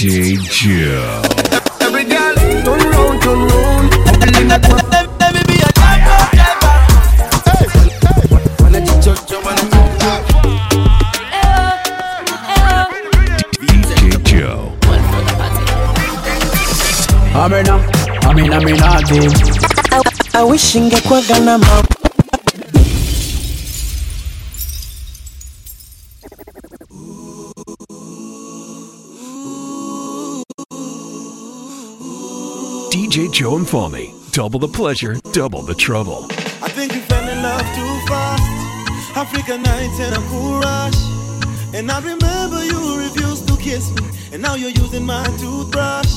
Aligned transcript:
DJ 0.00 0.40
Joe. 0.48 1.20
Every 1.82 2.04
girl 2.04 2.34
turn 2.64 2.80
round, 2.88 3.20
turn 3.20 3.38
round. 3.38 3.90
Bubble 4.06 4.36
in 4.40 4.48
the 4.48 4.56
Let 5.20 5.34
me 5.34 5.42
be 5.44 5.60
a 5.60 5.68
driver, 5.76 6.16
driver. 8.00 8.40
Wanna 8.62 8.80
chicho, 8.80 9.36
wanna 9.44 9.60
DJ 13.60 14.24
Joe. 14.24 14.72
Amina, 17.34 17.74
Amina, 18.26 18.56
Aminati. 18.56 19.20
I 20.32 20.42
wish 20.44 20.74
ingekuwaga 20.74 21.38
na 21.40 21.58
mama 21.58 21.89
Joe 33.40 33.56
Mfalme. 33.56 34.12
Double 34.32 34.60
the 34.60 34.68
pleasure, 34.68 35.16
double 35.32 35.62
the 35.62 35.74
trouble. 35.74 36.26
I 36.60 36.68
think 36.68 36.92
we 36.92 36.98
fell 37.00 37.26
in 37.26 37.42
love 37.42 37.64
too 37.74 38.06
fast. 38.06 39.16
Africa 39.16 39.56
nights 39.56 39.98
and 39.98 40.14
a 40.14 40.20
cool 40.28 40.60
rush. 40.60 41.00
And 41.72 41.90
I 41.90 42.00
remember 42.00 42.62
you 42.62 42.98
refused 42.98 43.48
to 43.48 43.56
kiss 43.56 43.94
me. 43.94 44.10
And 44.34 44.42
now 44.42 44.56
you're 44.56 44.76
using 44.84 45.06
my 45.06 45.24
toothbrush. 45.38 46.12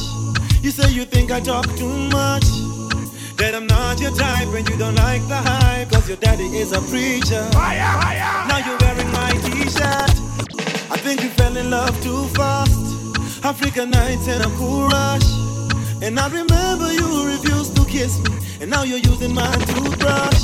You 0.62 0.72
say 0.72 0.91
you 0.91 1.05
think 1.05 1.32
I 1.32 1.40
talk 1.40 1.66
too 1.77 1.96
much. 2.09 2.44
That 3.38 3.55
I'm 3.55 3.68
not 3.68 4.02
your 4.02 4.13
type 4.13 4.49
and 4.49 4.68
you 4.68 4.76
don't 4.76 4.96
like 4.96 5.26
the 5.30 5.38
hype. 5.38 5.91
Cause 5.91 6.10
your 6.10 6.18
daddy 6.18 6.48
is 6.58 6.74
a 6.74 6.82
preacher. 6.91 7.48
Now 7.54 8.60
you're 8.68 8.77
wearing 8.80 9.12
my 9.13 9.32
t 9.32 9.70
shirt. 9.70 10.12
I 10.91 10.98
think 10.98 11.21
we 11.21 11.30
fell 11.30 11.55
in 11.55 11.70
love 11.70 11.96
too 12.04 12.27
fast. 12.35 13.46
Africa 13.46 13.85
nights 13.85 14.27
and 14.27 14.44
a 14.44 14.49
cool 14.58 14.90
rush. 14.90 15.43
And 16.03 16.20
I 16.20 16.27
remember 16.27 16.91
you 16.91 17.27
refused 17.27 17.77
to 17.77 17.85
kiss 17.85 18.20
me. 18.20 18.35
And 18.59 18.70
now 18.70 18.84
you're 18.84 18.99
using 18.99 19.34
my 19.34 19.49
toothbrush. 19.71 20.43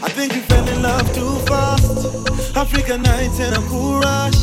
I 0.00 0.08
think 0.08 0.32
we 0.32 0.38
fell 0.38 0.68
in 0.68 0.82
love 0.82 1.12
too 1.12 1.36
fast. 1.50 2.56
Africa 2.56 2.96
nights 2.96 3.40
and 3.40 3.56
a 3.56 3.68
cool 3.68 3.98
rush. 3.98 4.38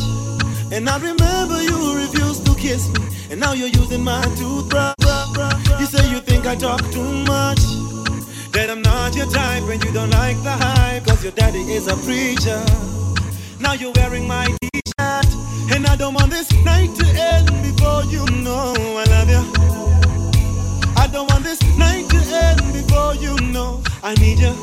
And 0.70 0.90
I 0.90 0.98
remember 0.98 1.62
you 1.62 1.96
refused 1.96 2.44
to 2.44 2.54
kiss 2.54 2.92
me. 2.92 3.00
And 3.30 3.40
now 3.40 3.54
you're 3.54 3.74
using 3.80 4.04
my 4.04 4.20
toothbrush. 4.36 4.94
You 5.80 5.86
say 5.86 6.06
you 6.10 6.20
think 6.20 6.44
I 6.44 6.54
talk 6.54 6.82
too 6.90 7.12
much. 7.24 7.62
That 8.52 8.68
I'm 8.68 8.82
not 8.82 9.16
your 9.16 9.30
type 9.30 9.62
and 9.72 9.82
you 9.82 9.90
don't 9.90 10.10
like 10.10 10.36
the 10.42 10.50
hype. 10.52 11.06
Cause 11.06 11.22
your 11.22 11.32
daddy 11.32 11.62
is 11.72 11.88
a 11.88 11.96
preacher. 12.04 12.62
Now 13.58 13.72
you're 13.72 13.92
wearing 13.92 14.28
my 14.28 14.44
t-shirt. 14.60 15.28
And 15.72 15.86
I 15.86 15.96
don't 15.96 16.12
want 16.12 16.30
this 16.30 16.52
night 16.62 16.94
to 16.96 17.06
end 17.16 17.46
before 17.62 18.04
you 18.04 18.26
know 18.44 18.74
I 18.76 19.04
love 19.08 19.30
you. 19.30 19.81
I 20.96 21.06
don't 21.12 21.28
want 21.30 21.44
this 21.44 21.60
night 21.76 22.08
to 22.10 22.16
end 22.16 22.72
before 22.72 23.14
you 23.16 23.36
know 23.52 23.82
I 24.02 24.14
need 24.14 24.38
you. 24.38 24.54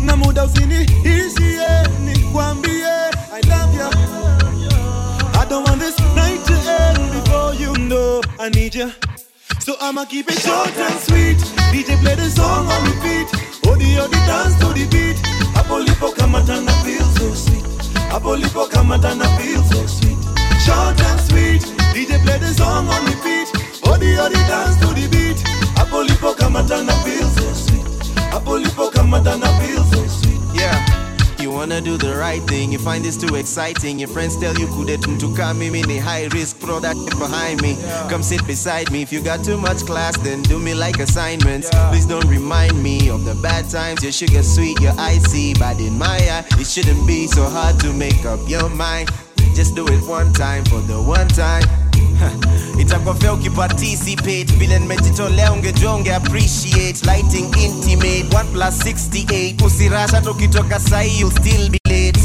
Na 0.00 0.16
muda 0.16 0.44
usiniishie 0.44 1.68
nikwambie 2.04 2.84
I 3.32 3.40
love 3.48 3.74
you. 3.74 3.90
I 5.40 5.44
don't 5.48 5.66
want 5.68 5.80
this 5.80 5.98
night 6.14 6.44
to 6.46 6.54
end 6.54 7.12
before 7.12 7.54
you 7.54 7.72
know 7.88 8.20
I 8.38 8.48
need 8.48 8.74
you. 8.74 8.90
So 9.60 9.74
I'ma 9.80 10.04
keep 10.04 10.30
it 10.30 10.38
short 10.40 10.76
and 10.76 11.00
sweet. 11.00 11.38
DJ 11.72 12.00
play 12.00 12.14
the 12.14 12.30
song 12.30 12.66
on 12.66 12.84
repeat. 12.84 13.28
Odi 13.68 13.98
odi 13.98 14.16
dance 14.26 14.54
to 14.60 14.66
the 14.72 14.86
beat. 14.90 15.16
Apolipo 15.54 16.12
kamatana 16.14 16.72
feel 16.84 17.04
so 17.18 17.34
sweet. 17.34 17.64
Apolipo 18.10 18.68
kamatana 18.70 19.26
feel 19.38 19.62
so 19.64 19.86
sweet. 19.86 20.18
Short 20.64 21.00
and 21.00 21.20
sweet. 21.20 21.62
DJ 21.92 22.22
play 22.24 22.38
the 22.38 22.54
song 22.54 22.88
on 22.88 23.04
repeat. 23.04 23.47
Odi 23.88 24.18
odi 24.18 24.34
dance 24.46 24.76
to 24.80 24.86
the 24.94 25.08
beat. 25.10 25.38
Apolipo 25.76 26.34
kamatana 26.34 26.92
feel 27.04 27.28
so 27.28 27.52
sweet. 27.52 27.84
Apolipo 28.32 28.90
kamatana 28.92 29.48
feel 29.60 29.84
so 29.84 30.06
sweet. 30.06 30.40
Yeah. 30.54 30.98
You 31.40 31.52
wanna 31.52 31.80
do 31.80 31.96
the 31.96 32.14
right 32.16 32.42
thing, 32.42 32.72
you 32.72 32.78
find 32.78 33.04
this 33.04 33.16
too 33.16 33.36
exciting. 33.36 33.98
Your 33.98 34.08
friends 34.08 34.36
tell 34.36 34.54
you 34.58 34.66
couldn't 34.66 35.18
to 35.20 35.34
come 35.34 35.60
me 35.60 35.70
ni 35.70 35.96
high 35.96 36.26
risk, 36.32 36.60
shit 36.60 37.18
behind 37.18 37.62
me. 37.62 37.76
Come 38.10 38.22
sit 38.22 38.44
beside 38.46 38.90
me. 38.90 39.02
If 39.02 39.12
you 39.12 39.22
got 39.22 39.44
too 39.44 39.56
much 39.56 39.78
class, 39.86 40.16
then 40.18 40.42
do 40.42 40.58
me 40.58 40.74
like 40.74 40.98
assignments. 40.98 41.70
Please 41.90 42.06
don't 42.06 42.26
remind 42.26 42.82
me 42.82 43.08
of 43.08 43.24
the 43.24 43.34
bad 43.36 43.70
times. 43.70 44.02
Your 44.02 44.12
sugar 44.12 44.42
sweet, 44.42 44.80
your 44.80 44.94
icy, 44.98 45.54
but 45.54 45.78
in 45.80 45.96
my 45.96 46.18
eye, 46.18 46.44
it 46.58 46.66
shouldn't 46.66 47.06
be 47.06 47.26
so 47.28 47.48
hard 47.48 47.78
to 47.80 47.92
make 47.92 48.26
up 48.26 48.40
your 48.48 48.68
mind. 48.68 49.08
Just 49.54 49.74
do 49.74 49.86
it 49.86 50.02
one 50.06 50.32
time 50.32 50.64
for 50.66 50.80
the 50.80 51.00
one 51.00 51.28
time. 51.28 51.87
itakuwa 52.80 53.14
fea 53.14 53.32
ukiparticipate 53.32 54.44
vile 54.44 54.78
nimejitolea 54.78 55.52
ungejua 55.52 55.94
unge 55.94 56.14
appreciate 56.14 57.06
lighting 57.06 57.56
intimate 57.64 58.22
1 58.30 58.44
plus 58.44 58.80
68 58.84 59.64
usirasha 59.66 60.20
tukitoka 60.20 60.80
sahi 60.80 61.20
you'll 61.20 61.36
still 61.36 61.70
be 61.70 61.78
late 61.84 62.20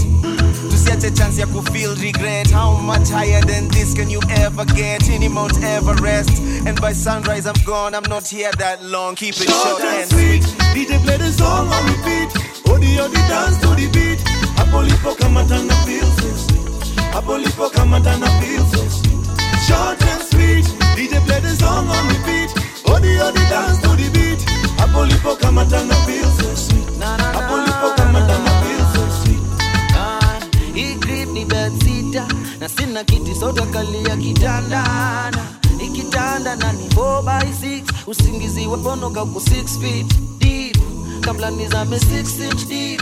tusiache 0.72 1.12
chance 1.12 1.42
ya 1.42 1.48
kufeel 1.48 1.96
regret 1.96 2.52
how 2.54 2.78
much 2.81 3.09
higher 3.09 3.46
than 3.48 3.70
this 3.70 3.94
can 3.94 4.12
you 4.12 4.22
ever 4.30 4.66
get 4.66 5.08
in 5.09 5.31
mount 5.31 5.64
everest 5.64 6.30
and 6.68 6.81
by 6.81 6.94
sunrise 6.94 7.50
i'm 7.50 7.66
gone 7.66 7.98
i'm 7.98 8.10
not 8.10 8.28
here 8.31 8.52
that 8.58 8.84
long 8.84 9.16
keep 9.16 9.36
it 9.36 9.50
Short 9.50 9.64
short 9.68 9.81
and 9.84 9.98
and 10.02 10.10
sweet. 10.12 10.44
sweet 10.44 10.60
DJ 10.88 11.04
play 11.04 11.18
the 11.18 11.31
song 11.31 11.68
on 11.68 11.86
repeat. 11.86 12.30
Odi 12.72 13.00
odi 13.00 13.22
dance 13.30 13.58
to 13.62 13.68
the 13.75 13.88
beat. 13.94 14.20
Apolipo 14.58 15.16
kamatana 15.16 15.74
feel 15.86 16.06
so 16.06 16.30
sweet. 16.36 17.14
Apolipo 17.14 17.70
kamatana 17.70 18.28
feel 18.42 18.66
so 18.66 18.78
sweet. 18.78 18.93
Short 19.68 20.01
and 20.12 20.22
sweet. 20.29 20.66
DJ 20.96 21.19
play 21.25 21.40
the 21.40 21.56
song 21.59 21.88
on 21.88 22.03
repeat. 22.07 22.50
Odi 22.91 23.12
odi 23.19 23.44
dance 23.51 23.79
to 23.84 23.90
the 24.00 24.07
beat. 24.16 24.40
Apolipo 24.84 25.35
kamatana 25.40 25.96
feel 26.06 26.29
so 26.40 26.47
sweet. 26.56 26.88
Apolipo 27.38 27.88
kamatana 27.97 28.51
feel 28.62 28.85
so 28.94 29.03
sweet. 29.19 29.44
Ah, 29.96 30.40
hii 30.74 30.96
grip 30.96 31.29
ni 31.29 31.46
bedsita 31.46 32.28
na 32.59 32.68
sina 32.69 33.03
kiti 33.03 33.35
sote 33.35 33.62
kalia 33.72 34.18
kitandana 34.18 35.44
ikitanda 35.85 36.56
na 36.56 36.72
ni 36.74 36.88
4 36.88 37.22
by 37.24 37.47
6 37.68 37.84
usingizi 38.07 38.68
waponoka 38.68 39.25
ku 39.25 39.40
6 39.40 39.80
feet 39.81 40.07
deep 40.40 40.78
kabla 41.22 41.51
nizame 41.51 41.97
6 41.97 42.44
inch 42.45 42.68
deep 42.68 43.01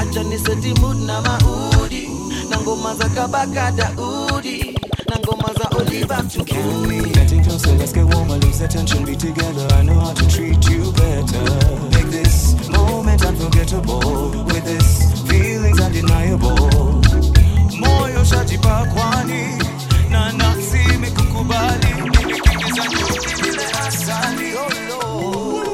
acha 0.00 0.22
ni 0.22 0.38
seti 0.38 0.74
mood 0.80 0.96
na 1.06 1.20
maudi 1.20 2.08
na 2.50 2.58
ngoma 2.60 2.94
za 2.94 3.08
kabaka 3.08 3.72
udi 3.98 4.74
na 4.81 4.81
ngoma 5.24 5.50
za 5.54 5.68
oliver 5.78 6.24
mtukuni 6.24 7.00
Getting 7.12 7.42
closer, 7.44 7.72
let's 7.76 7.92
get 7.92 8.04
warmer, 8.04 8.36
lose 8.38 8.58
the 8.58 8.68
tension, 8.68 9.04
be 9.04 9.16
together. 9.16 9.66
I 9.74 9.82
know 9.82 9.98
how 10.00 10.12
to 10.12 10.26
treat 10.28 10.68
you 10.70 10.92
better. 10.92 11.44
Make 11.90 12.10
this 12.10 12.54
moment 12.68 13.24
unforgettable. 13.24 14.44
With 14.46 14.64
this, 14.64 15.12
feelings 15.28 15.80
undeniable. 15.80 16.56
Moyo 17.80 18.24
shajipa 18.24 18.86
kwani 18.94 19.58
na 20.10 20.32
nafsi 20.32 20.78
imekukubali. 20.94 21.86
Nimekimbiza 22.02 22.84
nyuki 22.86 23.42
vile 23.42 23.64
asali. 23.86 24.52
Oh 24.54 24.68
Lord. 24.88 25.68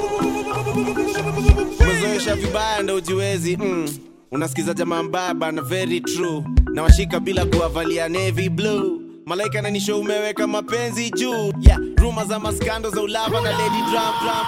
umezoesha 1.81 2.35
vibaya 2.37 2.83
ndo 2.83 2.95
ujiwezi 2.95 3.57
mm. 3.57 3.89
unasikiza 4.33 4.75
jamaa 4.75 5.03
mbaba 5.03 5.53
na 5.53 5.63
very 5.63 6.01
true 6.01 6.45
na 6.75 6.83
washika 6.83 7.21
bila 7.21 7.45
kuwavalia 7.47 8.09
navy 8.09 8.49
blue 8.49 8.98
malaika 9.29 9.63
nanisho 9.63 10.01
umeweka 10.01 10.47
mapenzi 10.47 11.11
juu 11.11 11.53
yeah. 11.61 11.81
ruma 11.97 12.25
za 12.25 12.39
maskando 12.39 12.91
za 12.91 13.03
ulava 13.03 13.41
na 13.41 13.51
lady 13.51 13.83
drum, 13.91 14.15
drum, 14.23 14.47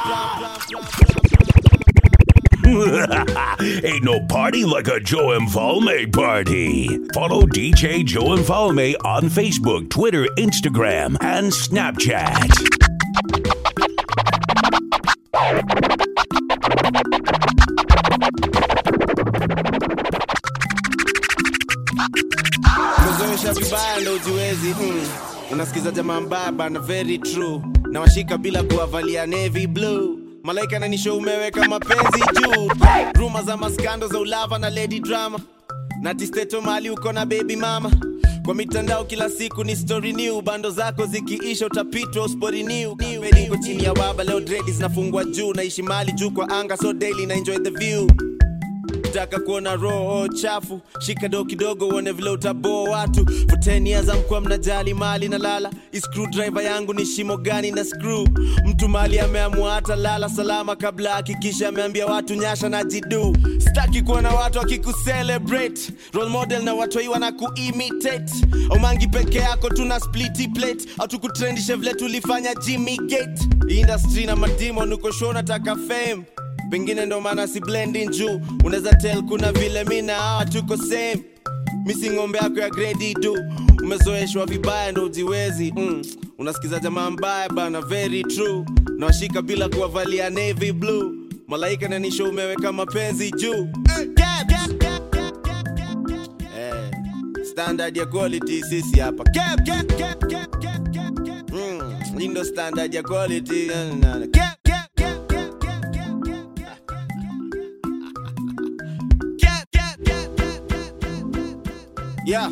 drum. 0.68 0.84
Ain't 3.84 4.04
no 4.04 4.20
party 4.28 4.64
like 4.64 4.88
a 4.88 5.00
Joe 5.00 5.38
Mfalme 5.38 6.10
party. 6.12 6.88
Follow 7.12 7.42
DJ 7.42 8.04
Joe 8.04 8.36
Mfalme 8.36 8.94
on 9.04 9.24
Facebook, 9.24 9.90
Twitter, 9.90 10.26
Instagram, 10.38 11.16
and 11.20 11.52
Snapchat. 11.52 12.80
Umezoesha 23.50 23.76
vibaya 23.94 24.12
ujiwezi 24.12 24.74
mm. 24.80 25.06
unasikiza 25.52 25.90
jamaa 25.90 26.20
mbaba 26.20 26.70
na 26.70 26.80
very 26.80 27.18
true. 27.18 27.60
Na 27.90 28.00
bila 28.38 28.62
kuwavalia 28.62 29.26
navy 29.26 29.66
blue. 29.66 30.18
Malaika 30.42 30.78
nanisho 30.78 31.16
umeweka 31.16 31.68
mapenzi 31.68 32.20
juu. 32.40 32.70
Ruma 33.14 33.42
za 33.42 33.56
maskando 33.56 34.08
za 34.08 34.18
ulava 34.18 34.58
na 34.58 34.70
lady 34.70 35.00
drama. 35.00 35.38
Na 36.02 36.14
tisteto 36.14 36.60
mali 36.60 36.90
uko 36.90 37.12
na 37.12 37.26
baby 37.26 37.56
mama. 37.56 37.90
Kwa 38.44 38.54
mitandao 38.54 39.04
kila 39.04 39.30
siku 39.30 39.64
ni 39.64 39.76
story 39.76 40.12
new. 40.12 40.40
Bando 40.42 40.70
zako 40.70 41.06
zikiisha 41.06 41.66
utapitwa 41.66 42.24
uspori 42.24 42.62
new. 42.62 42.96
Chini 43.64 43.84
ya 43.84 43.92
waba 43.92 44.24
leo 44.24 44.40
dredi 44.40 44.72
zinafungwa 44.72 45.24
juu. 45.24 45.52
Naishi 45.54 45.82
mali 45.82 46.12
juu 46.12 46.30
kwa 46.30 46.48
anga 46.48 46.76
so 46.76 46.92
daily 46.92 47.26
na 47.26 47.34
enjoy 47.34 47.58
the 47.58 47.70
view 47.70 48.06
ukitaka 49.10 49.40
kuona 49.40 49.76
roho 49.76 50.28
chafu 50.28 50.80
shika 51.00 51.28
doo 51.28 51.44
kidogo 51.44 51.88
uone 51.88 52.12
vile 52.12 52.30
utaboa 52.30 52.90
watu. 52.90 53.26
For 53.26 53.58
10 53.58 53.86
years 53.88 54.08
amkuwa 54.08 54.40
mnajali 54.40 54.94
mali 54.94 55.28
na 55.28 55.38
lala. 55.38 55.70
Screwdriver 56.00 56.62
yangu 56.64 56.94
ni 56.94 57.06
shimo 57.06 57.36
gani 57.36 57.70
na 57.70 57.84
screw? 57.84 58.26
Mtu 58.66 58.88
mali 58.88 59.18
ameamua 59.20 59.72
hata 59.74 59.96
lala 59.96 60.28
salama 60.28 60.76
kabla 60.76 61.12
hakikisha 61.14 61.68
ameambia 61.68 62.06
watu 62.06 62.34
nyasha 62.34 62.68
na 62.68 62.84
jidu. 62.84 63.36
Staki 63.58 64.02
kuona 64.02 64.28
watu 64.30 64.58
wakikucelebrate. 64.58 65.80
Role 66.12 66.28
model 66.30 66.62
na 66.62 66.74
watu 66.74 66.98
hii 66.98 67.08
wanakuimitate 67.08 68.32
Omangi 68.70 69.06
peke 69.06 69.38
yako 69.38 69.68
tuna 69.68 70.00
spliti 70.00 70.48
plate. 70.48 70.88
Hatukutrendishe 70.98 71.74
vile 71.74 71.94
tulifanya 71.94 72.54
jimmy 72.54 72.96
gate. 72.96 73.42
Industry 73.68 74.26
na 74.26 74.36
madimo 74.36 74.86
nuko 74.86 75.10
nataka 75.32 75.76
fame 75.76 76.22
pengine 76.70 77.06
ndo 77.06 77.20
maana 77.20 77.46
si 77.48 77.60
blending 77.60 78.08
juu 78.10 78.40
unaweza 78.64 78.94
tel 78.94 79.22
kuna 79.22 79.52
vile 79.52 79.84
mi 79.84 80.02
na 80.02 80.14
hawa 80.14 80.44
tuko 80.46 80.76
same 80.76 81.16
misi 81.86 82.10
ng'ombe 82.10 82.38
yako 82.38 82.60
ya 82.60 82.70
gredi 82.70 83.14
tu 83.14 83.36
umezoeshwa 83.82 84.46
vibaya 84.46 84.92
ndo 84.92 85.04
ujiwezi 85.04 85.72
mm. 85.76 86.02
unasikiza 86.38 86.78
jamaa 86.78 87.10
mbaya 87.10 87.48
bana 87.48 87.80
very 87.80 88.24
true 88.24 88.64
nawashika 88.98 89.42
bila 89.42 89.68
kuwavalia 89.68 90.30
navy 90.30 90.72
blue 90.72 91.12
malaika 91.48 91.88
nanisho 91.88 92.28
umeweka 92.28 92.72
mapenzi 92.72 93.30
juu. 93.30 93.68
Eh, 96.58 96.90
standard 97.50 97.96
ya 97.96 98.06
quality 98.06 98.62
sisi 98.62 99.00
hapa. 99.00 99.24
Mm, 101.52 102.18
hii 102.18 102.28
ndo 102.28 102.44
standard 102.44 102.94
ya 102.94 103.02
quality 103.02 103.66
Na, 103.66 103.84
na, 103.94 104.18
na. 104.18 104.26
Yeah. 112.26 112.50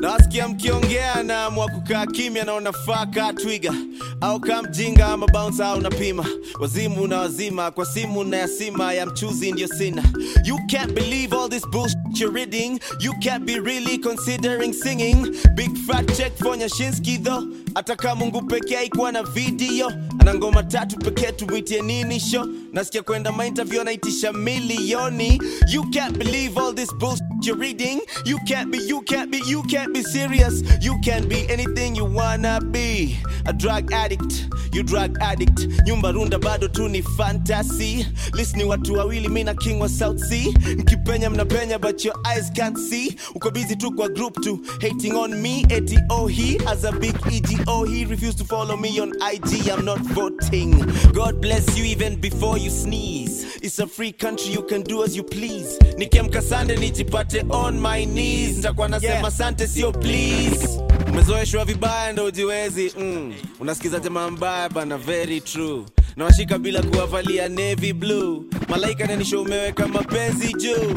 Nasikia 0.00 0.48
mkiongea 0.48 1.22
na 1.22 1.50
kukaa 1.50 2.06
kimya 2.06 2.44
naona 2.44 2.72
faka 2.72 3.32
twiga 3.32 3.74
au 4.20 4.40
kamjinga 4.40 5.06
ama 5.06 5.26
bounce 5.26 5.64
au 5.64 5.80
napima. 5.80 6.26
Wazimu 6.60 7.06
na 7.06 7.18
wazima 7.18 7.70
kwa 7.70 7.86
simu 7.86 8.24
na 8.24 8.36
yasima 8.36 8.92
ya 8.92 9.06
mchuzi 9.06 9.52
ndio 9.52 9.68
sina. 9.68 10.04
You 10.44 10.58
can't 10.70 10.92
believe 10.92 11.36
all 11.36 11.48
this 11.50 11.66
bullshit 11.68 11.98
you're 12.20 12.34
reading. 12.40 12.80
You 13.00 13.12
can't 13.22 13.44
be 13.44 13.58
really 13.60 13.98
considering 13.98 14.72
singing. 14.72 15.34
Big 15.54 15.76
fat 15.86 16.16
check 16.16 16.36
for 16.38 16.56
nyashinski 16.56 17.18
though 17.24 17.44
hata 17.74 18.14
mungu 18.14 18.42
pekee 18.42 18.74
haikuwa 18.76 19.12
na 19.12 19.22
video 19.22 19.92
ana 20.18 20.34
ngoma 20.34 20.62
tatu 20.62 20.96
pekee 20.98 21.32
tumwitie 21.32 21.82
nini 21.82 22.20
show? 22.20 22.46
Nasikia 22.72 23.02
kwenda 23.02 23.32
mainterview 23.32 23.80
anaitisha 23.80 24.32
milioni. 24.32 25.40
You 25.72 25.90
can't 25.90 26.18
believe 26.18 26.60
all 26.60 26.74
this 26.74 26.94
bullshit 26.94 27.22
you're 27.42 27.60
reading. 27.60 28.00
You 28.24 28.38
can't 28.48 28.70
be 28.70 28.78
you 28.88 29.00
can't 29.02 29.30
be 29.30 29.38
you 29.46 29.62
can't 29.62 29.92
be 29.94 30.02
serious. 30.02 30.62
You 30.80 30.98
can 31.04 31.28
be 31.28 31.46
anything 31.52 31.96
you 31.96 32.04
wanna 32.16 32.60
be. 32.60 33.16
A 33.46 33.52
drug 33.52 33.92
addict 33.92 34.48
you 34.72 34.82
drug 34.82 35.16
addict. 35.20 35.60
Nyumba 35.86 36.12
runda 36.12 36.38
bado 36.38 36.68
tu 36.68 36.88
ni 36.88 37.02
fantasy. 37.02 38.06
Listen 38.34 38.62
watu 38.68 38.94
wawili 38.94 39.28
mi 39.28 39.44
na 39.44 39.54
king 39.54 39.80
wa 39.80 39.88
south 39.88 40.18
sea. 40.24 40.54
Mkipenya 40.78 41.30
mnapenya 41.30 41.78
but 41.78 42.04
your 42.04 42.16
eyes 42.34 42.50
can't 42.52 42.78
see. 42.78 43.16
Uko 43.34 43.50
busy 43.50 43.76
tu 43.76 43.92
kwa 43.92 44.08
group 44.08 44.40
tu 44.40 44.60
hating 44.80 45.12
on 45.16 45.34
me 45.42 45.64
eti 45.68 45.98
oh 46.10 46.26
he 46.26 46.58
as 46.66 46.84
a 46.84 46.92
big 46.92 47.14
ego 47.68 47.84
he 47.84 48.04
refused 48.06 48.38
to 48.38 48.44
follow 48.44 48.76
me 48.76 48.98
on 49.00 49.12
ig 49.32 49.68
i'm 49.68 49.84
not 49.84 49.98
voting. 49.98 50.70
God 51.12 51.40
bless 51.40 51.76
you 51.78 51.84
even 51.84 52.16
before 52.20 52.58
you 52.58 52.70
sneeze. 52.70 53.56
It's 53.62 53.78
a 53.78 53.86
free 53.86 54.12
country 54.12 54.52
you 54.52 54.62
can 54.62 54.82
do 54.82 55.02
as 55.04 55.16
you 55.16 55.22
please. 55.22 55.78
Nikiamka 55.98 56.42
sande 56.42 56.76
nijipate 56.76 57.44
on 57.50 57.80
my 57.80 58.04
knees. 58.04 58.56
Nitakuwa 58.56 58.88
nasema 58.88 59.12
Yeah. 59.14 59.30
sante 59.30 59.66
sio 59.66 59.92
please. 59.92 60.80
Umezoeshwa 61.08 61.64
vibaya 61.64 62.12
ndo 62.12 62.24
ujiwezi 62.24 62.92
mm. 62.98 63.34
unasikiza 63.60 63.98
jamaa 64.00 64.30
mbaya 64.30 64.68
bana 64.68 64.98
very 64.98 65.40
true. 65.40 65.84
Nawashika 66.16 66.58
bila 66.58 66.82
kuwavalia 66.82 67.48
navy 67.48 67.92
blue. 67.92 68.42
Malaika 68.68 69.06
nanisho 69.06 69.42
umeweka 69.42 69.88
mapenzi 69.88 70.52
juu. 70.52 70.94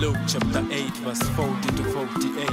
Luke 0.00 0.18
chapter 0.26 0.62
8, 0.62 1.04
verse 1.04 1.24
40 1.24 1.76
to 1.76 1.82
48. 1.82 2.52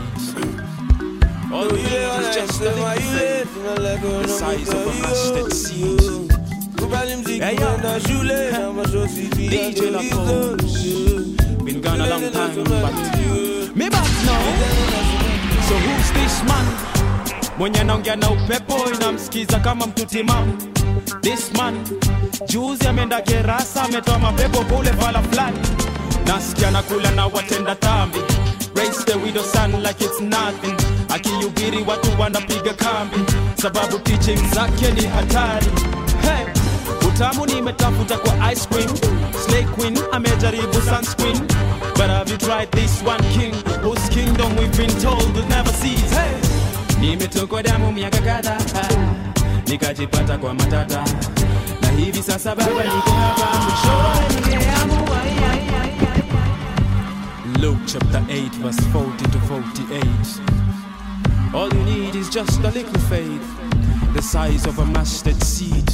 Hey, 7.44 7.58
mashosi 8.76 9.28
DJ 9.36 9.92
La 9.92 10.00
tulizo. 10.00 11.66
Been 11.66 11.82
gone 11.82 12.02
a 12.02 12.08
long 12.10 12.32
time, 12.32 12.64
but 12.64 13.76
me 13.76 13.90
back 13.90 14.10
now. 14.26 14.44
So 15.68 15.76
who's 15.76 16.12
this 16.14 16.44
man? 16.48 16.66
Mwenye 17.58 17.80
anaongea 17.80 18.16
na 18.16 18.30
upepo 18.32 18.76
inamsikiza 18.96 19.60
kama 19.60 19.86
mtu 19.88 20.06
timamu. 20.06 20.54
This 21.22 21.52
man 21.58 21.76
juzi 22.48 22.88
ameenda 22.88 23.22
Kerasa, 23.22 23.84
ametoa 23.84 24.20
mapepo 24.20 24.64
kule 24.64 24.90
vala 24.92 25.22
fulani, 25.22 25.58
nasikia 26.28 26.72
nakula 26.72 27.12
na 27.12 27.26
watenda 27.28 27.76
tambi 27.76 28.20
Raise 28.76 29.04
the 29.06 29.18
widow 29.24 29.42
son 29.44 29.72
like 29.84 30.02
it's 30.02 30.20
nothing, 30.22 30.76
akihubiri 31.10 31.84
watu 31.88 32.22
wanapiga 32.22 32.74
kambi, 32.74 33.18
sababu 33.62 34.00
teaching 34.00 34.40
zake 34.56 34.92
ni 34.92 35.08
hatari. 35.08 35.68
Hey, 36.22 36.46
utamu 37.08 37.46
nimetafuta 37.46 38.18
kwa 38.18 38.52
ice 38.54 38.68
cream, 38.72 38.90
Slay 39.46 39.64
Queen 39.64 40.00
amejaribu 40.12 40.74
sunscreen, 40.74 41.40
but 41.96 42.08
have 42.08 42.32
you 42.32 42.38
tried 42.38 42.72
this 42.72 43.02
one 43.06 43.24
king, 43.34 43.54
whose 43.84 44.10
kingdom 44.10 44.56
we've 44.58 44.78
been 44.78 45.02
told 45.02 45.36
will 45.36 45.48
never 45.48 45.74
cease? 45.74 46.16
Hey, 46.16 46.34
nimetokwa 47.00 47.64
damu 47.64 47.92
miaka 47.92 48.18
kadhaa. 48.18 48.58
Nikajipata 49.68 50.38
kwa 50.38 50.54
matata. 50.54 51.04
Na 51.82 51.88
hivi 51.92 52.24
sasa 52.24 52.56
baba 52.56 52.84
niko 52.84 53.12
hapa. 53.12 53.48
Mwishowe 53.64 54.42
ningeamua 54.50 55.03
Luke 57.64 57.80
chapter 57.88 58.22
8 58.30 58.56
verse 58.56 58.80
40 58.92 59.26
to 59.32 59.40
48 59.48 60.04
All 61.54 61.74
you 61.74 61.84
need 61.86 62.14
is 62.14 62.30
just 62.30 62.60
a 62.60 62.70
little 62.72 63.00
faith 63.08 63.42
the 64.14 64.22
size 64.22 64.66
of 64.68 64.78
a 64.80 64.86
mustard 64.86 65.42
seed. 65.42 65.90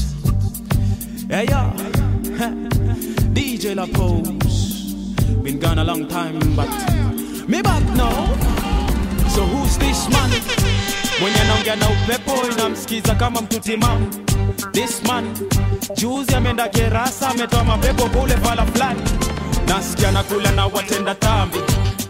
Yeah 1.29 1.43
yeah. 1.43 1.71
DJ 3.35 3.75
La 3.75 3.85
Pose 3.85 4.31
Been 5.43 5.59
gone 5.59 5.77
a 5.77 5.83
long 5.83 6.07
time 6.07 6.39
but 6.55 6.69
me 7.47 7.61
back 7.61 7.83
now. 7.95 8.25
So 9.29 9.45
who's 9.45 9.77
this 9.77 10.09
man? 10.09 10.31
Mwenye 11.21 11.41
anaongea 11.41 11.75
na 11.75 11.89
upepo 11.89 12.51
inamsikiza 12.51 13.15
kama 13.15 13.41
mtu 13.41 13.59
timamu 13.59 14.07
this 14.71 15.03
man 15.03 15.25
juzi 15.95 16.35
ameenda 16.35 16.67
kerasa 16.67 17.29
ametoa 17.29 17.63
mapepo 17.63 18.09
kule 18.09 18.35
vala 18.35 18.65
fulani 18.65 19.01
nasikia 19.69 20.11
nakula 20.11 20.51
na 20.51 20.65
watenda 20.65 21.15
tambi. 21.15 21.57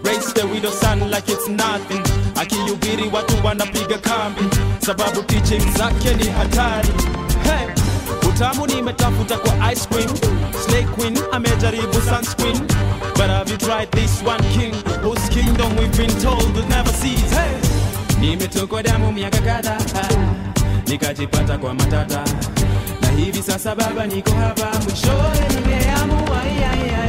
Raise 0.03 0.33
the 0.33 0.43
widow 0.47 0.71
son 0.71 0.99
like 1.11 1.29
it's 1.31 1.47
nothing. 1.47 2.01
Akihubiri 2.41 3.09
watu 3.13 3.45
wanapiga 3.45 3.97
kambi? 3.97 4.41
Sababu 4.85 5.21
teaching 5.23 5.71
zake 5.77 6.13
ni 6.15 6.27
hatari. 6.29 6.89
Hey, 7.43 7.67
utamu 8.29 8.67
nimetafuta 8.67 9.37
kwa 9.37 9.71
ice 9.73 9.87
cream. 9.89 10.09
Slay 10.65 10.83
Queen 10.83 11.17
amejaribu 11.31 11.93
sunscreen. 11.93 12.59
But 13.15 13.27
have 13.27 13.51
you 13.51 13.57
tried 13.57 13.91
this 13.91 14.21
one 14.23 14.43
king? 14.53 14.73
Whose 15.03 15.29
kingdom 15.29 15.75
we've 15.77 15.97
been 15.97 16.21
told 16.21 16.55
will 16.55 16.67
never 16.69 16.93
cease. 16.93 17.35
Hey, 17.35 17.57
nimetokwa 18.19 18.83
damu 18.83 19.11
miaka 19.11 19.37
kadhaa. 19.41 19.77
Nikajipata 20.87 21.57
kwa 21.57 21.73
matata. 21.73 22.23
Na 23.01 23.07
hivi 23.11 23.43
sasa 23.43 23.75
baba 23.75 24.05
niko 24.07 24.31
hapa. 24.31 24.67
Mwishowe 24.83 25.39
nimeamua 25.55 26.43
ya, 26.61 26.75
ya. 26.85 27.08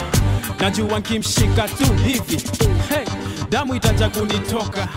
najua 0.61 0.99
nkimshika 0.99 1.67
tu 1.67 1.93
hivi. 2.05 2.37
Hey, 2.89 3.05
damu 3.49 3.75
itaja 3.75 4.09
kunitoka. 4.09 4.87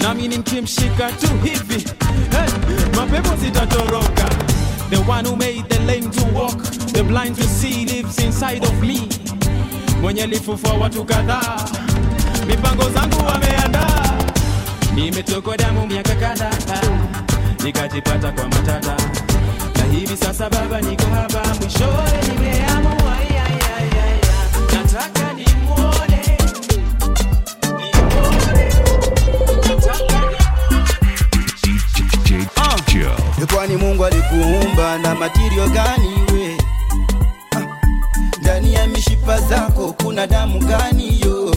Nami 0.00 0.28
nikimshika 0.28 1.12
tu 1.12 1.28
hivi. 1.42 1.84
Hey, 2.30 2.50
mapepo 2.96 3.36
zitatoroka. 3.36 4.28
The 4.90 4.96
one 4.96 5.24
who 5.24 5.36
made 5.36 5.68
the 5.68 5.78
lame 5.80 6.10
to 6.10 6.24
walk. 6.34 6.62
The 6.92 7.02
blind 7.04 7.36
to 7.36 7.42
see 7.44 7.84
lives 7.84 8.18
inside 8.18 8.64
of 8.64 8.80
me. 8.82 9.08
Mwenye 10.00 10.26
lifufua 10.26 10.72
watu 10.72 11.04
kadhaa, 11.04 11.64
mipango 12.46 12.90
zangu 12.90 13.26
wameandaa. 13.26 14.12
Nimetokwa 14.94 15.56
damu 15.56 15.86
miaka 15.86 16.14
kadhaa, 16.14 16.80
nikajipata 17.64 18.32
kwa 18.32 18.48
matata, 18.48 18.96
na 19.76 19.84
hivi 19.98 20.16
sasa 20.16 20.50
baba, 20.50 20.80
niko 20.80 21.04
hapa. 21.14 21.54
Mwishowe, 21.60 22.12
nimeamua 22.34 22.97
kwani 33.54 33.76
Mungu 33.76 34.04
alikuumba 34.04 34.98
na 34.98 35.14
matirio 35.14 35.68
gani 35.68 36.08
we? 36.32 36.56
Ndani 38.40 38.74
ya 38.74 38.86
mishipa 38.86 39.40
zako 39.40 39.92
kuna 40.02 40.26
damu 40.26 40.58
gani 40.58 41.20
yo? 41.20 41.54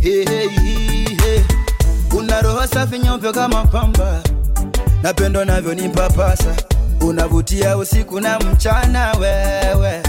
Hey, 0.00 0.24
hey, 0.24 0.48
hey. 0.48 1.40
Una 2.18 2.40
roho 2.42 2.66
safi 2.66 2.98
nyeupe 2.98 3.32
kama 3.32 3.64
pamba, 3.66 4.22
napendo 5.02 5.44
navyo 5.44 5.74
ni 5.74 5.88
papasa, 5.88 6.54
unavutia 7.00 7.76
usiku 7.76 8.20
na 8.20 8.38
mchana 8.38 9.12
wewe. 9.12 10.02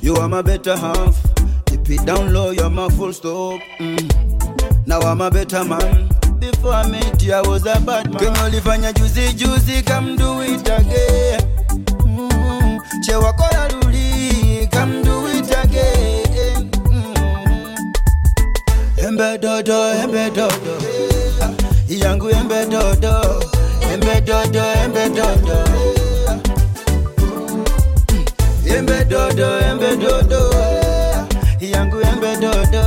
You 0.00 0.14
are 0.16 0.28
my 0.28 0.42
better 0.42 0.76
half, 0.76 1.16
keep 1.66 1.88
it 1.90 2.06
down 2.06 2.32
low, 2.32 2.50
you're 2.50 2.70
my 2.70 2.88
full 2.90 3.12
stop. 3.12 3.60
Mm. 3.78 4.86
Now 4.86 5.00
I'm 5.00 5.20
a 5.20 5.30
better 5.30 5.64
man. 5.64 6.08
Before 6.38 6.72
I 6.72 6.88
met 6.88 7.22
you, 7.22 7.34
I 7.34 7.40
was 7.42 7.66
a 7.66 7.80
bad 7.80 8.10
man. 8.12 8.18
Kenye 8.18 8.42
ulifanya 8.46 8.92
juzi 8.92 9.32
juzi, 9.34 9.82
come 9.84 10.16
do 10.16 10.40
it 10.42 10.68
again. 10.68 11.40
Mm. 12.06 12.78
Che 13.04 13.14
wakora 13.16 13.68
luli, 13.72 14.68
come 14.72 15.02
do 15.02 15.26
it 15.26 15.50
again. 15.50 16.70
Mm. 16.86 17.84
Embe 18.96 19.38
dodo, 19.38 19.92
embe 20.02 20.30
dodo. 20.30 20.78
Ah, 21.40 21.50
Yangu 21.88 22.30
embe 22.30 22.66
dodo. 22.70 23.40
Embe 23.92 24.20
dodo, 24.24 24.62
embe 24.84 25.08
dodo. 25.10 25.67
Embe 28.78 29.04
dodo, 29.04 29.58
embe 29.58 29.96
dodo. 29.96 30.50
Yangu 31.60 32.00
embe 32.00 32.36
dodo. 32.40 32.84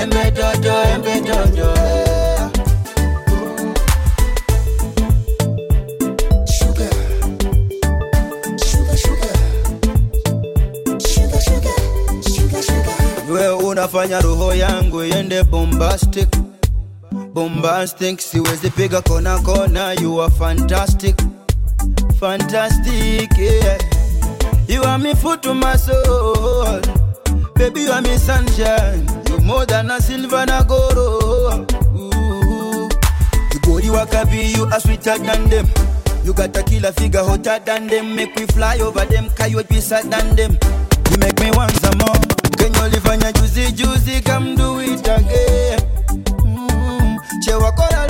Embe 0.00 0.30
dodo, 0.30 0.74
embe 0.94 1.20
dodo. 1.22 1.72
unafanya 13.66 14.20
roho 14.20 14.54
yangu 14.54 15.04
iende 15.04 15.42
bombastic 15.42 16.28
bombastic 17.34 18.20
siwezi 18.20 18.70
piga 18.70 19.00
kona 19.02 19.38
kona 19.38 19.92
you 20.00 20.22
are 20.22 20.30
fantastic 20.30 21.16
fantastic 22.20 23.38
yeah. 23.38 23.95
You 24.68 24.82
are 24.82 24.98
me 24.98 25.14
food 25.14 25.42
to 25.42 25.54
my 25.54 25.76
soul. 25.76 26.80
Baby 27.54 27.82
you 27.82 27.90
are 27.90 28.02
me 28.02 28.16
sunshine. 28.16 29.06
You 29.28 29.38
more 29.38 29.64
than 29.66 29.90
a 29.90 30.00
silver 30.00 30.36
and 30.36 30.50
a 30.50 30.64
gold 30.66 31.70
you 33.52 33.60
body 33.62 33.88
wakabi 33.88 34.56
you 34.56 34.64
are 34.66 34.80
sweeter 34.80 35.18
than 35.18 35.48
them. 35.48 35.66
You 36.24 36.34
got 36.34 36.56
a 36.56 36.62
killer 36.62 36.92
figure 36.92 37.22
hotter 37.22 37.58
than 37.64 37.86
them. 37.86 38.14
Make 38.16 38.34
we 38.36 38.46
fly 38.46 38.78
over 38.80 39.04
them. 39.04 39.30
Coyote 39.30 39.68
pisser 39.68 40.02
than 40.10 40.34
them. 40.36 40.58
You 41.10 41.18
make 41.18 41.38
me 41.40 41.50
want 41.52 41.72
some 41.76 41.98
more. 41.98 42.20
Kenye 42.58 42.78
ulifanya 42.80 43.32
juzi 43.32 43.72
juzi 43.72 44.20
come 44.24 44.56
do 44.56 44.80
it 44.80 45.06
again. 45.06 45.80
Mm. 46.44 47.18
che 47.44 47.52
wakora 47.54 48.06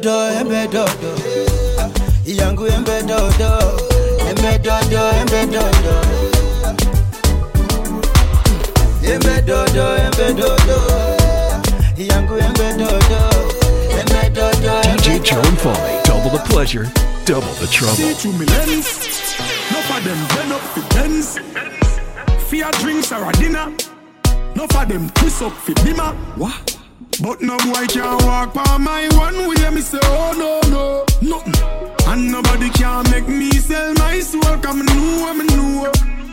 dodo 0.00 0.28
embe 0.40 0.66
dodo 0.66 1.14
yangu 2.24 2.66
embe 2.66 3.02
dodo 3.02 3.76
embe 4.28 4.58
dodo 4.58 5.10
embe 5.20 5.46
dodo 5.46 5.94
embe 9.02 9.42
dodo 9.42 9.96
embe 9.96 10.34
dodo 10.34 10.78
yangu 11.96 12.34
embe 12.38 12.72
dodo 12.76 13.20
embe 14.00 14.30
dodo 14.30 14.82
DJ 14.96 15.22
Joe 15.22 15.38
and 15.38 15.58
Foley, 15.58 16.00
double 16.02 16.30
the 16.30 16.42
pleasure, 16.48 16.90
double 17.24 17.52
the 17.60 17.68
trouble. 17.68 17.94
See 17.94 18.14
through 18.14 18.32
me 18.32 18.46
lens. 18.46 19.36
No 19.70 19.80
for 19.82 20.00
them 20.00 20.18
bend 20.34 20.52
up 20.52 20.60
for 20.72 20.82
Benz. 20.94 21.38
Fear 22.48 22.70
drinks 22.80 23.12
or 23.12 23.28
a 23.28 23.32
dinner. 23.34 23.72
No 24.56 24.66
for 24.66 24.84
them 24.86 25.08
twist 25.10 25.42
up 25.42 25.52
for 25.52 25.72
bimmer. 25.72 26.14
What? 26.36 26.73
But 27.20 27.40
no 27.40 27.56
boy 27.58 27.86
can 27.86 28.18
walk 28.26 28.54
by 28.54 28.76
my 28.78 29.08
one 29.12 29.36
way. 29.48 29.70
Me 29.70 29.80
say 29.80 29.98
oh 30.02 30.32
no 30.36 30.70
no 30.70 31.04
nothing. 31.22 31.54
And 32.06 32.30
nobody 32.30 32.70
can 32.70 33.08
make 33.10 33.28
me 33.28 33.50
sell 33.52 33.94
my 33.94 34.20
soul. 34.20 34.58
Come 34.58 34.84
know 34.84 35.34
me 35.34 35.44
know. 35.46 35.92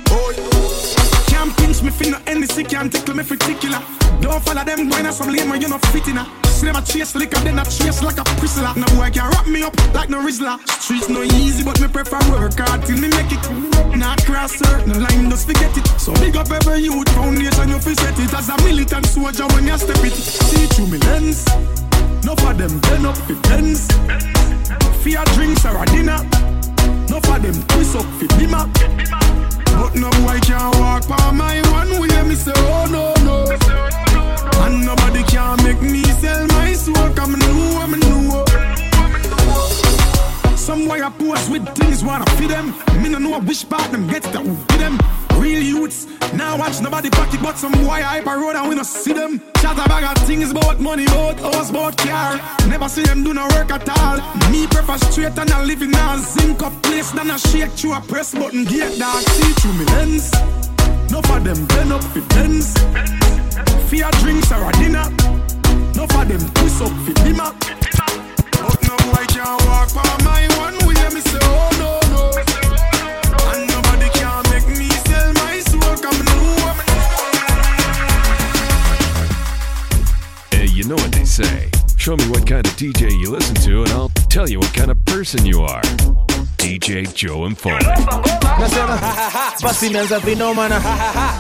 Oh 0.10 0.34
yeah. 0.38 1.01
Can't 1.42 1.58
pinch 1.58 1.82
me 1.82 1.90
finna 1.90 2.22
any 2.28 2.46
sick 2.46 2.70
can't 2.70 2.94
tickle 2.94 3.16
me 3.16 3.24
particular. 3.24 3.82
Don't 4.22 4.44
follow 4.46 4.64
them 4.64 4.88
going 4.90 5.08
on 5.08 5.12
some 5.12 5.34
lame 5.34 5.60
you 5.60 5.68
not 5.68 5.84
fit 5.88 6.08
in. 6.08 6.22
See 6.46 6.68
them 6.68 6.76
a 6.76 6.84
chase 6.84 7.16
liquor, 7.16 7.40
then 7.40 7.58
I 7.58 7.64
chase 7.64 8.04
like 8.04 8.20
a 8.20 8.24
prisoner. 8.38 8.72
No 8.78 8.86
boy 8.94 9.10
can 9.10 9.28
wrap 9.32 9.48
me 9.48 9.64
up 9.64 9.74
like 9.96 10.12
no 10.12 10.22
Rizzler. 10.22 10.62
Streets 10.70 11.10
no 11.10 11.24
easy, 11.24 11.64
but 11.64 11.82
me 11.82 11.88
prefer 11.88 12.22
work 12.30 12.54
hard 12.60 12.86
till 12.86 13.00
me 13.02 13.10
make 13.10 13.34
it. 13.34 13.98
Not 13.98 14.24
cross 14.24 14.52
certain 14.52 15.02
line, 15.02 15.32
just 15.32 15.48
forget 15.48 15.76
it. 15.76 15.88
So 16.00 16.14
big 16.22 16.38
up 16.38 16.52
every 16.52 16.84
youth 16.84 17.10
foundation, 17.10 17.70
you 17.70 17.80
fi 17.80 17.94
set 17.96 18.20
it 18.20 18.34
as 18.36 18.50
a 18.50 18.58
militant 18.62 19.08
soldier 19.08 19.48
when 19.56 19.66
you 19.66 19.80
step 19.80 19.98
it. 20.06 20.14
See 20.14 20.68
through 20.68 20.94
me 20.94 21.00
lens. 21.10 21.44
No 22.24 22.36
for 22.36 22.54
them 22.54 22.80
bend 22.82 23.08
up 23.08 23.18
fi 23.18 23.34
Benz. 23.50 23.88
Fear 25.02 25.24
drinks 25.34 25.66
or 25.66 25.82
a 25.82 25.86
dinner. 25.88 26.22
No 27.10 27.20
for 27.20 27.40
them 27.42 27.58
twist 27.74 27.96
up 27.96 28.06
fi 28.22 28.28
bimmer. 28.38 29.61
But 29.80 29.96
no 29.96 30.10
boy 30.22 30.40
can 30.42 30.72
walk 30.80 31.08
by 31.08 31.32
my 31.32 31.62
one 31.72 32.00
way. 32.00 32.24
Me 32.24 32.36
say 32.36 32.54
oh 32.56 32.86
no 32.90 33.14
no. 33.26 33.46
And 34.66 34.86
nobody 34.86 35.24
can 35.24 35.58
make 35.64 35.82
me 35.82 36.04
sell 36.22 36.46
my 36.48 36.74
soul. 36.74 37.10
Come 37.16 37.34
know 37.40 37.80
I 37.82 37.88
me 37.88 37.98
know. 38.00 38.51
Some 40.62 40.92
I 40.92 41.10
pose 41.10 41.50
with 41.50 41.68
things 41.76 42.04
wanna 42.04 42.24
feed 42.38 42.52
them. 42.52 42.76
Me 43.02 43.10
no 43.10 43.18
know 43.18 43.40
which 43.40 43.68
part 43.68 43.92
them 43.92 44.06
get 44.08 44.22
that 44.22 44.46
feed 44.46 44.80
them. 44.80 44.96
Real 45.42 45.60
youths 45.60 46.06
now 46.36 46.56
watch 46.56 46.80
nobody 46.82 47.10
pocket, 47.10 47.42
but 47.42 47.58
some 47.58 47.72
boy 47.72 48.04
hype 48.04 48.28
a 48.28 48.38
road 48.38 48.56
and 48.56 48.70
we 48.70 48.76
no 48.76 48.84
see 48.84 49.12
them. 49.12 49.42
Chat 49.58 49.80
a 49.80 49.90
bag 49.90 50.04
of 50.04 50.24
things 50.28 50.52
about 50.52 50.80
money, 50.80 51.06
about 51.06 51.40
house, 51.40 51.72
about 51.72 51.98
car. 51.98 52.40
Never 52.68 52.88
see 52.90 53.02
them 53.02 53.24
do 53.24 53.34
no 53.34 53.48
work 53.58 53.72
at 53.72 53.90
all. 53.90 54.18
Me 54.52 54.68
prefer 54.68 55.00
straight 55.10 55.36
and 55.36 55.50
a 55.50 55.66
living 55.66 55.96
a 55.96 56.20
zinc 56.20 56.62
up 56.62 56.80
place 56.84 57.10
than 57.10 57.32
a 57.32 57.40
shake 57.40 57.72
through 57.72 57.94
a 57.94 58.02
press 58.02 58.32
button 58.32 58.64
gate 58.64 59.00
dog. 59.00 59.20
See 59.24 59.54
through 59.54 59.74
me 59.74 59.86
lens. 59.86 60.32
No 61.10 61.24
for 61.24 61.40
them 61.40 61.66
bend 61.66 61.92
up 61.92 62.04
for 62.04 62.22
Benz. 62.36 62.78
Fear 63.90 64.12
drinks 64.22 64.52
or 64.52 64.70
a 64.70 64.72
dinner. 64.74 65.10
No 65.96 66.06
for 66.06 66.24
them 66.24 66.40
twist 66.54 66.84
up 66.84 66.92
for 67.02 67.14
dimmer. 67.26 67.52
But 68.68 68.80
no 68.88 68.96
boy 69.12 69.26
can 69.28 69.58
walk 69.68 69.90
by 69.94 70.04
my 70.24 70.42
one 70.58 70.78
way. 70.88 71.10
Me 71.14 71.22
say 71.22 71.40
oh, 71.42 71.70
no 71.82 71.92
no. 72.14 72.24
And 73.52 73.62
nobody 73.70 74.10
can 74.20 74.42
make 74.52 74.68
me 74.78 74.90
sell 75.08 75.30
my 75.34 75.60
soul. 75.60 75.96
Come 76.04 76.20
know 76.26 76.74
me 76.78 76.84
Hey, 80.58 80.66
you 80.68 80.84
know 80.86 80.96
what 80.96 81.12
they 81.12 81.26
say. 81.26 81.70
Show 81.98 82.16
me 82.18 82.26
what 82.30 82.48
kind 82.48 82.66
of 82.66 82.74
DJ 82.74 83.12
you 83.20 83.30
listen 83.32 83.56
to, 83.56 83.84
and 83.84 83.92
I'll 83.92 84.10
tell 84.30 84.50
you 84.50 84.60
what 84.60 84.74
kind 84.74 84.90
of 84.92 85.04
person 85.06 85.46
you 85.46 85.62
are. 85.62 85.82
DJ 86.58 87.12
Joe 87.14 87.46
and 87.46 87.58
Foley. 87.58 87.86
nasema 88.60 89.00
basi 89.64 89.88
imeanza 89.88 90.20
vinomana 90.20 90.82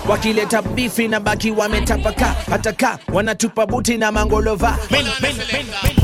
wakileta 0.10 0.62
bifi 0.62 1.08
na 1.08 1.20
baki 1.20 1.51
wametapaka 1.51 2.36
hata 2.50 2.74
ka 2.74 3.00
wanatupa 3.13 3.66
buti 3.66 3.98
na 3.98 4.12
mangolova 4.12 4.78
Men, 4.92 5.06
men, 5.22 5.36
men, 5.38 5.66
men. 5.84 5.96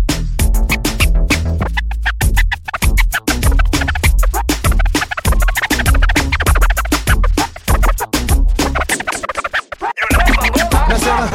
nasema 10.88 11.28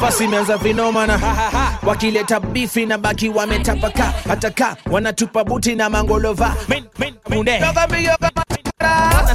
basi 0.00 0.24
imeanza 0.24 0.56
vinomana 0.56 1.20
wakileta 1.86 2.40
bifi 2.40 2.86
na 2.86 2.98
baki 2.98 3.28
wametapaka 3.28 4.12
hata 4.28 4.50
ka 4.50 4.76
wanatupa 4.90 5.44
buti 5.44 5.74
na 5.74 5.90
mangolova 5.90 6.54
Men, 6.68 6.84
men, 6.98 7.14
men. 7.44 7.62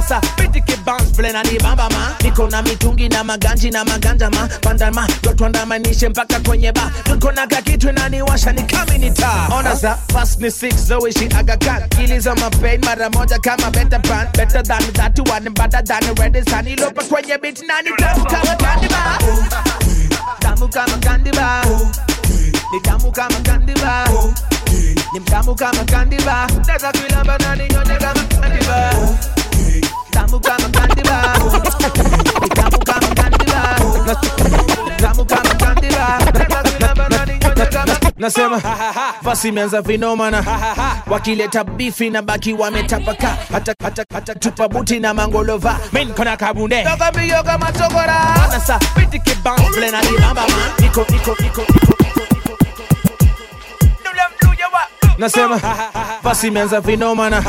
Wanasa 0.02 0.20
pitike 0.36 0.76
bounce 0.84 1.12
vile 1.16 1.32
na 1.32 1.42
nibamba 1.42 1.88
ma 1.90 2.14
Niko 2.22 2.48
na 2.50 2.62
mitungi 2.62 3.08
na 3.08 3.24
maganji 3.24 3.70
na 3.70 3.84
maganja 3.84 4.30
ma 4.30 4.48
Pandama 4.60 5.06
dotwandamanishe 5.22 6.08
mpaka 6.08 6.40
kwenye 6.40 6.72
ba 6.72 6.90
Niko 7.06 7.32
na 7.32 7.46
kakitu 7.46 7.88
inaniwasha 7.88 8.52
ni 8.52 8.62
kami 8.62 8.98
ni 8.98 9.10
taa 9.10 9.48
Ona 9.58 9.74
za 9.74 9.94
fast 10.12 10.40
ni 10.40 10.50
six 10.50 10.74
zoishi 10.86 11.28
aga 11.38 11.56
khan 11.56 11.88
Kiliza 11.88 12.34
mapain 12.34 12.84
mara 12.84 13.10
moja 13.10 13.38
kama 13.38 13.70
better 13.70 14.00
pan. 14.02 14.28
Better 14.32 14.62
than 14.62 14.92
that 14.94 15.18
one 15.30 15.44
better 15.54 15.82
than 15.82 16.14
red 16.14 16.48
sun. 16.48 16.66
Ilopa 16.66 17.02
kwenye 17.04 17.38
beat 17.40 17.62
nani 17.66 17.90
tamu 17.96 18.24
kama 18.24 18.56
candy 18.56 18.88
bar 18.88 19.18
Tamu 20.40 20.68
kama 20.68 20.98
candy 20.98 21.30
bar 21.30 21.64
Ni 22.72 22.80
tamu 22.80 23.12
kama 23.12 23.40
candy 23.44 23.74
bar 23.74 24.08
Ni 25.12 25.20
mtamu 25.20 25.54
kama 25.54 25.84
candy 25.84 26.16
bar 26.24 26.50
Naweza 26.66 26.92
kuilamba 26.92 27.38
na 27.38 27.54
ninyonye 27.56 27.94
kama 27.96 28.24
candy 28.24 28.66
bar 28.66 28.94
Nasema 38.18 38.60
basi 39.22 39.48
imeanza 39.48 39.82
vinomana 39.82 40.44
wakileta 41.06 41.64
bifi 41.64 42.10
na 42.10 42.22
baki 42.22 42.52
wametapaka. 42.52 43.36
Hata, 43.52 43.74
hata, 43.82 44.04
hata 44.14 44.34
tupa 44.34 44.68
buti 44.68 45.00
na 45.00 45.14
mangolova. 45.14 45.78
Min 45.92 46.14
kona 46.14 46.36
kabunde. 46.36 46.76
Yoga 46.82 47.12
miyoga 47.12 47.58
matogora. 47.58 48.36
Nasa 48.52 48.78
pitike 48.78 49.34
bounce 49.44 49.70
vile 49.74 49.90
na 49.90 50.00
libamba 50.02 50.42
ma 50.42 50.82
niko 50.84 51.06
niko 51.10 51.36
niko 51.42 51.62
nasema 55.18 55.60
basi 56.22 56.46
imeanza 56.48 56.80
vinomana 56.80 57.42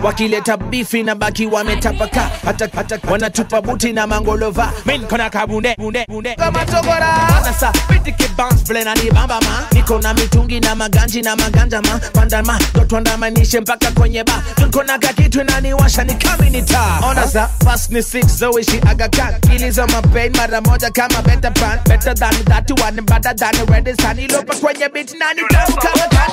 wakileta 0.00 0.56
bifi 0.56 1.02
na 1.02 1.14
baki 1.14 1.46
wametapaka 1.46 2.30
hata, 2.44 2.68
hata 2.76 2.98
wanatupa 3.10 3.62
buti 3.62 3.92
na 3.92 4.06
mangolova. 4.06 4.72
Min 4.86 5.06
kona 5.06 5.30
kabunde 5.30 5.74
bunde 5.78 6.04
bunde 6.08 6.34
kama 6.34 6.64
togora. 6.66 7.40
Nasa 7.44 7.72
pitike 7.72 8.28
bounce 8.36 8.64
vile 8.64 8.84
na 8.84 8.94
libamba 8.94 9.40
ma. 9.40 9.66
Niko 9.72 9.98
na 10.02 10.14
mitungi 10.14 10.60
na 10.60 10.74
maganji 10.74 11.22
na 11.22 11.36
maganja 11.36 11.82
ma. 11.82 12.00
Pandama 12.12 12.58
dotwandamanishe 12.74 13.60
mpaka 13.60 13.90
kwenye 13.90 14.24
ba. 14.24 14.42
Niko 14.58 14.82
na 14.82 14.98
kakitu 14.98 15.40
inaniwasha 15.40 16.04
ni 16.04 16.14
kami 16.14 16.50
ni 16.50 16.62
taa. 16.62 17.00
Ona 17.10 17.26
za 17.26 17.48
fast 17.64 17.90
ni 17.90 18.02
six 18.02 18.26
zoishi 18.26 18.80
aga 18.90 19.08
khan 19.08 19.34
iliza 19.54 19.86
mapain 19.86 20.36
mara 20.36 20.60
moja 20.60 20.90
kama 20.90 21.22
better 21.22 21.52
pan. 21.54 21.78
Better 21.88 22.14
than 22.14 22.34
that 22.44 22.70
one 22.80 23.00
better 23.02 23.34
than 23.34 23.66
red 23.66 24.00
sun. 24.00 24.18
Ilopa 24.18 24.54
kwenye 24.54 24.88
beat 24.88 25.14
nani 25.18 25.42
tamu 25.48 25.76
kama 25.76 26.08
bar 26.10 26.26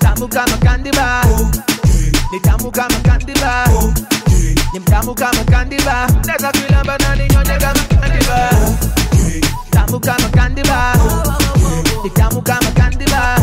tamu 0.00 0.28
kama 0.28 0.56
kandiba. 0.58 1.24
Ni 2.32 2.40
tamu 2.40 2.70
kama 2.70 2.94
kandiba. 3.00 3.64
Bar 3.66 3.94
ni 4.72 4.80
mtamu 4.80 5.14
kama 5.14 5.44
kandiba. 5.44 6.06
Bar 6.06 6.26
naweza 6.26 6.52
kuilamba 6.52 6.98
na 6.98 7.14
ninyonye 7.16 7.56
kama 7.58 7.84
kandiba. 8.00 8.50
Tamu 9.70 10.00
kama 10.00 10.28
kandiba. 10.28 10.94
Ni 12.04 12.10
tamu 12.10 12.42
kama 12.42 12.70
kandiba. 12.70 13.38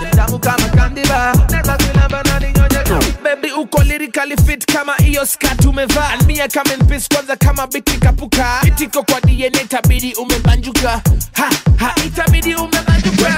Ni 0.00 0.06
mtamu 0.12 0.38
kama 0.38 0.68
kandiba. 0.68 1.32
Bar 1.34 1.50
naweza 1.50 1.76
kuilamba 1.76 2.22
na 2.22 2.38
ninyonye 2.40 2.78
kama 2.84 3.04
baby 3.24 3.52
uko 3.52 3.82
lyrically 3.82 4.36
fit 4.46 4.72
kama 4.72 4.94
hiyo 4.96 5.26
skirt 5.26 5.64
umevaa. 5.64 6.08
And 6.12 6.26
me 6.26 6.40
I 6.40 6.48
come 6.48 6.70
in 6.74 6.86
peace 6.86 7.08
kwanza 7.14 7.36
kama 7.36 7.66
biti 7.66 7.98
kapuka. 7.98 8.60
Itiko 8.66 9.02
kwa 9.02 9.20
DNA 9.20 9.60
itabidi 9.62 10.14
umebanjuka. 10.14 11.00
Ha 11.32 11.50
ha 11.78 11.94
itabidi 12.06 12.54
umebanjuka 12.54 13.28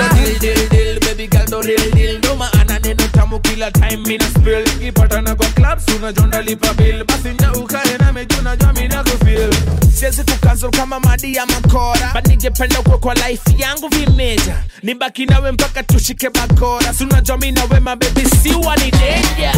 Baby 1.60 1.72
real 1.76 1.90
deal. 1.92 2.18
Ndo 2.18 2.36
maana 2.36 2.78
neno 2.78 3.08
tamu 3.12 3.40
kila 3.40 3.70
time 3.70 3.96
mina 3.96 4.24
spill. 4.30 4.62
Ikipatana 4.68 5.34
kwa 5.34 5.46
clubs 5.46 5.84
unajonda 5.96 6.42
lipa 6.42 6.74
bill. 6.74 7.04
Basi 7.04 7.28
nja 7.28 7.52
ukae 7.52 7.98
na 7.98 8.12
mejuna 8.12 8.56
jua 8.56 8.72
na 8.88 9.04
kufeel 9.04 9.54
siwezi 9.98 10.24
kukansel 10.24 10.70
kama 10.70 11.00
madi 11.00 11.34
ya 11.34 11.46
makora. 11.46 12.10
But 12.14 12.26
ningependa 12.28 12.82
kwa 12.82 12.98
kwa 12.98 13.14
life 13.14 13.42
yangu 13.58 13.88
vimeja. 13.88 14.56
Nibaki 14.82 15.26
nawe 15.26 15.52
mpaka 15.52 15.82
tushike 15.82 16.30
bakora. 16.30 16.92
Si 16.94 17.04
unajua 17.04 17.38
mi 17.38 17.52
nawe 17.52 17.80
baby 17.96 18.24
si 18.42 18.54
wani 18.54 18.90
denja 18.90 19.52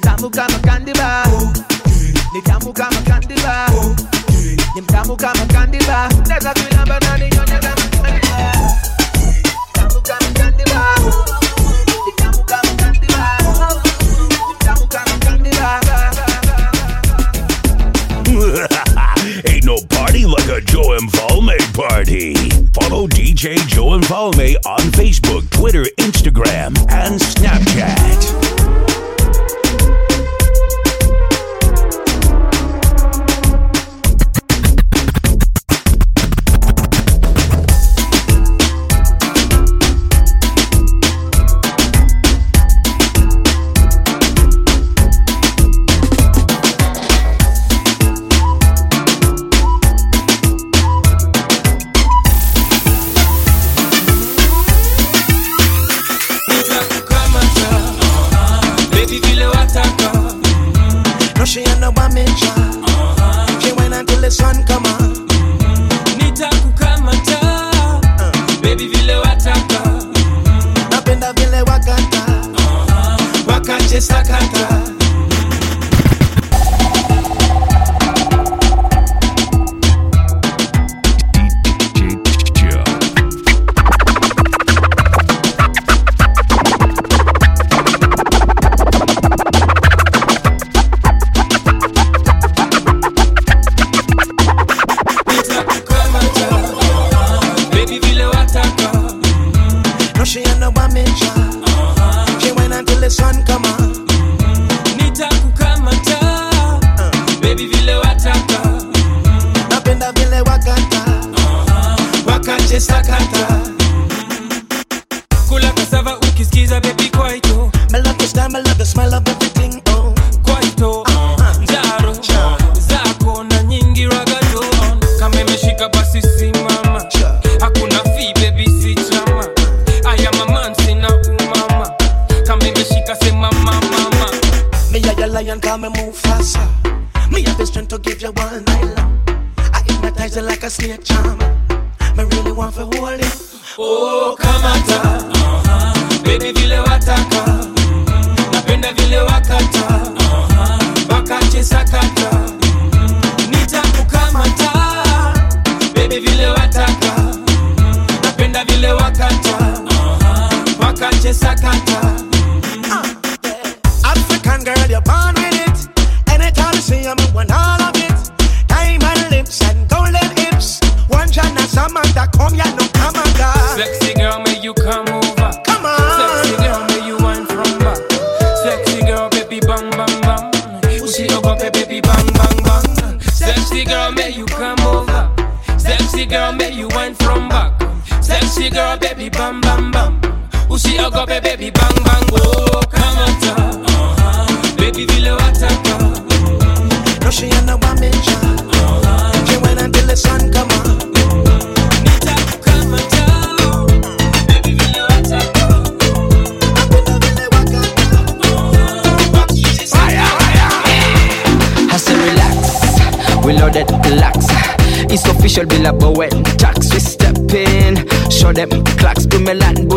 tamu 0.00 0.30
kama 0.30 0.58
candy 0.58 0.92
ni 2.34 2.42
tamu 2.42 2.72
kama 2.72 3.00
candy 3.02 3.34
ni 4.74 4.80
mtamu 4.80 5.16
kama 5.16 5.46
candy 5.46 5.78
bar 5.86 6.08
kuilamba 6.54 7.00
na 7.00 7.18
ninyonye 7.18 7.58
kama 7.58 7.88
candy 8.02 8.28
Ain't 19.46 19.64
no 19.64 19.78
party 19.88 20.26
like 20.26 20.48
a 20.48 20.60
Joe 20.60 20.98
Mfalme 20.98 21.56
party. 21.74 22.34
Follow 22.72 23.06
DJ 23.06 23.56
Joe 23.68 23.98
Mfalme 23.98 24.56
on 24.66 24.80
Facebook, 24.92 25.48
Twitter, 25.50 25.84
Instagram, 25.98 26.76
and 26.90 27.20
Snapchat. 27.20 28.87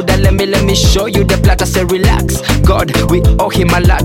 Buddha, 0.02 0.18
let 0.18 0.34
me, 0.34 0.48
let 0.48 0.66
me 0.66 0.74
show 0.74 1.06
you 1.06 1.24
the 1.24 1.38
plot. 1.38 1.62
I 1.62 1.66
say 1.66 1.86
relax. 1.86 2.42
God, 2.66 2.90
we 3.12 3.22
owe 3.38 3.50
him 3.50 3.70
a 3.70 3.82
lot. 3.82 4.02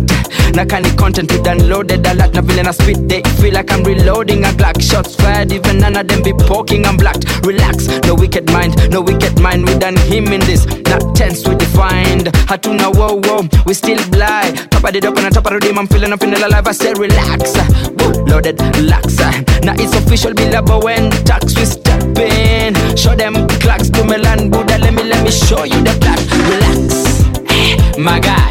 Now 0.53 0.69
can 0.69 0.83
the 0.83 0.95
content 0.99 1.33
we 1.33 1.39
downloaded 1.39 2.05
a 2.05 2.13
lot. 2.15 2.35
Now 2.35 2.43
villain 2.43 2.69
I 2.69 2.73
spit, 2.73 3.09
they 3.09 3.23
feel 3.41 3.55
like 3.55 3.73
I'm 3.73 3.83
reloading 3.83 4.45
a 4.45 4.49
Glock. 4.53 4.77
Shots 4.83 5.17
fired, 5.17 5.53
even 5.53 5.79
none 5.79 5.97
of 5.97 6.07
them 6.07 6.23
be 6.23 6.35
poking. 6.35 6.85
I'm 6.85 6.99
blocked. 6.99 7.25
Relax, 7.47 7.89
no 8.05 8.15
wicked 8.15 8.53
mind, 8.53 8.77
no 8.91 9.01
wicked 9.01 9.41
mind. 9.41 9.65
We 9.67 9.79
done 9.79 9.97
him 10.13 10.29
in 10.29 10.41
this. 10.41 10.67
Not 10.85 11.17
tense, 11.17 11.49
we 11.49 11.55
defined. 11.57 12.29
Hatuna, 12.45 12.93
whoa, 12.93 13.17
whoa, 13.25 13.49
we 13.65 13.73
still 13.73 14.01
blind. 14.11 14.71
Top 14.71 14.85
of 14.85 14.93
the 14.93 15.01
dope 15.01 15.17
and 15.17 15.33
top 15.33 15.47
of 15.47 15.53
the 15.57 15.67
rim, 15.67 15.79
I'm 15.79 15.87
feeling, 15.87 16.13
I'm 16.13 16.19
feeling 16.19 16.43
alive. 16.43 16.67
I 16.67 16.73
say 16.73 16.93
relax. 16.93 17.57
Woo, 17.97 18.13
loaded, 18.29 18.61
relax. 18.77 19.17
Now 19.65 19.73
it's 19.81 19.97
official, 19.97 20.35
be 20.35 20.45
Bill 20.45 20.61
Bowen. 20.61 21.11
Tax, 21.25 21.57
we 21.57 21.65
step 21.65 22.05
in. 22.19 22.75
Show 22.97 23.15
them 23.17 23.49
clocks 23.65 23.89
to 23.97 24.05
Milan. 24.05 24.51
Buddha, 24.51 24.77
let 24.77 24.93
me, 24.93 25.05
me 25.27 25.33
show 25.33 25.65
you 25.65 25.81
the 25.83 25.95
back. 26.01 26.21
Relax, 26.47 27.99
my 27.99 28.21
guy. 28.21 28.51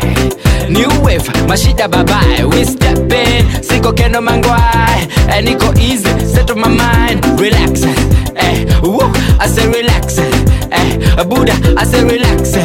New 0.69 0.89
wave, 1.01 1.23
mashida 1.47 1.87
babae. 1.87 2.43
We 2.51 2.65
step 2.65 2.97
in. 3.11 3.45
Siko 3.63 3.93
kendo 3.93 4.21
mangwai. 4.21 5.07
It 5.29 5.59
go 5.59 5.71
easy, 5.79 6.09
settle 6.25 6.57
my 6.57 6.67
mind. 6.67 7.23
Relax, 7.39 7.83
eh. 7.83 8.65
Woo, 8.83 8.99
I 9.39 9.47
say 9.47 9.67
relax, 9.67 10.17
eh. 10.17 11.23
Buddha, 11.23 11.53
I 11.77 11.85
say 11.85 12.03
relax. 12.03 12.55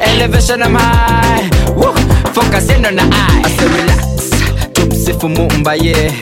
Elevation, 0.00 0.62
I'm 0.62 0.74
high. 0.74 1.48
Woo, 1.76 1.92
focus 2.32 2.70
in 2.70 2.86
on 2.86 2.96
the 2.96 3.02
eye. 3.02 3.42
I 3.44 3.50
say 3.56 3.68
relax. 3.68 4.30
Tumsifu 4.72 5.28
Mumba, 5.28 5.74
yeah. 5.76 6.12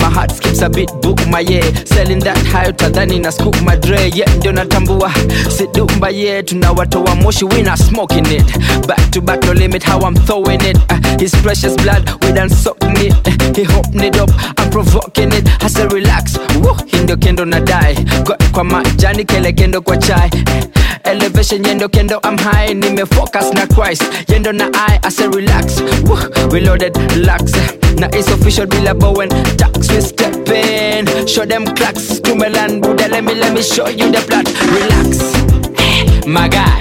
My 0.00 0.08
heart 0.10 0.30
skips 0.32 0.62
a 0.62 0.68
bit 0.70 0.88
bukma, 1.02 1.42
yeah. 1.48 1.64
Selling 1.84 2.20
that 2.20 2.38
high 2.46 2.72
tadhani 2.72 3.20
na 3.20 3.30
scoop 3.30 3.60
madre, 3.62 4.10
yeah. 4.14 4.28
Ndio 4.36 4.52
natambua 4.52 5.12
sidumba, 5.56 6.10
yeah. 6.10 6.42
Tunawatoa 6.44 7.14
moshi, 7.22 7.44
we 7.44 7.62
not 7.62 7.78
smoking 7.78 8.26
it. 8.26 8.44
Back 8.86 9.10
to 9.12 9.20
back, 9.20 9.42
no 9.44 9.52
limit 9.52 9.82
how 9.82 10.00
I'm 10.00 10.14
throwing 10.14 10.60
it. 10.62 10.76
Uh, 10.90 11.18
his 11.18 11.34
precious 11.42 11.74
blood, 11.76 12.08
we 12.24 12.32
done 12.32 12.48
soaking 12.50 12.96
it. 12.96 13.12
Uh, 13.26 13.54
he 13.54 13.64
holding 13.64 14.02
it 14.04 14.16
up, 14.16 14.30
I'm 14.58 14.70
provoking 14.70 15.32
it. 15.32 15.48
I 15.62 15.68
say 15.68 15.86
relax, 15.86 16.36
woo. 16.56 16.74
Hii 16.86 17.16
kendo 17.16 17.44
na 17.44 17.60
die. 17.60 17.94
Kwa, 18.24 18.36
kwa 18.52 18.64
majani 18.64 19.24
kele 19.24 19.52
kendo 19.52 19.80
kwa 19.82 19.96
chai. 19.96 20.30
Elevation 21.04 21.62
yendo 21.64 21.88
kendo 21.88 22.20
I'm 22.24 22.36
high 22.38 22.74
Nimefocus 22.74 23.54
na 23.54 23.66
Christ 23.66 24.02
Yendo 24.28 24.52
na 24.52 24.68
I 24.74 24.98
I 25.02 25.08
say 25.08 25.26
relax 25.28 25.80
Woo, 26.04 26.18
we 26.52 26.60
loaded 26.60 26.94
relax 27.16 27.52
na 27.98 28.06
it's 28.12 28.28
official 28.28 28.66
Bila 28.66 28.94
Bowen 28.98 29.28
Tax 29.56 29.88
we 29.92 30.00
step 30.00 30.48
in. 30.48 31.06
Show 31.26 31.44
them 31.44 31.64
clocks 31.76 32.20
To 32.20 32.34
Milan 32.34 32.80
Buddha 32.80 33.08
let 33.08 33.24
me 33.24 33.34
let 33.34 33.52
me 33.54 33.62
show 33.62 33.88
you 33.88 34.10
the 34.10 34.20
plot. 34.28 34.46
Relax. 34.76 35.20
Eh, 35.78 36.26
My 36.26 36.48
guy. 36.48 36.80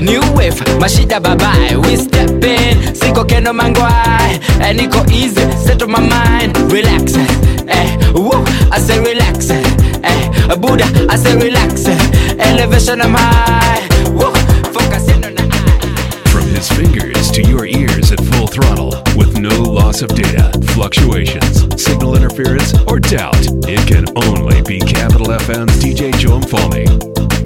New 0.00 0.20
wave, 0.34 0.58
mashida 0.80 1.20
babae 1.20 1.76
We 1.76 1.96
step 1.96 2.42
in, 2.44 2.94
siko 2.94 3.24
keno 3.24 3.52
mangwai 3.52 4.40
And 4.60 4.78
niko 4.80 5.08
easy, 5.12 5.40
settle 5.64 5.88
my 5.88 6.00
mind. 6.00 6.56
Relax, 6.72 7.14
eh, 7.16 7.96
woo, 8.12 8.44
I 8.72 8.78
say 8.80 8.98
relax. 8.98 9.50
Eh, 9.50 10.56
Buddha, 10.56 10.84
I 11.08 11.16
say 11.16 11.36
relax. 11.36 11.86
Elevation 11.86 13.00
I'm 13.00 13.14
high. 13.14 13.86
Focus 14.72 15.08
in 15.08 15.24
on 15.24 15.34
the 15.36 16.28
From 16.30 16.46
his 16.48 16.68
fingers 16.68 17.30
to 17.30 17.42
your 17.42 17.64
at 18.12 18.20
full 18.34 18.46
throttle 18.46 18.90
with 19.16 19.38
no 19.38 19.62
loss 19.62 20.02
of 20.02 20.08
data, 20.10 20.50
fluctuations, 20.74 21.82
signal 21.82 22.14
interference, 22.16 22.74
or 22.86 23.00
doubt. 23.00 23.36
It 23.66 23.86
can 23.88 24.04
only 24.16 24.60
be 24.62 24.78
Capital 24.78 25.26
FM's 25.28 25.82
DJ 25.82 26.14
Joe 26.18 26.38
Mfalme. 26.38 27.41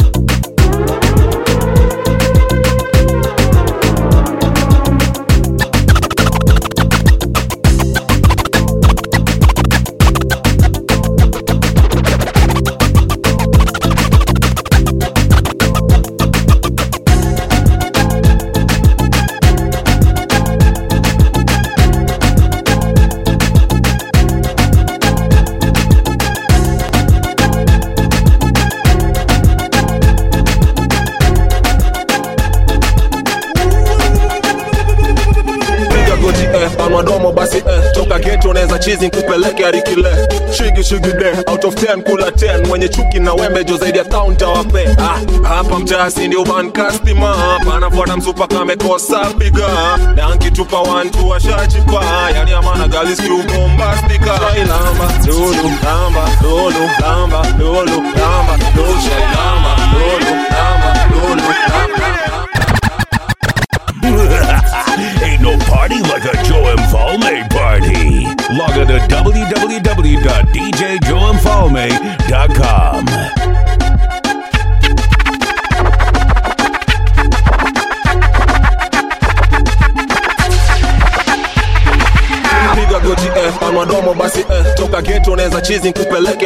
Chizi 38.86 39.06
nkupeleke 39.06 39.66
arikile 39.66 40.28
shigi 40.56 40.84
shigi 40.84 41.12
de 41.12 41.30
out 41.50 41.64
of 41.64 41.74
10 41.74 42.02
kula 42.02 42.26
10 42.30 42.66
mwenye 42.66 42.88
chuki 42.88 43.18
na 43.20 43.34
wembejo 43.34 43.76
zaidi 43.76 43.98
ya 43.98 44.04
town 44.04 44.36
tawape. 44.36 44.88
Ah, 44.98 45.48
hapa 45.48 45.78
mtasi 45.78 46.28
ndio 46.28 46.44
customer. 46.72 47.34
Panafuata 47.70 48.16
msupa 48.16 48.46
kamekosa 48.46 49.18
piga. 49.18 49.68
Na 50.16 50.34
nkitupa 50.34 50.80
wantu 50.80 51.28
washachipa 51.28 52.04
yani 52.34 52.52
amana 52.52 52.88
galis 52.88 53.18
kiubombastika 53.22 54.40
ilamba 54.56 55.12
lulu 55.26 55.70
lamba 55.84 56.28
lulu 56.42 56.90
lamba 57.00 57.46
lulu 57.58 58.02
lamba 58.02 58.56
lusha 58.76 59.18
lamba 59.20 59.76
lulu 59.92 60.42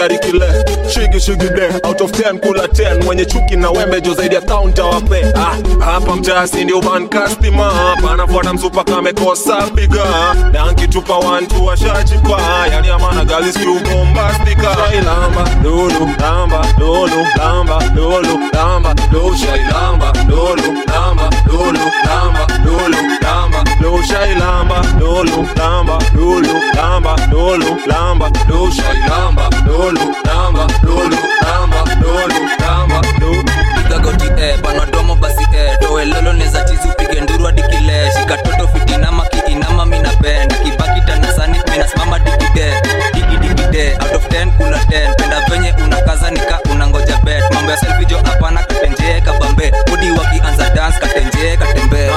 nkupeleke 0.00 0.02
arikile 0.02 0.64
shigi 0.94 1.20
shigi 1.20 1.48
de 1.48 1.66
out 1.88 2.00
of 2.00 2.10
10 2.12 2.38
kula 2.38 2.66
10 2.66 3.04
mwenye 3.04 3.24
chuki 3.24 3.56
na 3.56 3.70
wembejo 3.70 4.14
zaidi 4.14 4.34
ya 4.34 4.40
town 4.40 4.72
tawape 4.72 5.24
ah, 5.36 5.84
hapa 5.84 6.16
mtasi 6.16 6.64
ndio 6.64 6.80
van 6.80 7.08
customer. 7.08 7.72
Panafuata 8.02 8.52
msupa 8.52 8.84
kamekosa 8.84 9.56
piga 9.56 10.04
na 10.52 10.72
nkitupa 10.72 11.16
wantu 11.18 11.66
washachipa 11.66 12.40
yani 12.72 12.88
amana 12.88 13.24
galis 13.24 13.58
kiubombastika 13.58 14.76
ilamba 14.98 15.50
lulu 15.64 16.10
lamba 16.20 16.66
lulu 16.78 17.26
lamba 17.38 17.82
lulu 17.94 18.40
lamba 18.52 18.94
lusha 19.12 19.56
ilamba 19.56 20.12
lulu 20.28 20.78
lamba 20.86 21.30
lulu 21.46 21.90
lamba 22.06 22.46
lulu 22.64 22.96
lamba 23.22 23.39
lusha 23.80 24.26
ilamba 24.26 24.82
lulu 24.98 25.48
lamba 25.56 25.98
lulu 26.14 26.48
lamba 26.76 27.16
lulu 27.32 27.76
lamba 27.86 28.30
lusha 28.48 28.92
ilamba 28.94 29.50
lulu 29.66 30.14
lamba 30.24 30.66
lulu 30.82 31.16
lamba 31.42 31.84
lulu 32.00 32.48
lamba 32.60 33.02
lulu 33.20 33.42
piga 34.18 34.46
eh, 34.46 34.58
panadomo 34.62 35.14
basi 35.16 35.42
eh, 35.52 35.78
towe 35.80 36.04
lolo 36.04 36.32
neza 36.32 36.64
chizi 36.64 36.88
upige 36.88 37.20
nduru 37.20 37.44
hadi 37.44 37.62
kile. 37.62 38.12
Shika 38.18 38.36
toto 38.36 38.68
fitinama 38.68 39.24
kiinama 39.24 39.86
mina 39.86 40.10
bend 40.20 40.54
kibaki 40.62 41.00
tanasani 41.00 41.58
minasimama 41.70 42.18
digide 42.18 42.72
digidikide 43.14 43.92
out 44.00 44.14
of 44.14 44.26
10 44.28 44.50
kula 44.56 44.78
10 44.78 45.14
penda 45.14 45.40
venye 45.50 45.74
unakaza 45.84 46.30
nika 46.30 46.58
unangoja 46.72 47.16
bet. 47.24 47.44
Mambo 47.54 47.70
ya 47.70 47.76
selfie 47.76 48.06
jo 48.06 48.18
pombe 49.50 49.72
mudi 49.90 50.10
wakianza 50.10 50.70
dans 50.70 50.98
katenje 50.98 51.56
katembe. 51.56 52.10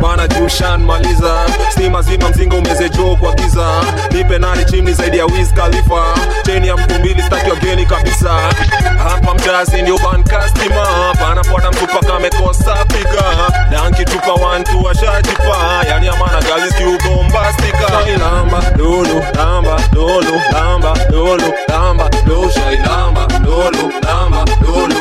Bana 0.00 0.28
jushan 0.28 0.80
maliza. 0.84 1.46
Stima 1.72 2.02
zima 2.02 2.28
mzinga 2.28 2.56
umezejoo 2.56 3.16
kwa 3.16 3.34
giza. 3.34 3.66
Nipe 4.10 4.38
nani 4.38 4.64
chimni 4.64 4.92
zaidi 4.92 5.18
ya 5.18 5.26
wiz 5.26 5.52
khalifa. 5.54 6.14
Cheni 6.46 6.68
ya 6.68 6.76
mtu 6.76 6.94
mbili 6.94 7.22
staki 7.22 7.50
wageni 7.50 7.86
kabisa. 7.86 8.30
Hapa 9.08 9.34
mtazi 9.34 9.82
ndio 9.82 9.98
bankastima 9.98 10.86
panafuata 11.20 11.70
mtu 11.70 11.86
paka 11.86 12.14
amekosa 12.14 12.84
piga. 12.84 13.24
Na 13.70 13.88
nkitupa 13.90 14.32
wantu 14.32 14.84
washajipa 14.84 15.84
yani 15.88 16.08
amana 16.08 16.40
galizikiubombastika 16.42 17.90
lamba 18.20 18.62
lulu 18.76 19.22
lamba 19.36 19.80
lulu 19.92 20.40
lamba 20.52 20.94
lulu 21.10 21.52
lamba 21.68 22.10
lushailamba 22.26 23.26
lulu 23.44 23.92
lamba 24.06 24.44
lulu. 24.66 24.94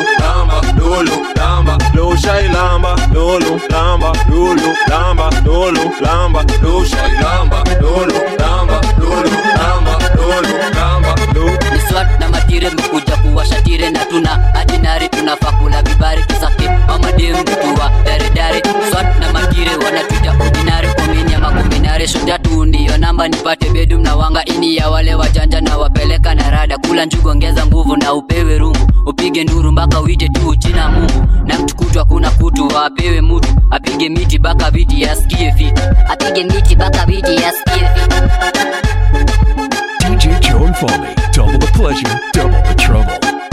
Lamba 0.91 1.77
lulu 1.95 2.47
lamba 2.53 2.95
lulu 3.13 3.59
lamba 3.69 4.11
lulu 4.29 4.75
lamba 4.89 5.29
lulu 5.45 5.85
lamba 6.01 6.43
lu 6.61 6.85
shailamba 6.85 7.63
lulu 7.81 8.19
lamba 8.39 8.81
lulu 8.99 9.31
lamba 9.59 9.93
lulu 10.15 10.57
lamba. 10.75 10.81
lu 10.81 10.81
ni 10.81 10.90
matire 12.51 12.69
mekuja 12.69 13.15
kuwashatire 13.17 13.89
na 13.89 14.05
tuna 14.05 14.55
ajinari 14.55 15.09
tunafaa 15.09 15.51
kula 15.51 15.81
vibari 15.81 16.23
tusake 16.23 16.69
mamadem 16.87 17.35
tuwa 17.43 17.91
daredare 18.05 18.61
swat 18.91 19.19
na 19.19 19.31
magire 19.33 19.71
wanatuja 19.85 20.31
ordinary 20.31 20.87
komini 20.93 21.33
ama 21.33 21.51
shotatu 22.07 22.65
ndiyo 22.65 22.97
namba 22.97 23.27
nipate 23.27 23.69
bedum 23.69 24.01
na 24.01 24.15
wanga 24.15 24.45
ini 24.45 24.75
ya 24.75 24.89
wale 24.89 25.15
wajanja 25.15 25.61
na 25.61 25.77
wapeleka 25.77 26.35
na 26.35 26.51
rada. 26.51 26.77
Kula 26.77 27.05
njugu 27.05 27.29
ongeza 27.29 27.65
nguvu 27.65 27.97
na 27.97 28.13
upewe 28.13 28.57
rungu. 28.57 28.91
Upige 29.05 29.43
nduru 29.43 29.71
mpaka 29.71 30.01
uite 30.01 30.29
tu 30.29 30.55
jina 30.55 30.89
mungu. 30.89 31.27
Na 31.45 31.59
mtukutwa 31.59 32.05
kuna 32.05 32.31
kutu 32.31 32.77
apewe 32.77 33.21
mutu. 33.21 33.49
Apige 33.71 34.09
miti 34.09 34.39
baka 34.39 34.71
viti 34.71 35.01
yasikie 35.01 35.51
fiti. 35.51 35.81
Apige 36.09 36.43
miti 36.43 36.75
baka 36.75 37.05
viti 37.05 37.35
yasikie 37.35 37.89
fiti 37.95 38.15
DJ 40.21 40.39
Joe 40.39 40.65
and 40.65 40.77
Foley. 40.77 41.15
Double 41.31 41.57
the 41.57 41.65
pleasure, 41.73 42.19
double 42.31 42.61
the 42.69 42.75
trouble. 42.75 43.50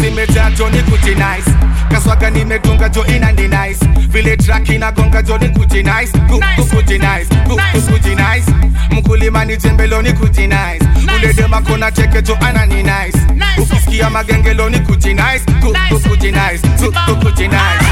Mifuko 0.00 0.26
zimejaa 0.26 0.50
jo 0.50 0.68
ni 0.70 0.82
kuti 0.82 1.10
nice. 1.10 1.50
Kaswaga 1.90 2.30
nimetunga 2.30 2.88
jo 2.88 3.04
ina 3.06 3.32
ni 3.32 3.42
nice. 3.48 3.86
Vile 4.08 4.36
track 4.36 4.68
inagonga 4.68 5.22
jo 5.22 5.38
ni 5.38 5.48
kuti 5.48 5.82
nice. 5.82 6.12
Ku- 6.28 6.40
ku- 6.56 6.64
kuti 6.76 6.98
nice. 6.98 7.26
Ku- 7.44 7.56
ku- 7.72 7.92
kuti 7.92 8.08
nice. 8.14 8.50
Mkulima 8.90 9.44
ni 9.44 9.56
jembelo 9.56 10.02
ni 10.02 10.12
kuti 10.12 10.46
nice. 10.46 10.80
Ule 11.16 11.32
dema 11.32 11.60
kona 11.62 11.90
cheke 11.92 12.22
jo 12.22 12.36
ana 12.40 12.66
ni 12.66 12.82
nice. 12.82 13.18
Ukisikia 13.58 14.10
magengelo 14.10 14.70
ni 14.70 14.78
kuti 14.80 15.14
nice. 15.14 15.44
Ku- 15.60 15.74
ku- 15.88 16.08
kuti 16.08 16.26
nice. 16.32 16.68
Ku- 16.78 16.92
ku- 16.92 17.16
kuti 17.26 17.48
nice 17.48 17.86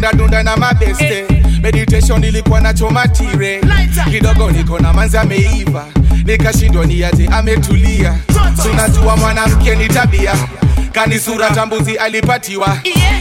nimeenda 0.00 0.12
dunda 0.12 0.42
na 0.42 0.56
mabeste. 0.56 1.24
Meditation 1.62 2.24
ilikuwa 2.24 2.60
na 2.60 2.74
chomatire 2.74 3.60
kidogo 4.10 4.50
niko 4.50 4.78
na 4.78 4.92
manzi 4.92 5.18
ameiva. 5.18 5.84
Nikashindwa 6.24 6.86
ni 6.86 7.04
ati 7.04 7.26
ametulia. 7.32 8.14
Tunajua 8.62 9.16
mwanamke 9.16 9.74
ni 9.76 9.88
tabia. 9.88 10.34
Kani 10.92 11.18
sura 11.18 11.50
tambuzi 11.50 11.96
alipatiwa. 11.96 12.78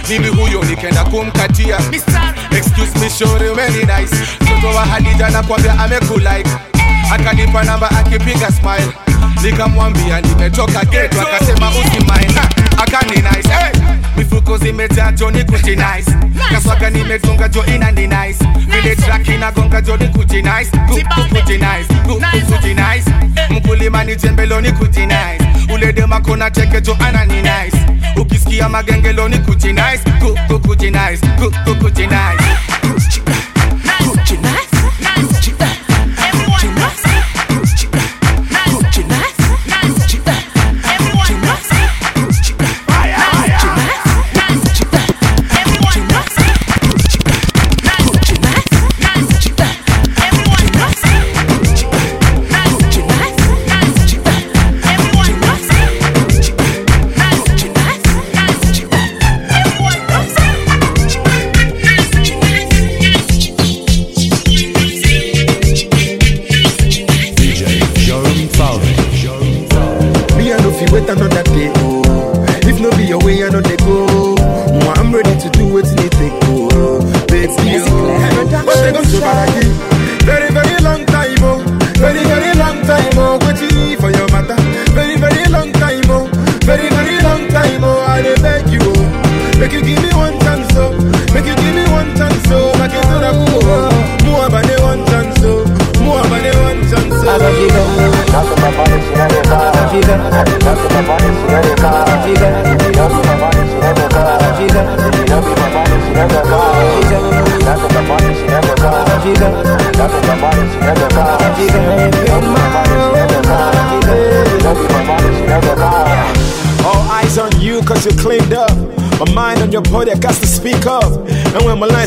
Mimi 0.10 0.28
huyo 0.28 0.64
nikenda 0.64 1.04
kumkatia. 1.04 1.78
Excuse 2.52 3.00
me 3.00 3.10
shore 3.10 3.50
very 3.54 3.80
nice. 3.86 4.16
Mtoto 4.42 4.68
wa 4.76 4.86
hadija 4.86 5.30
nakwambia 5.30 5.80
amekulike 5.80 6.50
akanipa 7.12 7.64
namba 7.64 7.92
akipiga 7.92 8.52
smile. 8.52 8.92
Nikamwambia 9.44 10.22
nimetoka 10.22 10.86
geto 10.86 11.22
akasema 11.22 11.70
usimaina 11.70 12.42
akani 12.78 13.12
nice. 13.16 13.50
Hey! 13.50 13.82
Mifuko 14.18 14.58
zimejaa 14.58 15.12
joni 15.12 15.44
kuti 15.44 15.70
nice. 15.76 16.12
Kaswaga 16.52 16.90
nimetunga 16.90 17.48
jo 17.50 17.66
ina 17.66 17.92
ni 17.92 18.08
nice. 18.08 18.46
Vile 18.68 18.96
track 18.96 19.28
inagonga 19.28 19.82
joni 19.82 20.08
kuti 20.08 20.42
nice. 20.42 20.72
Ku- 20.88 20.96
ku- 21.16 21.36
kuti 21.36 21.54
nice. 21.54 21.94
Ku- 22.04 22.16
ku- 22.16 22.54
kuti 22.54 22.74
nice. 22.74 23.12
Mkulima 23.50 24.04
ni 24.04 24.16
jembelo 24.16 24.62
ni 24.62 24.72
kuti 24.72 25.00
nice. 25.06 25.74
Ule 25.74 25.94
dema 25.94 26.22
kona 26.22 26.52
teke 26.52 26.82
jo 26.82 26.98
ana 27.00 27.26
ni 27.26 27.42
nice. 27.42 27.78
Ukisikia 28.16 28.70
magengelo 28.70 29.30
ni 29.30 29.38
kuti 29.38 29.68
nice. 29.74 30.00
Ku- 30.20 30.38
ku- 30.48 30.60
kuti 30.68 30.92
nice 30.92 31.28
Ku- 31.40 31.52
ku- 31.66 31.76
kuti 31.76 32.02
nice 32.08 32.44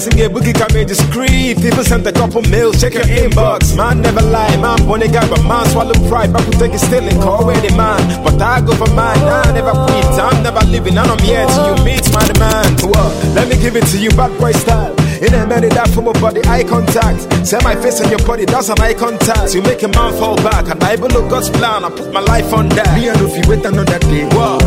And 0.02 0.10
and 0.10 0.18
get 0.18 0.32
boogie 0.32 0.52
come 0.52 0.76
in 0.76 0.88
discreet, 0.88 1.62
people 1.62 1.84
sent 1.84 2.04
a 2.08 2.12
couple 2.12 2.42
mails, 2.50 2.80
check 2.80 2.94
your 2.94 3.04
inbox. 3.04 3.76
Man 3.76 4.02
never 4.02 4.20
lie, 4.20 4.56
man 4.56 4.84
born 4.84 5.00
a 5.02 5.06
guy, 5.06 5.22
but 5.28 5.44
man 5.44 5.64
swallow 5.70 5.94
pride. 6.08 6.32
Back 6.32 6.42
take 6.58 6.74
it 6.74 6.80
still 6.80 7.06
and 7.06 7.22
call 7.22 7.46
the 7.46 7.70
man. 7.76 8.02
But 8.24 8.42
I 8.42 8.60
go 8.62 8.74
for 8.74 8.90
mine, 8.94 9.22
I 9.22 9.52
never 9.52 9.70
quit. 9.70 10.04
I'm 10.18 10.42
never 10.42 10.58
leaving, 10.66 10.98
and 10.98 11.06
I'm 11.06 11.18
here 11.20 11.46
till 11.46 11.76
you 11.76 11.84
meet 11.84 12.02
my 12.12 12.26
demand. 12.26 12.82
Well, 12.82 13.10
let 13.34 13.46
me 13.46 13.54
give 13.62 13.76
it 13.76 13.86
to 13.94 13.98
you, 13.98 14.10
bad 14.10 14.36
boy 14.40 14.50
style. 14.50 14.90
In 15.22 15.34
a 15.34 15.46
minute, 15.46 15.70
that 15.74 15.88
from 15.94 16.06
my 16.06 16.12
body, 16.18 16.40
eye 16.50 16.64
contact. 16.64 17.46
Set 17.46 17.62
my 17.62 17.76
face 17.76 18.00
on 18.00 18.10
your 18.10 18.26
body, 18.26 18.44
that's 18.44 18.70
an 18.70 18.80
eye 18.80 18.94
contact. 18.94 19.54
You 19.54 19.62
make 19.62 19.84
a 19.84 19.88
man 19.88 20.18
fall 20.18 20.34
back, 20.42 20.66
and 20.66 20.82
I 20.82 20.96
look 20.96 21.30
God's 21.30 21.48
plan. 21.50 21.84
I 21.84 21.90
put 21.90 22.12
my 22.12 22.20
life 22.20 22.52
on 22.52 22.68
that. 22.70 22.90
Me, 22.98 23.06
if 23.06 23.36
you 23.38 23.44
wait 23.48 23.64
another 23.64 24.00
day. 24.00 24.26
Wow. 24.34 24.58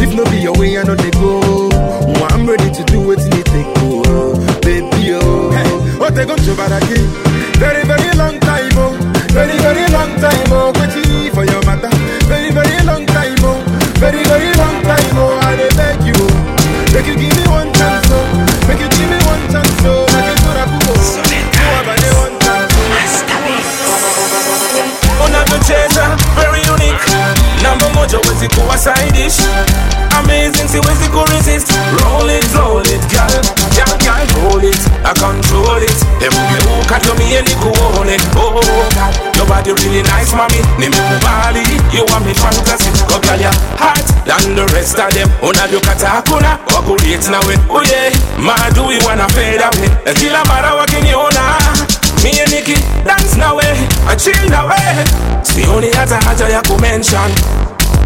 If 0.00 0.14
no 0.16 0.24
be 0.30 0.38
your 0.38 0.56
way, 0.56 0.78
I 0.78 0.84
know 0.84 0.94
they 0.94 1.10
go. 1.10 1.68
Mwah, 2.16 2.32
I'm 2.32 2.48
ready 2.48 2.72
to 2.72 2.84
do 2.84 3.06
what 3.06 3.18
you 3.20 3.42
take, 3.44 3.66
oh. 3.76 3.79
Otegon 6.10 6.38
Very, 7.58 7.84
very 7.86 8.10
long 8.18 8.40
time, 8.40 8.74
oh. 8.74 8.98
Very, 9.30 9.56
very 9.58 9.86
long 9.92 10.10
time, 10.18 10.50
oh. 10.50 10.72
For 11.32 11.44
your. 11.44 11.62
Very, 12.26 12.50
very 12.50 12.82
long 12.84 13.06
time, 13.06 13.38
oh. 13.46 13.62
Very, 14.02 14.24
very 14.24 14.50
long 14.58 14.82
time, 14.82 15.14
oh. 15.14 15.38
I 15.40 15.68
beg 15.78 16.02
you. 16.02 16.18
Make 16.92 17.06
you 17.06 17.14
give 17.14 17.36
me 17.38 17.46
one 17.46 17.72
chance, 17.74 18.10
oh. 18.10 18.26
Make 18.66 18.80
you 18.80 18.88
give 18.90 19.08
me 19.08 19.18
one 19.22 19.46
chance, 19.54 19.70
oh. 19.86 20.04
Like 20.10 20.26
you 20.26 20.36
could 20.42 20.56
oh. 20.56 20.66
have, 20.66 20.82
oh. 20.90 21.30
Very 26.34 26.60
unique 26.66 27.06
Number 27.62 27.90
moja 27.94 28.18
wezi 28.18 28.48
kuwa 28.48 28.78
side 28.78 29.12
dish 29.12 29.38
Amazing, 30.18 30.68
siwezi 30.68 31.08
ku 31.12 31.24
resist 31.32 31.72
Roll 32.02 32.30
it, 32.30 32.44
roll 32.54 32.82
it, 32.82 33.00
girl 33.10 33.42
Girl, 33.74 33.98
girl, 33.98 34.50
roll 34.50 34.64
it 34.64 34.89
I 35.10 35.14
control 35.18 35.82
it. 35.82 35.90
Them 36.22 36.30
me 36.30 36.58
cut 36.86 37.02
at 37.02 37.18
me 37.18 37.34
any 37.34 37.50
it. 38.06 38.22
Oh, 38.38 38.54
oh, 38.54 38.62
oh 38.62 38.86
God, 38.94 39.10
your 39.34 39.46
body 39.50 39.74
really 39.82 40.06
nice, 40.06 40.30
mommy. 40.30 40.62
Name 40.78 40.94
you 40.94 41.18
Bali, 41.18 41.66
you 41.90 42.06
want 42.14 42.22
me 42.22 42.30
fantasy. 42.30 42.94
Go 43.10 43.18
girl, 43.18 43.34
your 43.42 43.50
heart 43.74 44.06
than 44.22 44.54
the 44.54 44.62
rest 44.70 45.02
of 45.02 45.10
them. 45.10 45.26
Una 45.42 45.66
look 45.66 45.82
at 45.90 45.98
Hakuna, 45.98 46.62
operate 46.78 47.26
now 47.26 47.42
it. 47.50 47.58
Oh 47.66 47.82
yeah, 47.82 48.14
ma 48.38 48.54
do 48.70 48.86
we 48.86 49.02
wanna 49.02 49.26
fade 49.34 49.58
away? 49.58 49.90
A 50.06 50.14
killer 50.14 50.46
mara 50.46 50.78
walking 50.78 51.02
you 51.02 51.18
now. 51.34 51.58
Ah. 51.58 51.74
Me 52.22 52.30
and 52.38 52.46
Nikki 52.54 52.78
dance 53.02 53.34
now 53.34 53.58
way, 53.58 53.66
I 54.06 54.14
chill 54.14 54.38
now 54.46 54.70
way. 54.70 54.94
Sioni 55.42 55.90
mention. 55.90 57.18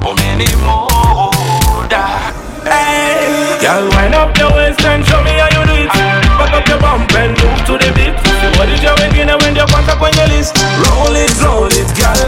haja 0.01 0.17
many 0.25 0.49
more 0.65 0.89
oh, 0.89 1.85
da? 1.85 2.33
Hey, 2.65 3.61
girl, 3.61 3.93
wind 3.93 4.15
up 4.17 4.33
your 4.41 4.57
waist 4.57 4.81
and 4.89 5.05
show 5.05 5.21
me 5.21 5.37
how 5.37 5.53
you 5.53 5.67
do 5.69 5.85
it 5.85 6.04
back 6.45 6.61
up 6.61 6.69
your 6.69 6.79
bump 6.79 7.09
and 7.17 7.33
move 7.41 7.61
to 7.65 7.75
the 7.81 7.89
beat. 7.97 8.13
What 8.61 8.69
is 8.69 8.83
your 8.85 8.93
wing 9.01 9.17
and 9.17 9.41
when 9.41 9.57
you 9.57 9.65
pack 9.73 9.89
up 9.89 10.03
on 10.05 10.13
your 10.13 10.29
list? 10.29 10.53
Roll 10.85 11.17
it, 11.17 11.33
roll 11.41 11.73
it, 11.73 11.89
girl. 11.97 12.21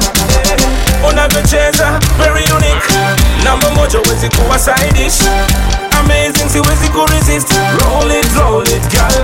Una 1.05 1.29
chaser, 1.45 1.93
very 2.17 2.45
unique. 2.49 2.89
Number 3.45 3.69
mojo 3.77 4.01
is 4.09 4.25
it 4.25 4.33
a 4.33 4.59
side 4.59 4.95
dish. 4.97 5.21
Amazing, 6.01 6.49
see 6.49 6.61
where 6.65 6.77
could 6.93 7.11
resist. 7.13 7.53
Roll 7.85 8.09
it, 8.09 8.29
roll 8.37 8.65
it, 8.65 8.85
girl. 8.89 9.17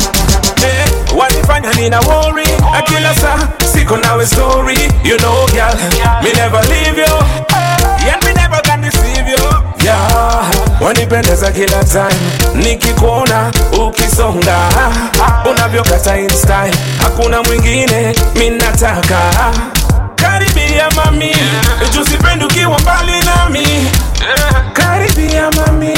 Hey, 0.61 0.85
what 1.17 1.33
if 1.33 1.49
I'm 1.49 1.65
in 1.81 1.95
a 1.97 2.01
worry? 2.05 2.49
I 2.61 2.85
kill 2.85 3.05
us, 3.09 3.25
sick 3.73 3.91
on 3.91 4.05
our 4.05 4.25
story. 4.27 4.77
You 5.05 5.17
know, 5.25 5.49
girl, 5.57 5.75
me 6.21 6.31
never 6.37 6.61
leave 6.69 7.01
you, 7.01 7.15
and 8.09 8.21
me 8.25 8.33
never 8.37 8.62
Yeah, 9.85 10.51
wanipendeza 10.81 11.51
kila 11.53 11.85
time. 11.85 12.21
Nikikuona 12.55 13.51
ukisonga 13.87 14.57
unavyokata 15.51 16.17
in 16.19 16.29
style. 16.31 16.75
Hakuna 17.03 17.43
mwingine 17.43 18.15
minataka 18.35 19.21
karibia 20.17 20.91
mami 20.91 21.37
jusipendi 21.95 22.45
ukiwa 22.45 22.79
mbali 22.81 23.13
nami. 23.25 23.67
Karibia 24.73 25.51
mami. 25.51 25.95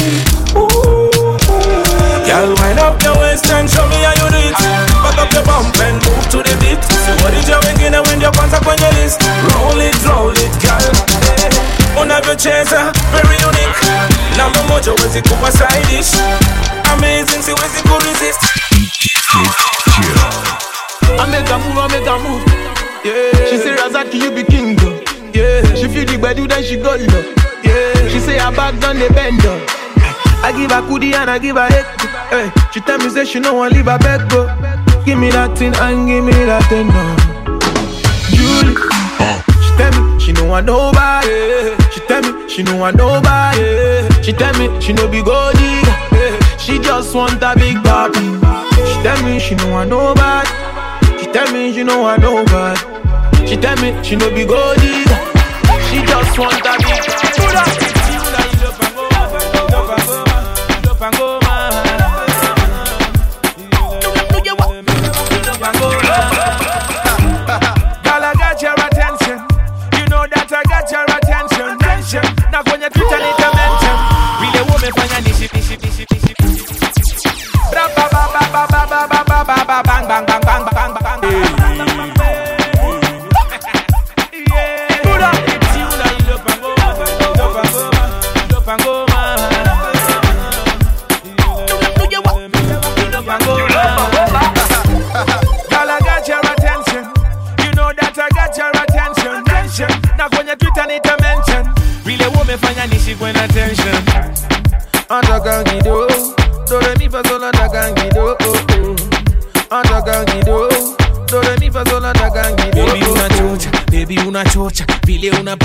Girl, 2.26 2.48
wind 2.48 2.80
up 2.80 3.02
your 8.80 8.92
list. 8.94 9.20
Roll 9.54 9.80
it, 9.80 9.94
roll 10.08 10.32
it, 10.32 10.52
girl. 10.62 11.13
Unavyocheza 12.04 12.92
very 13.12 13.36
unique. 13.48 13.86
Namba 14.36 14.62
moja 14.62 14.92
wezi 14.92 15.22
kuwa 15.22 15.52
side 15.52 15.86
dish. 15.90 16.12
Amazing, 16.92 17.42
siwezi 17.42 17.82
kuresist. 17.82 18.40
I 21.18 21.26
make 21.30 21.50
a 21.50 21.58
move, 21.58 21.78
I 21.78 21.88
make 21.88 22.06
a 22.10 22.18
move. 22.18 22.44
Yeah. 23.04 23.48
She 23.50 23.58
say 23.58 23.74
Razaki, 23.76 24.18
you 24.22 24.30
be 24.32 24.44
king. 24.44 24.76
though. 24.76 25.00
Yeah. 25.32 25.74
She 25.74 25.88
feel 25.88 26.04
the 26.04 26.18
bed, 26.18 26.36
then 26.36 26.62
she 26.62 26.76
go 26.76 26.90
low. 26.90 27.24
Yeah. 27.62 28.08
She 28.10 28.20
say 28.20 28.38
her 28.38 28.52
back 28.52 28.78
done 28.80 28.98
the 28.98 29.08
bend. 29.14 29.40
though. 29.40 29.60
I 30.42 30.52
give 30.52 30.70
her 30.72 30.82
goodie 30.82 31.14
and 31.14 31.30
I 31.30 31.38
give 31.38 31.56
her 31.56 31.66
head. 31.66 31.86
Hey. 32.30 32.50
She 32.72 32.80
tell 32.80 32.98
me 32.98 33.08
say 33.08 33.24
she 33.24 33.40
no 33.40 33.54
want 33.54 33.72
leave 33.72 33.86
her 33.86 33.98
bed 33.98 34.28
go. 34.30 34.44
Give 35.06 35.18
me 35.18 35.30
that 35.30 35.56
thing 35.56 35.74
and 35.76 36.06
give 36.06 36.22
me 36.24 36.32
that 36.44 36.64
thing 36.68 36.88
now. 36.88 37.16
Julie. 38.30 38.76
She 39.64 39.76
tell 39.78 39.92
me 40.02 40.13
she 40.24 40.32
know 40.32 40.46
want 40.46 40.64
nobody. 40.64 41.76
She 41.92 42.00
tell 42.08 42.22
me 42.22 42.48
she 42.48 42.62
know 42.62 42.76
want 42.78 42.96
nobody. 42.96 44.08
She 44.22 44.32
tell 44.32 44.54
me 44.58 44.80
she 44.80 44.94
no 44.94 45.06
be 45.06 45.22
gold 45.22 45.54
digger. 45.54 46.58
She 46.58 46.78
just 46.78 47.14
want 47.14 47.42
a 47.42 47.54
big 47.54 47.76
papi. 47.84 48.40
She 48.88 49.02
tell 49.02 49.22
me 49.22 49.38
she 49.38 49.54
know 49.54 49.68
want 49.70 49.90
nobody. 49.90 50.48
She 51.20 51.26
tell 51.30 51.52
me 51.52 51.72
she 51.74 51.84
know 51.84 52.00
want 52.00 52.22
nobody. 52.22 52.80
She 53.46 53.56
tell 53.56 53.76
me 53.82 54.02
she 54.02 54.16
no 54.16 54.30
be 54.30 54.46
gold 54.46 54.78
digger. 54.78 55.20
She 55.88 56.00
just 56.06 56.38
want 56.38 56.64
a 56.64 56.78
big 56.78 56.93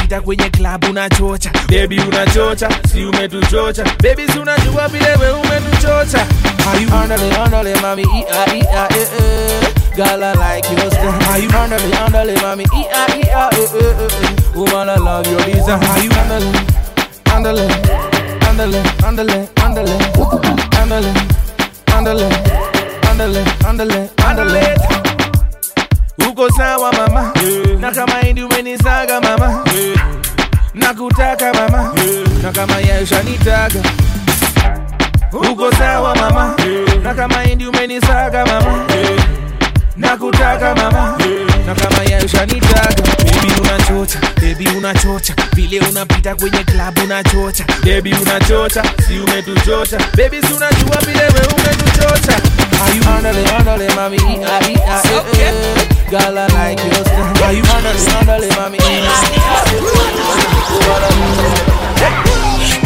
vile 0.10 0.22
kwenye 0.22 0.50
club 0.50 0.84
unachocha, 0.89 1.52
baby 1.69 2.00
unachocha, 2.00 2.69
si 2.91 3.06
umetuchocha, 3.06 3.84
baby 3.84 4.28
si 4.34 4.39
unajua 4.39 4.88
vile 4.88 5.15
we 5.22 5.32
umetuchocha. 5.32 6.26
Andale, 7.04 7.36
andale, 7.36 7.76
mami, 7.82 8.02
eh, 8.02 8.56
eh. 8.60 9.69
I 10.02 10.15
like 10.34 10.72
your 10.72 10.91
style. 10.91 11.12
How 11.12 11.36
you 11.36 11.50
andale, 11.50 11.98
andale, 12.06 12.36
mami, 12.41 12.63
ia, 12.63 13.17
ia, 13.17 13.50
eh, 13.52 13.58
eh, 13.58 13.86
eh, 13.86 14.08
eh. 14.24 14.56
Woman, 14.56 14.89
I 14.89 14.95
love 14.95 15.28
your 15.28 15.41
design. 15.45 15.82
How 15.82 16.02
you 16.02 16.10
andale, 16.10 16.52
andale, 17.26 17.67
andale, 18.48 18.82
andale, 19.04 19.50
andale, 19.63 19.98
andale, 20.82 21.13
andale, 21.93 22.30
andale, 23.12 23.43
andale, 23.67 24.10
andale. 24.26 24.98
Uko 26.27 26.49
sawa 26.51 26.91
mama, 26.93 27.34
na 27.79 27.91
kama 27.91 28.19
hindi 28.23 28.43
umenisaga 28.43 29.21
mama, 29.21 29.63
nakutaka 30.73 31.53
mama, 31.53 31.93
na 32.44 32.52
kama 32.52 32.79
yaishanitaga 32.79 33.81
uko 35.33 35.71
sawa 35.75 36.15
mama, 36.15 36.56
na 37.04 37.13
kama 37.13 37.41
hindi 37.44 37.67
umenisaga 37.67 38.46
mama, 38.46 38.85
nakutaka 39.98 40.75
mama, 40.75 41.17
na 41.65 41.75
kama 41.75 42.03
yesha 42.03 42.45
nitaka 42.45 43.03
baby 43.23 43.62
unachocha, 43.62 44.19
baby 44.41 44.67
unachocha, 44.77 45.33
vile 45.53 45.79
unapita 45.79 46.35
kwenye 46.35 46.63
club 46.63 46.99
unachocha, 47.03 47.65
baby 47.85 48.13
unachocha, 48.21 48.83
si 49.07 49.19
umetuchocha, 49.19 49.97
baby 50.17 50.41
si 50.47 50.53
unajua 50.53 50.97
vile 51.05 51.23
we 51.23 51.47
umetuchocha. 51.55 52.39
How 52.79 52.87
you 52.95 53.01
andale, 53.57 53.89
mami, 53.95 54.15
ia, 54.17 54.69
ia, 54.69 55.01
eh, 55.03 55.39
eh. 55.41 55.53
Girl, 56.10 56.37
I 56.37 56.47
like 56.47 56.83
your 56.85 57.05
style. 57.05 57.43
How 57.43 57.51
you 57.51 57.63
andale, 57.63 57.99
andale, 58.19 58.47
mami, 58.55 58.77
ia, 58.77 59.12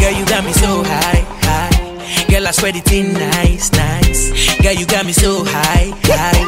Girl, 0.00 0.12
you 0.12 0.26
got 0.26 0.44
me 0.44 0.52
so 0.52 0.82
high, 0.82 1.24
high. 1.42 2.26
Girl, 2.28 2.46
I 2.48 2.50
swear 2.50 2.72
the 2.72 2.80
thing 2.80 3.12
nice, 3.14 3.70
nice. 3.72 4.33
Girl, 4.64 4.72
you 4.72 4.86
got 4.86 5.04
me 5.04 5.12
so 5.12 5.44
high, 5.44 5.92
high. 6.04 6.40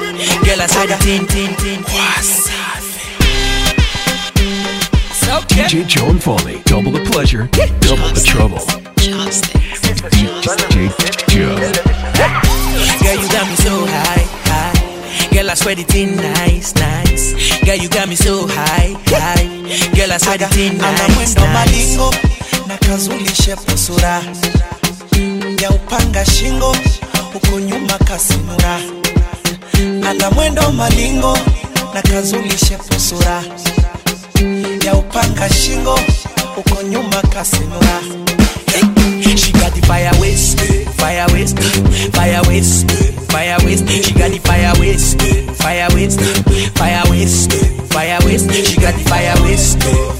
Girl, 0.43 0.63
I 0.63 0.67
swear 0.69 0.87
the 0.87 0.97
thing, 1.05 1.27
thing, 1.27 1.53
thing, 1.57 1.83
thing. 1.85 2.01
DJ 5.53 5.87
Joe 5.87 6.07
Mfalme. 6.17 6.65
Double 6.65 6.93
the 6.93 7.05
pleasure, 7.11 7.47
double 7.85 8.09
the 8.17 8.25
trouble. 8.25 8.65
Girl, 13.05 13.21
you 13.21 13.29
got 13.29 13.47
me 13.51 13.57
so 13.57 13.85
high, 13.85 14.25
high. 14.49 15.29
Girl, 15.35 15.51
I 15.51 15.55
swear 15.55 15.75
the 15.75 15.83
thing 15.83 16.17
nice, 16.17 16.75
nice. 16.77 17.35
Girl, 17.67 17.77
you 17.77 17.91
got 17.91 18.09
me 18.09 18.17
so 18.17 18.47
high, 18.49 18.97
high. 19.13 19.45
Girl, 19.95 20.11
I 20.11 20.17
swear 20.17 20.39
the 20.39 20.47
thing 20.47 20.79
nice, 20.79 21.35
nice. 21.37 21.53
malingo 21.53 22.15
na 22.67 22.79
kazulishe 22.79 23.57
pusura 23.57 24.23
ya 25.63 25.71
upanga 25.71 26.25
shingo 26.25 26.77
huko 27.37 27.61
nyuma 27.61 27.99
kasinura 27.99 28.81
ana 30.11 30.31
mwendo 30.31 30.73
malingo 30.73 31.39
na 31.95 32.03
kazulishe 32.03 32.77
pusura 32.77 33.43
ya 34.85 34.95
upanga 34.95 35.51
shingo 35.51 36.01
huko 36.57 36.83
nyuma 36.83 37.23
kasinura 37.23 38.01
She 39.37 39.53
got 39.53 39.75
the 39.75 39.83
fire 39.87 40.11
waste, 40.21 40.59
fire 40.97 41.27
waste, 41.33 41.59
fire 42.13 42.41
waste, 42.49 42.91
fire 43.31 43.57
waste. 43.65 43.87
She 44.03 44.13
got 44.15 44.31
the 44.31 44.39
fire 44.39 44.73
waste, 44.81 45.21
fire 45.61 45.89
waste, 45.95 46.21
fire 46.79 47.03
waste, 47.11 47.53
fire 47.93 48.19
waste. 48.25 48.51
She 48.67 48.77
got 48.81 48.95
the 48.95 50.16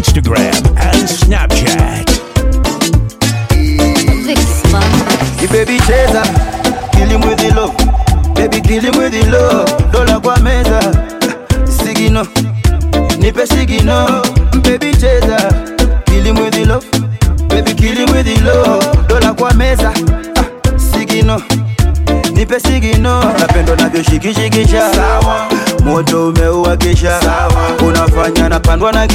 Instagram, 0.00 0.49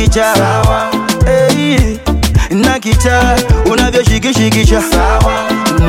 kicha. 0.06 0.34
Hey, 1.26 1.98
na 2.52 2.80
kicha 2.80 3.36
unavyoshikishikisha 3.72 4.82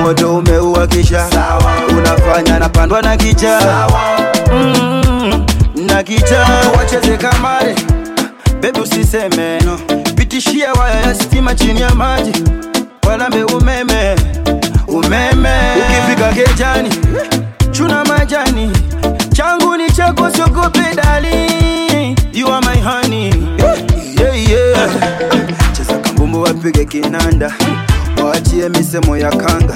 moto 0.02 0.36
umeuwakisha. 0.36 1.26
Unafanya 1.98 2.58
napandwa 2.58 3.02
na 3.02 3.16
kicha. 3.16 3.58
Mm, 4.52 5.46
na 5.86 6.02
kicha. 6.02 6.46
Wacheze 6.78 7.16
kamare 7.16 7.74
bebi 8.60 8.80
usiseme 8.80 9.60
no. 9.60 9.78
pitishia 10.14 10.72
waya 10.72 11.00
ya 11.00 11.14
stima 11.14 11.54
chini 11.54 11.80
ya 11.80 11.94
maji. 11.94 12.44
Walambe 13.08 13.44
umeme. 13.44 14.16
Umeme. 14.88 15.50
Ukifika 15.78 16.32
kejani 16.32 16.90
chuna 17.70 18.04
majani. 18.04 18.72
Changu 19.32 19.76
ni 19.76 19.90
chako 19.90 20.30
siogope 20.30 20.94
dali 20.94 21.66
you 22.32 22.46
are 22.48 22.60
my 22.66 22.76
honey. 22.80 23.30
Yeah, 23.58 23.76
yeah. 23.76 23.85
Cheza 25.72 25.98
kambumbu 25.98 26.42
wapige 26.42 26.84
kinanda 26.84 27.52
waachie 28.24 28.68
misemo 28.68 29.16
ya 29.16 29.30
kanga. 29.30 29.74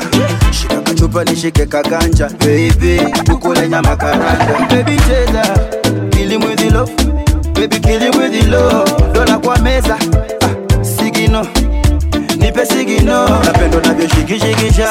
Shika 0.51 0.81
kachupa 0.81 1.25
nishike 1.25 1.67
kaganja 1.67 2.29
baby 2.29 3.01
tukule 3.25 3.69
nyama 3.69 3.97
karanga 3.97 4.67
baby 4.71 4.97
cheza 4.97 5.43
kill 6.13 6.31
him 6.31 6.43
with 6.45 6.61
kwa 9.39 9.59
meza 9.59 9.99
ah, 10.41 10.85
sigino. 10.85 11.47
Nipe 12.37 12.67
sigino. 12.67 13.29
Napendo 13.45 13.81
navyoshikishikisha 13.81 14.89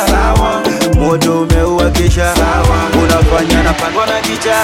moto 1.00 1.42
umeuwakisha 1.42 2.34
unafanya 3.04 3.64
napandwa 3.64 4.06
na 4.06 4.20
kicha. 4.22 4.56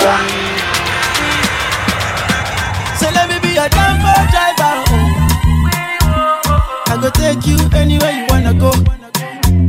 Me 3.27 3.39
be 3.39 3.53
your 3.55 3.69
Dumbo 3.69 4.13
driver. 4.31 4.84
I 6.97 7.01
go 7.01 7.09
take 7.09 7.45
you 7.45 7.57
anywhere 7.73 8.11
you 8.11 8.25
wanna 8.29 8.53
go. 8.53 8.71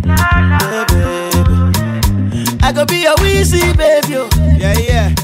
Yeah, 0.06 0.84
baby. 0.88 2.58
I 2.62 2.72
go 2.72 2.84
be 2.86 3.02
your 3.02 3.16
Weezy, 3.16 3.76
baby. 3.76 4.12
Yo. 4.12 4.28
Yeah, 4.56 4.78
yeah. 4.78 5.14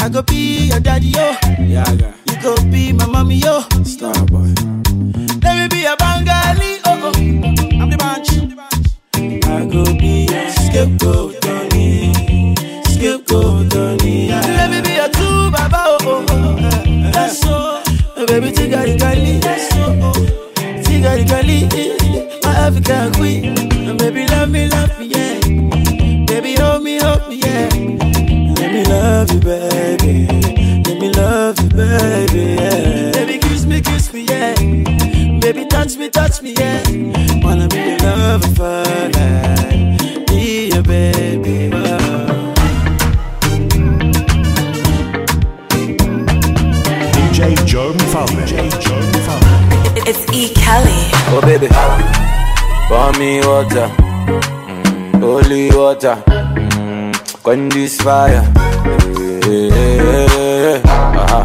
I 0.00 0.08
go 0.08 0.22
be 0.22 0.68
your 0.68 0.78
daddy, 0.80 1.08
yo. 1.08 1.34
Yeah, 1.58 1.90
yeah. 1.92 2.14
You 2.30 2.42
go 2.42 2.54
be 2.70 2.92
my 2.92 3.06
mommy, 3.06 3.36
yo. 3.36 3.60
Star 3.84 4.14
boy. 4.26 4.52
Let 5.42 5.58
me 5.58 5.68
be 5.68 5.82
your 5.82 5.96
Bengali, 5.96 6.78
oh, 6.86 7.10
oh. 7.10 7.12
I'm 7.16 7.90
the 7.90 7.96
bunch. 7.98 8.30
I 9.46 9.66
go 9.66 9.84
be 9.98 10.26
your 10.30 10.50
scapegoat, 10.50 11.40
Tony. 11.42 12.54
Scapegoat, 12.86 13.70
Tony. 13.70 14.28
Let 14.28 14.70
me 14.70 14.80
be 14.80 14.94
your 14.94 15.08
true 15.08 15.50
baba, 15.50 15.84
oh, 15.86 15.98
oh, 16.02 16.26
oh. 16.30 17.10
That's 17.12 17.40
so. 17.40 17.82
Baby, 18.26 18.52
tigari 18.52 18.96
gali. 18.98 19.40
That's 21.22 21.30
so. 21.30 22.40
My 22.42 22.54
African 22.66 23.12
queen. 23.14 23.54
Baby, 23.96 24.26
love 24.26 24.50
me, 24.50 24.66
love 24.68 24.98
me, 24.98 25.06
yeah. 25.06 25.38
Baby, 26.26 26.54
hold 26.56 26.82
me, 26.82 26.98
hold 26.98 27.28
me, 27.28 27.36
yeah. 27.36 27.68
Let 28.58 28.72
me 28.72 28.84
love 28.84 29.30
you, 29.30 29.38
baby. 29.40 30.26
Let 30.26 30.98
me 31.00 31.10
love 31.12 31.60
you, 31.60 31.68
baby, 31.68 32.54
yeah. 32.60 33.12
Baby, 33.12 33.38
kiss 33.38 33.64
me, 33.64 33.80
kiss 33.80 34.12
me, 34.12 34.22
yeah. 34.22 34.54
Baby, 35.40 35.66
touch 35.66 35.96
me, 35.96 36.10
touch 36.10 36.42
me, 36.42 36.52
yeah. 36.58 36.82
Wanna 37.44 37.68
be 37.68 37.76
your 37.76 37.98
lover 37.98 38.48
for 38.48 38.84
life. 39.14 40.26
Be 40.26 40.70
your 40.72 40.82
baby, 40.82 41.70
oh. 41.72 42.54
DJ 47.12 47.64
Joe 47.66 47.92
Mfalme. 47.92 49.13
It's 50.06 50.20
E. 50.32 50.52
Kelly. 50.52 51.08
Oh 51.32 51.40
baby, 51.40 51.68
pour 52.88 53.12
me 53.18 53.40
water, 53.40 53.88
mm, 54.68 55.20
holy 55.20 55.70
water, 55.70 56.16
mm, 56.26 57.42
quench 57.42 57.72
this 57.72 58.00
fire. 58.02 58.42
Hey, 59.44 59.70
hey, 59.70 60.28
hey. 60.28 60.82
Uh-huh. 60.84 61.44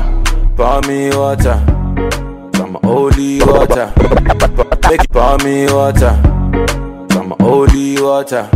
Pour 0.57 0.81
me 0.89 1.09
water, 1.15 1.57
some 2.55 2.77
holy 2.83 3.39
water. 3.39 3.93
Make 4.89 5.03
it 5.03 5.09
pour 5.09 5.37
me 5.37 5.65
water, 5.71 6.13
some 7.13 7.33
holy 7.39 8.01
water. 8.01 8.49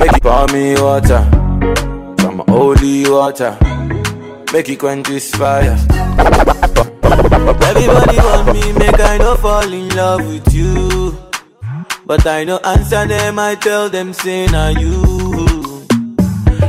Make 0.00 0.12
it 0.12 0.22
pour 0.22 0.46
me 0.48 0.74
water, 0.74 1.22
some 2.18 2.42
holy 2.48 3.08
water. 3.08 3.56
Make 4.52 4.68
it 4.70 4.78
quench 4.80 5.06
this 5.06 5.30
fire. 5.36 5.78
Everybody 7.74 8.16
want 8.18 8.46
me, 8.54 8.72
make 8.72 9.00
I 9.00 9.18
no 9.18 9.34
fall 9.36 9.72
in 9.72 9.88
love 9.96 10.26
with 10.26 10.54
you. 10.54 11.18
But 12.06 12.26
I 12.26 12.44
no 12.44 12.58
answer 12.58 13.06
them, 13.06 13.38
I 13.38 13.54
tell 13.56 13.88
them, 13.90 14.12
say 14.12 14.46
na 14.46 14.68
you. 14.68 15.02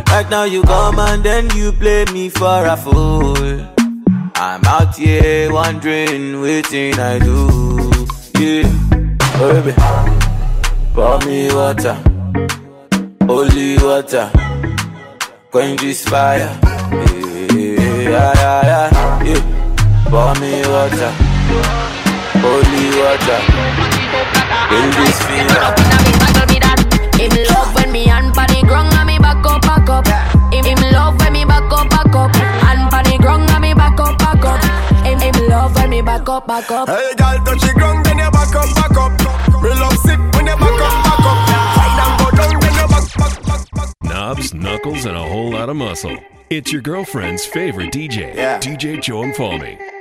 Right 0.10 0.30
now 0.30 0.46
you 0.46 0.64
come 0.64 0.98
and 1.00 1.24
then 1.24 1.50
you 1.56 1.72
play 1.74 2.06
me 2.06 2.30
for 2.30 2.66
a 2.66 2.76
fool. 2.78 3.36
I'm 4.36 4.64
out 4.66 4.96
here 4.96 5.52
wondering, 5.54 6.42
waiting 6.42 6.94
I 7.00 7.20
do. 7.20 7.38
Yeah, 8.40 8.64
Oh 9.38 9.62
baby, 9.62 9.74
pour 10.94 11.20
me 11.28 11.54
water, 11.54 11.98
holy 13.28 13.78
water, 13.78 14.32
quench 15.52 15.82
this 15.82 16.06
fire. 16.08 16.58
Yeah, 17.52 17.52
yeah, 17.54 18.34
yeah, 18.34 18.62
yeah. 18.64 19.24
yeah. 19.24 19.55
Pour 20.10 20.34
me 20.40 20.62
water, 20.70 21.12
holy 22.40 22.86
water, 23.00 23.40
quench 24.70 24.96
this 24.96 25.20
fire. 25.24 25.76
Him 27.16 27.32
love 27.50 27.76
when 27.76 27.92
me 27.92 28.06
hand 28.06 28.34
pan 28.34 28.48
the 28.48 28.62
ground 28.68 28.94
and 28.94 29.08
me 29.08 29.18
back 29.18 29.46
up, 29.46 29.62
back 29.62 29.90
up. 29.90 30.08
Him, 30.54 30.64
him 30.66 30.92
love 30.94 31.20
when 31.20 31.34
me 31.34 31.44
back 31.46 31.72
up, 31.72 31.90
back 31.90 32.16
up. 32.16 32.36
Hand 32.36 32.92
pan 32.92 33.04
the 33.06 33.18
ground 33.18 33.50
and 33.50 33.62
me 33.62 33.74
back 33.74 34.00
up, 34.00 34.18
back 34.18 34.46
up. 34.46 34.64
Him, 35.06 35.20
him 35.20 35.50
love 35.50 35.76
when 35.76 35.90
me 35.90 36.02
back 36.02 36.30
up, 36.30 36.48
back 36.48 36.72
up. 36.72 36.88
Hey, 36.88 37.14
girl, 37.16 37.38
touch 37.46 37.62
the 37.62 37.74
ground, 37.74 38.06
then 38.06 38.18
you 38.20 38.32
back 38.32 38.56
up, 38.56 38.76
back 38.76 38.98
up. 38.98 39.12
Me 39.64 39.70
love 39.70 39.98
sit 39.98 40.20
when 40.36 40.46
you 40.46 40.56
back 40.56 40.82
up, 40.82 41.04
back 41.04 41.26
up. 41.26 41.38
Fight 41.76 42.00
and 42.04 42.20
go 42.20 42.28
down, 42.38 42.60
then 42.60 42.74
you 42.74 42.88
back, 42.88 43.18
back, 43.18 43.44
back, 43.46 43.72
back. 43.74 43.90
Knobs, 44.04 44.54
knuckles, 44.54 45.06
and 45.06 45.18
a 45.18 45.24
whole 45.24 45.52
lot 45.52 45.70
of 45.70 45.76
muscle. 45.76 46.18
It's 46.50 46.72
your 46.72 46.82
girlfriend's 46.82 47.46
favorite 47.46 47.92
DJ, 47.92 48.36
DJ 48.62 49.02
Joe 49.02 49.24
Mfalme. 49.24 49.95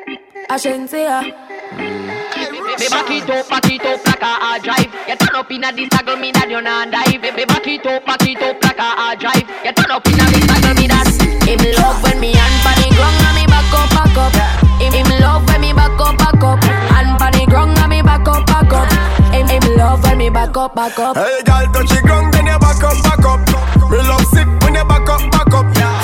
Ashensia. 0.51 1.09
Ah. 1.09 1.25
Baby, 1.73 2.89
back 2.91 3.11
it 3.11 3.31
up, 3.31 3.49
back 3.49 3.71
it 3.71 3.85
up 3.87 4.05
like 4.05 4.21
a 4.21 4.33
hard 4.45 4.63
drive. 4.63 4.93
You 5.09 5.17
turn 5.17 5.37
up 5.37 5.51
in 5.51 5.65
a 5.65 5.73
this 5.73 5.89
tackle 5.89 6.17
me 6.17 6.33
that 6.33 6.51
you 6.51 6.61
not 6.61 6.91
dive. 6.91 7.23
Baby, 7.23 7.45
back 7.45 7.67
it 7.67 7.87
up, 7.87 8.05
back 8.05 8.23
it 8.29 8.43
up 8.43 8.61
like 8.61 8.79
a 8.79 8.89
hard 8.93 9.19
drive. 9.21 9.47
You 9.65 9.73
turn 9.73 9.91
up 9.91 10.05
in 10.05 10.21
a 10.21 10.25
this 10.29 10.45
tackle 10.45 10.75
me 10.77 10.87
that. 10.91 11.09
Him 11.49 11.61
love 11.81 12.03
when 12.05 12.21
me 12.21 12.37
hand 12.37 12.57
pan 12.61 12.77
the 12.77 12.89
ground 12.93 13.17
and 13.25 13.35
me 13.41 13.45
back 13.49 13.73
up, 13.73 13.89
back 13.97 14.17
up. 14.21 14.35
Him, 14.81 14.93
him 14.93 15.09
love 15.23 15.47
when 15.49 15.61
me 15.65 15.73
back 15.73 15.97
up, 15.97 16.19
back 16.19 16.45
up. 16.45 16.61
Hand 16.93 17.17
pan 17.17 17.33
the 17.33 17.43
ground 17.49 17.79
and 17.81 17.89
me 17.89 18.03
back 18.05 18.29
up, 18.29 18.45
back 18.45 18.73
up. 18.75 18.89
Him, 19.33 19.49
him 19.49 19.65
love 19.81 20.03
when 20.05 20.19
me 20.19 20.29
back 20.29 20.57
up, 20.57 20.75
back 20.77 20.99
up. 20.99 21.17
Hey, 21.17 21.41
girl, 21.41 21.65
touch 21.73 21.89
the 21.89 22.01
ground, 22.05 22.35
then 22.37 22.53
you 22.53 22.59
back 22.61 22.85
up, 22.85 23.01
back 23.01 23.25
up. 23.25 23.41
Me 23.89 23.97
love 24.05 24.29
sick 24.29 24.49
when 24.61 24.77
you 24.77 24.85
back 24.85 25.09
up, 25.09 25.25
back 25.33 25.55
up. 25.57 25.67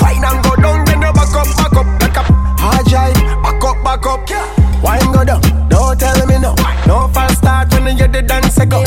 back 4.01 4.19
up, 4.19 4.27
back. 4.27 4.83
Wine 4.83 5.11
go 5.11 5.23
down, 5.23 5.41
don't 5.69 5.99
tell 5.99 6.25
me 6.25 6.39
no. 6.39 6.55
No 6.87 7.07
false 7.13 7.37
start 7.37 7.71
when 7.73 7.85
you 7.85 7.95
hear 7.95 8.07
the 8.07 8.21
dance 8.21 8.57
go. 8.57 8.83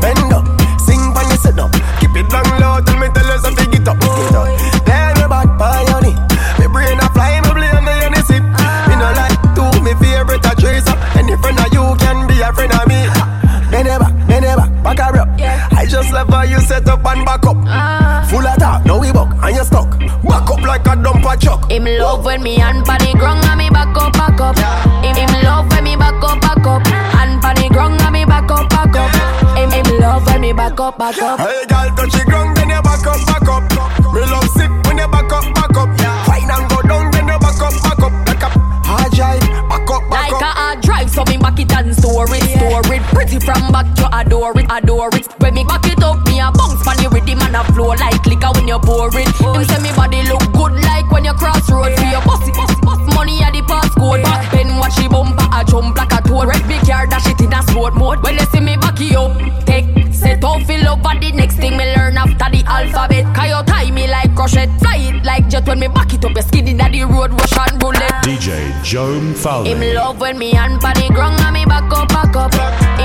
Bend 0.00 0.32
up, 0.32 0.44
sing 0.80 1.00
when 1.14 1.26
you 1.30 1.36
sit 1.36 1.58
up. 1.58 1.72
Keep 2.00 2.16
it 2.16 2.28
down 2.28 2.44
low, 2.60 2.80
tell 2.84 2.98
me 2.98 3.08
tell 3.14 3.24
how 3.24 3.40
to 3.40 3.64
get 3.70 3.88
up. 3.88 3.98
Get 4.00 4.34
up. 4.36 4.84
Tell 4.84 5.14
me 5.16 5.22
about 5.22 5.58
my 5.58 5.84
honey. 5.88 6.14
Me 6.58 6.66
brain 6.68 6.98
a 6.98 7.08
fly, 7.12 7.40
me 7.40 7.50
blame 7.52 8.12
the 8.12 8.22
sip. 8.28 8.44
Me 8.88 8.94
no 9.00 9.08
like 9.16 9.40
two, 9.56 9.70
me 9.82 9.92
favorite 9.96 10.44
a 10.44 10.52
trace 10.60 10.86
up. 10.88 10.98
Any 11.16 11.36
friend 11.40 11.58
of 11.58 11.72
you 11.72 11.84
can 11.98 12.26
be 12.28 12.40
a 12.40 12.52
friend 12.52 12.72
of 12.72 12.86
me. 12.86 13.08
Bend 13.70 13.88
it 13.88 13.98
back, 13.98 14.12
bend 14.28 14.44
it 14.44 14.56
back, 14.56 14.70
back 14.82 14.98
her 14.98 15.20
up. 15.20 15.28
I 15.72 15.86
just 15.88 16.12
love 16.12 16.28
how 16.28 16.42
you 16.42 16.60
set 16.60 16.86
up 16.88 17.04
and 17.06 17.24
back 17.24 17.46
up. 17.46 17.56
Ah. 17.64 18.26
Full 18.28 18.46
of 18.46 18.58
talk, 18.58 18.84
now 18.84 19.00
we 19.00 19.12
buck 19.12 19.32
and 19.42 19.56
you 19.56 19.64
stuck. 19.64 19.99
Back 20.70 20.86
up 20.86 20.86
like 20.86 20.98
a 20.98 21.02
dumper 21.02 21.40
truck. 21.40 21.68
Him 21.68 21.84
love 21.98 22.24
when 22.24 22.44
me 22.44 22.54
hand 22.54 22.84
pan 22.84 23.00
the 23.00 23.18
ground 23.18 23.42
and 23.42 23.58
me 23.58 23.68
back 23.70 23.96
up, 23.96 24.12
back 24.12 24.40
up. 24.40 24.54
Him, 25.02 25.16
him 25.16 25.42
love 25.42 25.68
when 25.72 25.82
me 25.82 25.96
back 25.96 26.22
up, 26.22 26.40
back 26.40 26.64
up. 26.64 26.86
Hand 26.86 27.42
pan 27.42 27.56
the 27.56 27.68
ground 27.74 28.00
and 28.00 28.12
me 28.12 28.24
back 28.24 28.48
up, 28.48 28.70
back 28.70 28.94
up. 28.94 29.10
Him, 29.58 29.70
him 29.70 29.98
love 29.98 30.24
when 30.26 30.40
me 30.40 30.52
back 30.52 30.78
up, 30.78 30.96
back 30.96 31.18
up. 31.18 31.40
Hey, 31.40 31.66
girl, 31.66 31.90
touch 31.98 32.12
the 32.12 32.22
ground, 32.24 32.56
then 32.56 32.70
you 32.70 32.82
back 32.82 33.02
up, 33.02 33.18
back 33.26 33.48
up. 33.50 33.66
Me 34.14 34.20
love 34.30 34.46
sick 34.54 34.70
when 34.86 34.98
you 34.98 35.08
back 35.10 35.32
up, 35.32 35.42
back 35.58 35.74
up. 35.74 35.90
Wine 36.30 36.46
and 36.46 36.70
go 36.70 36.78
down, 36.86 37.10
then 37.10 37.26
you 37.26 37.38
back 37.42 37.58
up, 37.58 37.74
back 37.82 38.02
up. 38.06 38.14
Like 38.30 38.42
a 38.46 38.50
hard 38.86 39.10
drive, 39.10 39.42
back 39.66 39.90
up, 39.90 40.02
back 40.06 40.30
Like 40.30 40.38
up. 40.38 40.42
a 40.42 40.50
hard 40.54 40.80
drive, 40.82 41.10
so 41.10 41.24
me 41.26 41.36
back 41.36 41.58
it 41.58 41.72
and 41.74 41.90
store 41.98 42.30
it, 42.30 42.46
store 42.46 42.94
it. 42.94 43.02
Pretty 43.10 43.42
from 43.42 43.74
back, 43.74 43.90
you 43.98 44.06
adore 44.12 44.54
it, 44.54 44.70
adore 44.70 45.10
it. 45.18 45.26
When 45.42 45.54
me 45.54 45.64
back 45.64 45.79
pan 47.50 47.56
the 47.56 47.56
rhythm 47.56 47.56
and 47.56 47.56
a 47.56 47.72
flow 47.72 47.88
like 47.88 48.26
liquor 48.26 48.50
when 48.54 48.68
you 48.68 48.78
pour 48.78 49.08
it. 49.12 49.28
Him 49.40 49.64
say 49.64 49.82
me 49.82 49.90
body 49.94 50.22
look 50.28 50.52
good 50.52 50.72
like 50.82 51.10
when 51.10 51.24
you 51.24 51.32
cross 51.34 51.70
road 51.70 51.94
for 51.96 52.04
your 52.04 52.22
bossy, 52.22 52.52
bossy, 52.52 52.80
bossy. 52.82 53.14
Money 53.14 53.42
at 53.42 53.52
the 53.52 53.62
passcode, 53.62 54.22
back 54.22 54.50
then 54.52 54.76
watch 54.78 54.96
the 54.96 55.08
bumper 55.08 55.46
a 55.52 55.64
jump 55.64 55.96
like 55.96 56.12
a 56.12 56.20
toad. 56.26 56.48
Red 56.48 56.66
big 56.68 56.80
car 56.86 57.06
dash 57.06 57.26
it 57.26 57.40
in 57.40 57.52
a 57.52 57.62
sport 57.62 57.94
mode. 57.94 58.22
When 58.22 58.34
you 58.34 58.46
see 58.52 58.60
me 58.60 58.76
back 58.76 59.00
it 59.00 59.16
up, 59.16 59.36
take 59.66 60.14
set 60.14 60.44
off 60.44 60.62
fill 60.66 60.88
over 60.88 61.18
the 61.18 61.32
next 61.32 61.56
thing 61.56 61.76
me 61.76 61.84
learn 61.94 62.16
after 62.16 62.50
the 62.50 62.62
alphabet. 62.66 63.24
Can 63.34 63.48
you 63.48 63.62
tie 63.64 63.90
me 63.90 64.06
like 64.06 64.34
crochet, 64.34 64.66
fly 64.78 64.96
it 64.98 65.24
like 65.24 65.48
jet 65.48 65.66
when 65.66 65.80
me 65.80 65.88
back 65.88 66.12
it 66.14 66.24
up, 66.24 66.36
you 66.36 66.42
skid 66.42 66.68
inna 66.68 66.88
the 66.90 67.04
road, 67.04 67.32
rush 67.32 67.58
and 67.58 67.78
bullet. 67.80 68.10
DJ 68.22 68.70
Joe 68.84 69.20
Mfalme. 69.20 69.94
love 69.94 70.20
when 70.20 70.38
me 70.38 70.52
hand 70.52 70.80
pan 70.80 70.94
the 70.94 71.08
ground 71.12 71.40
and 71.40 71.54
me 71.54 71.64
back 71.64 71.90
up, 71.92 72.08
back 72.08 72.36
up. 72.36 72.99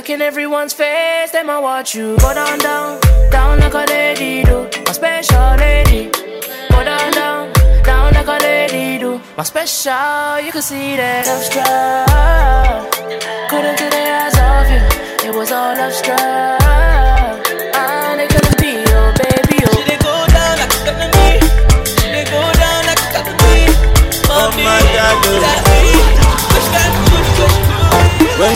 Started 0.00 0.12
looking 0.12 0.26
everyone's 0.26 0.72
face, 0.72 1.30
then 1.30 1.50
I 1.50 1.58
watch 1.58 1.94
you 1.94 2.16
go 2.20 2.32
down, 2.32 2.58
down, 2.60 2.98
down 3.30 3.60
like 3.60 3.74
a 3.74 3.84
lady 3.86 4.42
do. 4.42 4.66
My 4.86 4.92
special 4.92 5.56
lady. 5.56 6.08
Go 6.70 6.82
down, 6.84 7.12
down, 7.12 7.52
down 7.82 8.14
like 8.14 8.26
a 8.26 8.38
lady 8.42 8.98
do. 8.98 9.20
My 9.36 9.42
special, 9.42 10.40
you 10.40 10.52
can 10.52 10.62
see 10.62 10.96
that 10.96 11.26
love 11.26 11.44
struck. 11.44 12.09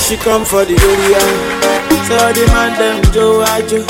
She 0.04 0.16
come 0.16 0.44
for 0.44 0.64
the 0.64 0.76
area, 0.76 1.20
say 2.04 2.18
all 2.20 2.32
the 2.32 2.44
man 2.52 2.72
them 2.78 3.00
Joe 3.12 3.40
Ajo, 3.40 3.80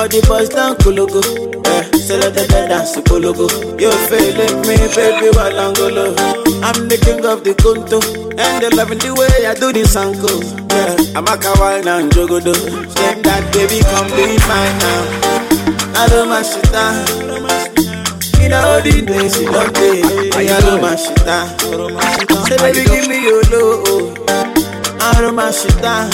all 0.00 0.08
the 0.08 0.20
boys 0.26 0.48
down 0.48 0.74
Kologo. 0.76 1.22
Eh, 1.66 1.82
say 1.98 2.18
let 2.18 2.34
them 2.34 2.48
dance 2.68 2.96
Kologo. 3.06 3.46
You 3.80 3.90
feeling 4.10 4.60
me, 4.66 4.76
baby, 4.94 5.30
Walangolo. 5.36 6.14
I'm 6.62 6.88
the 6.88 6.98
king 6.98 7.24
of 7.24 7.44
the 7.44 7.54
Kunto, 7.54 8.00
and 8.38 8.62
they 8.62 8.70
loving 8.70 8.98
the 8.98 9.14
way 9.14 9.46
I 9.46 9.54
do 9.54 9.72
this 9.72 9.94
uncle. 9.96 10.42
Yeah, 10.74 10.96
I'm 11.16 11.26
a 11.26 11.36
kawaii 11.38 11.86
and 11.86 12.10
Jogodo. 12.10 12.54
Same 12.54 13.22
that 13.22 13.52
baby, 13.54 13.78
come 13.94 14.10
be 14.10 14.34
mine 14.50 14.76
now. 14.82 16.02
I 16.02 16.08
don't 16.08 16.28
mash 16.28 16.56
it 16.56 16.66
down. 16.72 17.06
You 18.42 18.50
know 18.50 18.80
the 18.82 19.02
days 19.06 19.40
you 19.40 19.50
don't 19.50 19.72
take. 19.74 20.34
I 20.34 20.60
don't 20.60 20.82
mash 20.82 21.06
it 21.08 21.24
down. 21.24 21.48
Say 22.48 22.56
baby, 22.58 22.84
give 22.90 23.08
me 23.08 23.22
your 23.22 23.42
love. 23.54 24.13
I 25.06 25.20
romance 25.20 25.64
it 25.66 25.76
down 25.82 26.10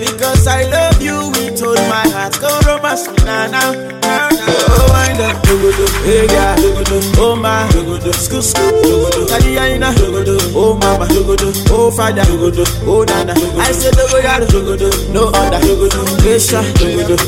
Because 0.00 0.46
I 0.46 0.64
love 0.64 1.02
you 1.02 1.28
with 1.36 1.62
all 1.62 1.74
my 1.92 2.08
heart. 2.16 2.32
Go 2.40 2.48
romance 2.66 3.06
me 3.08 3.16
now, 3.28 3.46
now. 3.52 3.72
Oh, 4.02 4.88
wind 4.88 5.20
up. 5.20 5.36
Hey 6.04 6.26
oh 7.18 7.36
my, 7.36 7.68
scoop 8.16 8.42
scoop, 8.42 8.74
yadi 9.28 9.52
yina, 9.54 9.92
oh 10.56 10.74
mama, 10.80 11.06
oh 11.70 11.90
father, 11.90 12.24
oh 12.88 13.04
nana. 13.04 13.34
I 13.60 13.70
say 13.72 13.90
dogo 13.90 14.18
yaro, 14.24 14.46
no 15.12 15.28
other. 15.28 15.60
Asia, 16.24 16.62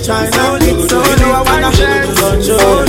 China, 0.02 0.42
you 0.64 0.72
know 0.88 1.32
I 1.32 1.42
wanna 1.44 1.70
control, 2.16 2.88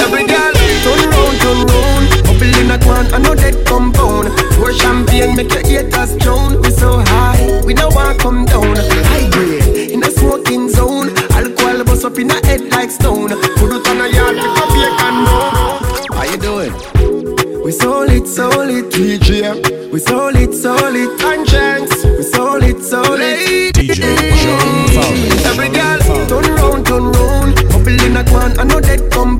Every 0.00 0.24
girl, 0.26 0.52
turn 0.84 1.00
round, 1.10 1.36
turn 1.40 1.58
round. 1.66 1.99
Couple 2.40 2.58
in 2.58 2.70
a 2.70 2.78
quan, 2.78 3.04
I 3.12 3.18
know 3.18 3.34
that 3.34 3.52
compound. 3.68 4.32
Pour 4.56 4.72
champagne, 4.72 5.36
make 5.36 5.52
your 5.52 5.60
haters 5.60 6.16
drown. 6.16 6.56
We 6.62 6.70
so 6.70 7.04
high, 7.12 7.60
we 7.66 7.74
don't 7.74 7.94
want 7.94 8.18
come 8.18 8.46
down. 8.46 8.76
High 9.12 9.28
grade, 9.28 9.92
in 9.92 10.02
a 10.02 10.10
smoking 10.10 10.70
zone. 10.70 11.12
Alcohol 11.36 11.84
bust 11.84 12.06
up 12.06 12.16
in 12.16 12.30
a 12.30 12.40
head 12.46 12.64
like 12.72 12.90
stone. 12.90 13.28
Put 13.60 13.76
it 13.76 13.84
on 13.84 14.00
a 14.00 14.08
yard, 14.08 14.40
pick 14.40 14.56
up 14.56 14.72
your 14.72 14.88
can 14.96 15.16
How 16.16 16.24
you 16.24 16.38
doing? 16.40 16.72
We 17.62 17.72
solid, 17.72 18.26
solid, 18.26 18.88
DJ. 18.88 19.92
We 19.92 19.98
solid, 19.98 20.54
solid, 20.54 21.20
conscience. 21.20 21.92
We 22.04 22.22
solid, 22.22 22.82
solid. 22.82 23.36
DJ 23.76 24.00
Every 25.44 25.68
girl, 25.68 26.00
turn 26.24 26.48
round, 26.56 26.86
turn 26.86 27.04
round. 27.04 27.56
Couple 27.68 28.00
in 28.00 28.16
a 28.16 28.24
quan, 28.24 28.58
I 28.58 28.64
know 28.64 28.80
that 28.80 29.10
compound. 29.12 29.39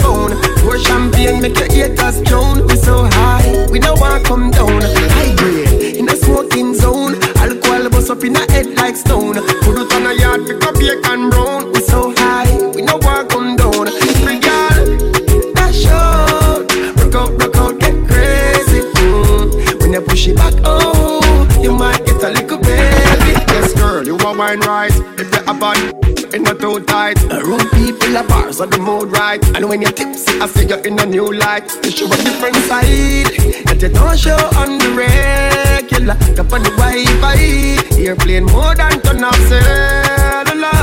Pour 1.31 1.41
make 1.41 1.59
your 1.59 1.71
haters 1.71 2.21
drown. 2.23 2.67
We 2.67 2.77
so 2.77 3.05
high, 3.05 3.67
we 3.71 3.79
don't 3.79 4.01
want 4.01 4.25
come 4.25 4.51
down. 4.51 4.83
High 4.83 5.35
grade, 5.37 5.97
in 5.97 6.09
a 6.09 6.17
smoking 6.17 6.75
zone. 6.75 7.15
Alcohol 7.37 7.89
bust 7.89 8.11
up 8.11 8.25
in 8.25 8.35
a 8.35 8.41
head 8.51 8.67
like 8.75 8.97
stone. 8.97 9.35
Put 9.35 9.79
it 9.79 9.93
on 9.95 10.07
a 10.07 10.13
yard, 10.15 10.47
pick 10.47 10.65
up 10.67 10.75
can 10.75 11.31
brown. 11.31 11.73
We 11.73 11.81
so 11.83 12.13
high, 12.17 12.51
we 12.75 12.85
don't 12.85 13.05
want 13.05 13.31
come 13.31 13.55
down. 13.55 13.87
Every 13.87 14.41
girl, 14.41 15.55
dash 15.55 15.87
out, 15.87 16.67
rock 16.99 17.15
out, 17.15 17.33
rock 17.41 17.57
out, 17.57 17.79
get 17.79 17.97
crazy. 18.09 18.81
Mm. 18.99 19.81
When 19.81 19.93
you 19.93 20.01
push 20.01 20.27
it 20.27 20.37
back, 20.37 20.55
oh, 20.65 21.47
you 21.63 21.73
might 21.73 22.05
get 22.07 22.23
a 22.25 22.31
little 22.31 22.59
baby. 22.59 23.33
Yes, 23.55 23.73
girl, 23.75 24.05
you 24.05 24.17
are 24.19 24.37
wine 24.37 24.61
right. 24.61 24.93
If 25.17 25.31
you're 25.33 25.43
a 25.43 25.55
bad, 25.55 25.95
it's 26.35 26.39
not 26.41 26.59
too 26.59 26.81
tight. 26.81 27.23
Around 27.31 27.71
are 28.17 28.27
bars 28.27 28.61
on 28.61 28.71
the 28.71 28.79
mood 28.79 29.11
right. 29.13 29.43
And 29.57 29.69
when 29.69 29.83
you're 29.83 29.93
tipsy, 29.93 30.41
I 30.41 30.47
see 30.47 30.67
you 30.67 30.77
in 30.83 30.99
a 30.99 31.07
new 31.07 31.33
light. 31.33 31.71
You 31.85 31.91
show 31.91 32.07
a 32.07 32.17
different 32.17 32.57
side 32.69 33.31
that 33.67 33.79
you 33.81 33.89
don't 33.89 34.19
show 34.19 34.37
on 34.57 34.79
the 34.79 34.91
regular. 34.97 36.15
Up 36.41 36.53
on 36.53 36.63
the 36.63 36.71
Wi-Fi, 36.81 38.01
airplane 38.01 38.45
more 38.47 38.75
than 38.75 39.01
turn 39.03 39.23
off 39.23 39.37
cellular. 39.49 40.81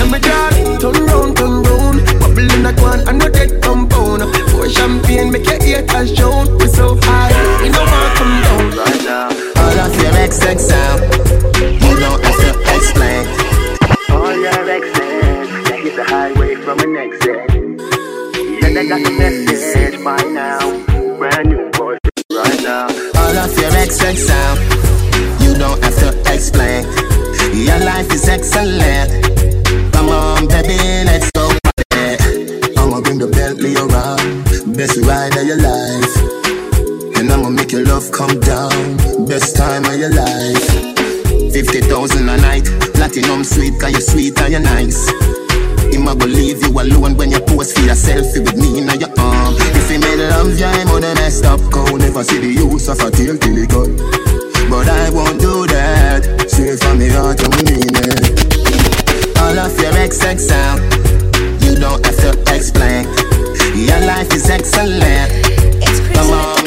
And 0.00 0.10
my 0.10 0.18
darling, 0.18 0.78
turn 0.78 0.98
round, 1.06 1.36
turn 1.36 1.62
round. 1.62 1.98
Bubble 2.20 2.50
in 2.50 2.66
a 2.66 2.72
quan, 2.74 3.06
I 3.08 3.12
know 3.12 3.28
that 3.28 3.62
compound. 3.62 4.22
Pour 4.50 4.68
champagne, 4.68 5.30
make 5.30 5.46
your 5.46 5.62
haters 5.62 6.12
drown. 6.14 6.58
We 6.58 6.66
so 6.66 6.98
high, 7.02 7.32
we 7.62 7.68
don't 7.70 7.86
want 7.86 8.14
come 8.18 8.34
down 8.42 8.64
right 8.78 9.02
now. 9.04 9.28
All 9.62 9.78
of 9.78 9.94
your 10.00 10.12
XX 10.26 10.58
sound, 10.58 11.00
Yeah, 18.74 18.82
they 18.82 18.88
got 18.88 19.04
the 19.04 19.10
message 19.12 20.02
by 20.02 20.16
now. 20.34 20.58
Brand 21.16 21.48
new 21.48 21.70
boy 21.78 21.96
right 22.32 22.62
now. 22.62 22.88
All 23.14 23.36
of 23.38 23.54
your 23.56 23.70
XX 23.70 24.16
sound, 24.16 24.58
you 25.40 25.54
don't 25.54 25.78
have 25.84 25.94
to 26.02 26.10
explain. 26.34 26.82
Your 27.54 27.78
life 27.78 28.10
is 28.12 28.28
excellent. 28.28 29.22
Come 29.92 30.08
on, 30.08 30.48
baby, 30.48 30.74
let's 31.06 31.30
go. 31.30 31.50
I'ma 32.76 33.00
bring 33.00 33.18
the 33.18 33.28
Bentley 33.30 33.76
around, 33.76 34.74
best 34.76 34.98
ride 35.06 35.36
of 35.36 35.46
your 35.46 35.62
life. 35.62 37.16
And 37.16 37.30
I'ma 37.30 37.50
make 37.50 37.70
your 37.70 37.84
love 37.86 38.10
come 38.10 38.40
down, 38.40 38.96
best 39.26 39.54
time 39.56 39.84
of 39.84 39.94
your 39.94 40.10
life. 40.10 40.66
50,000 41.54 42.28
a 42.28 42.36
night, 42.38 42.64
platinum 42.94 43.44
sweet, 43.44 43.78
cause 43.80 43.92
you 43.92 44.00
sweet 44.00 44.40
and 44.40 44.50
you're 44.50 44.60
nice. 44.60 45.06
Him 45.92 46.08
a 46.08 46.14
go 46.14 46.26
leave 46.26 46.62
you 46.62 46.70
alone 46.70 47.16
when 47.16 47.30
you 47.30 47.40
pose 47.40 47.72
for 47.72 47.80
your 47.82 47.94
selfie 47.94 48.40
with 48.40 48.56
me 48.56 48.78
in 48.78 48.88
your 49.00 49.12
arm. 49.18 49.54
If 49.76 49.90
he 49.90 49.98
made 49.98 50.20
love 50.30 50.58
you, 50.58 50.66
I'm 50.66 50.88
on 50.88 51.00
the 51.02 51.14
messed 51.16 51.44
up 51.44 51.60
cow. 51.72 51.96
Never 51.96 52.24
see 52.24 52.38
the 52.38 52.52
use 52.52 52.88
of 52.88 53.00
a 53.00 53.10
tail 53.10 53.36
till 53.38 53.56
he 53.56 53.66
gone. 53.66 53.96
But 54.70 54.88
I 54.88 55.10
won't 55.10 55.40
do 55.40 55.66
that. 55.68 56.24
Straight 56.48 56.80
from 56.80 56.98
the 56.98 57.10
heart, 57.12 57.40
I 57.44 57.48
mean 57.68 57.92
it. 57.92 59.38
All 59.38 59.58
of 59.58 59.76
your 59.78 59.92
XX 59.92 60.40
sound, 60.40 60.80
you 61.62 61.76
don't 61.76 62.04
have 62.04 62.16
to 62.22 62.30
explain. 62.54 63.04
Your 63.76 64.00
life 64.06 64.32
is 64.32 64.48
excellent. 64.48 65.30
Come 66.14 66.30
on, 66.30 66.63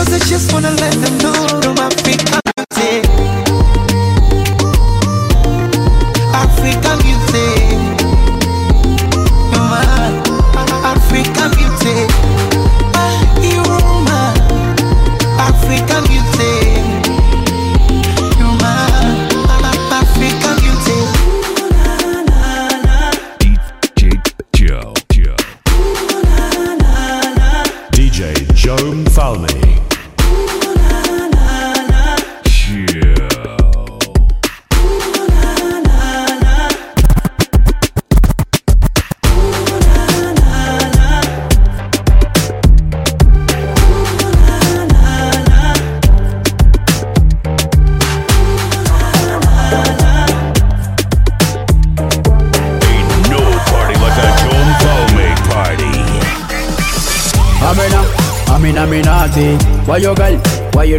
cause 0.00 0.12
I 0.14 0.18
just 0.26 0.52
wanna 0.52 0.70
let 0.70 0.94
them 0.94 1.18
know. 1.18 1.60
I'm 1.82 2.39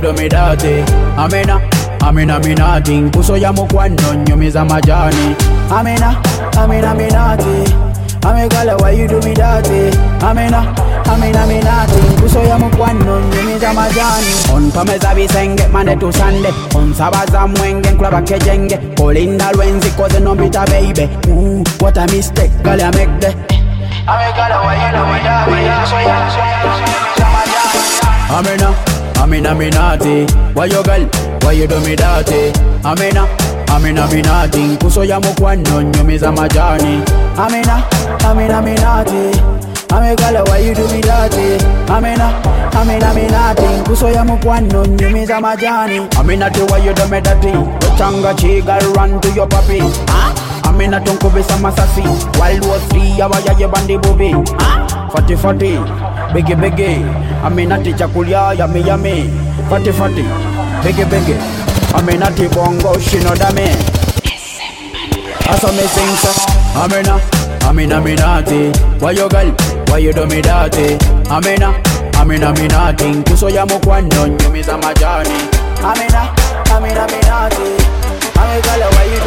Why 0.02 0.08
you 0.08 0.14
do 0.16 0.22
me 0.22 0.30
dirty? 0.30 0.82
Amena, 1.16 1.62
Amina 2.02 2.40
Minati. 2.40 3.12
Kuso 3.14 3.38
ya 3.38 3.54
mukwano 3.54 4.14
nyumiza 4.28 4.66
majani. 4.66 5.36
Amena, 5.70 6.16
Amina 6.58 6.96
Minati. 6.96 7.76
Ame 8.26 8.48
girl, 8.50 8.78
why 8.80 8.92
you 8.92 9.08
do 9.08 9.20
me 9.22 9.34
dirty? 9.36 9.96
Amena, 10.26 10.74
Amina 11.06 11.46
Minati. 11.46 12.22
Kuso 12.22 12.40
ya 12.44 12.58
mukwano 12.58 13.20
nyumiza 13.22 13.74
majani. 13.74 14.34
On 14.56 14.72
pameza 14.72 15.14
bisenge 15.16 15.68
mande 15.68 15.96
tu 15.96 16.12
sande. 16.14 16.54
On 16.76 16.94
sabaza 16.94 17.48
mwenge 17.48 17.90
nkulaba 17.92 18.22
kejenge. 18.22 18.78
Kolinda 18.98 19.52
lwenzi 19.52 19.90
koze 19.92 20.20
nombita 20.20 20.66
baby. 20.66 21.10
Ooh, 21.30 21.64
what 21.80 21.98
a 21.98 22.08
mistake, 22.08 22.52
girl 22.64 22.82
I 22.82 22.90
make 22.92 23.20
the. 23.20 23.28
Ame 23.28 24.34
girl, 24.34 24.64
why 24.66 24.76
you 24.82 24.92
do 24.98 25.06
me 25.06 25.20
dirty? 25.22 25.62
So 25.90 25.98
ya, 26.00 26.30
so 26.30 26.38
ya, 28.58 28.91
I'm 29.22 29.34
in 29.34 29.46
a 29.46 29.54
me 29.56 29.70
naughty. 29.70 30.26
Why 30.54 30.66
you 30.66 30.84
girl? 30.84 31.06
Why 31.42 31.52
you 31.54 31.68
do 31.68 31.80
me 31.82 31.96
dirty? 31.96 32.52
I'm 32.84 32.98
in 32.98 33.16
a, 33.18 33.24
I'm 33.70 33.86
in 33.86 33.98
a 33.98 34.08
me 34.12 34.22
naughty. 34.22 34.78
Kuso 34.78 35.04
ya 35.04 35.20
mukwano 35.20 35.82
nyumiza 35.82 36.32
majani. 36.32 37.04
I'm 37.38 37.54
in 37.54 37.70
a, 37.70 37.88
I'm 38.26 38.40
in 38.40 38.52
a 38.52 38.62
me 38.62 38.74
naughty. 38.76 39.40
I'm 39.94 40.04
a 40.04 40.16
girl, 40.16 40.44
why 40.46 40.60
you 40.60 40.74
do 40.74 40.88
me 40.88 41.02
dirty? 41.02 41.64
I'm 41.92 42.06
in 42.06 42.20
a, 42.20 42.30
I'm 42.74 42.90
in 42.90 43.04
a 43.04 43.14
me 43.14 43.28
naughty. 43.28 43.84
Kuso 43.90 44.10
ya 44.10 44.24
mukwano 44.26 44.86
nyumiza 44.86 45.40
majani. 45.42 46.08
I'm 46.18 46.30
in 46.30 46.42
a 46.42 46.50
do 46.50 46.66
why 46.68 46.78
you 46.80 46.94
do 46.94 47.08
me 47.08 47.22
dirty? 47.22 47.52
Changa 47.98 48.34
chiga 48.36 48.80
run 48.96 49.20
to 49.22 49.30
your 49.32 49.48
puppy. 49.48 49.80
Huh? 49.82 50.42
amena 50.64 51.00
tonkobesa 51.00 51.58
masasi 51.58 52.02
wild 52.40 52.66
war 52.66 52.78
3 52.80 53.18
ya 53.20 53.28
wa 53.28 53.38
ya 53.40 53.52
abayaye 53.52 53.68
bandi 53.68 53.98
bobi 53.98 54.34
4040 54.34 56.01
bege 56.34 56.56
bege. 56.56 57.02
Aminati 57.46 57.94
chakulia 57.94 58.54
yami 58.58 58.88
yami 58.88 59.30
fati 59.70 59.92
fati. 59.94 60.26
Bege 60.84 61.06
bege. 61.06 61.36
Aminati 61.98 62.48
bongo 62.56 63.00
shinodame 63.00 63.68
Asa 65.50 65.68
me 65.74 65.82
sing 65.84 66.16
sa 66.24 66.32
Amina 67.68 68.00
minati. 68.02 68.72
Why 69.02 69.12
you 69.12 69.28
girl 69.30 69.52
Why 69.88 69.98
you 70.00 70.14
do 70.14 70.26
minati. 70.26 70.98
Kuso 73.24 73.50
ya 73.50 73.66
mukwando 73.66 74.28
nyumi 74.28 74.64
za 74.64 74.78
majani. 74.78 75.30
Amina 75.84 76.30
Amina 76.76 77.08
minati. 77.08 77.68
Amina 78.40 78.62
girl 78.62 78.82
why 78.92 79.04
you 79.06 79.20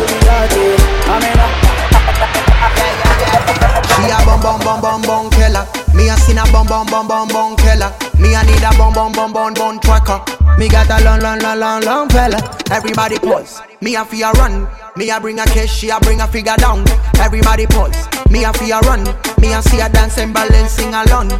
She 4.05 4.11
a 4.11 4.19
bum 4.27 4.39
bum 4.43 4.61
bum 4.61 4.81
bum 4.83 5.01
bum 5.01 5.31
killer. 5.31 5.67
Me 5.95 6.11
a 6.11 6.17
sin 6.19 6.37
a 6.37 6.45
bum 6.53 6.67
bum 6.67 6.87
bum 6.87 7.09
bum 7.09 7.27
bum 7.29 7.57
killer. 7.57 7.91
Me 8.21 8.35
a 8.35 8.45
need 8.45 8.63
a 8.63 8.71
bum 8.77 8.93
bum 8.93 9.13
bum 9.13 9.33
bum 9.33 9.55
bum 9.55 9.81
tracker. 9.81 10.21
Me 10.59 10.69
got 10.69 10.91
a 10.91 11.03
long 11.03 11.21
long 11.21 11.39
long 11.39 11.59
long 11.59 11.81
long 11.81 12.09
fella. 12.11 12.37
Everybody 12.71 13.19
pause. 13.19 13.63
Me 13.81 13.97
a 13.97 14.05
fear 14.05 14.31
run. 14.33 14.69
Me 14.97 15.09
a 15.09 15.19
bring 15.19 15.41
a 15.41 15.47
cash, 15.47 15.75
she 15.75 15.89
a 15.89 15.99
bring 16.01 16.21
a 16.21 16.27
figure 16.27 16.57
down. 16.57 16.85
Everybody 17.19 17.67
pause. 17.67 18.14
Me 18.31 18.45
a 18.45 18.53
fear 18.53 18.81
run. 18.81 19.05
Me 19.39 19.53
a 19.55 19.63
see 19.63 19.81
a 19.81 19.89
dance 19.89 20.19
and 20.19 20.33
balance 20.35 20.73
sing 20.73 20.95
along. 20.95 21.31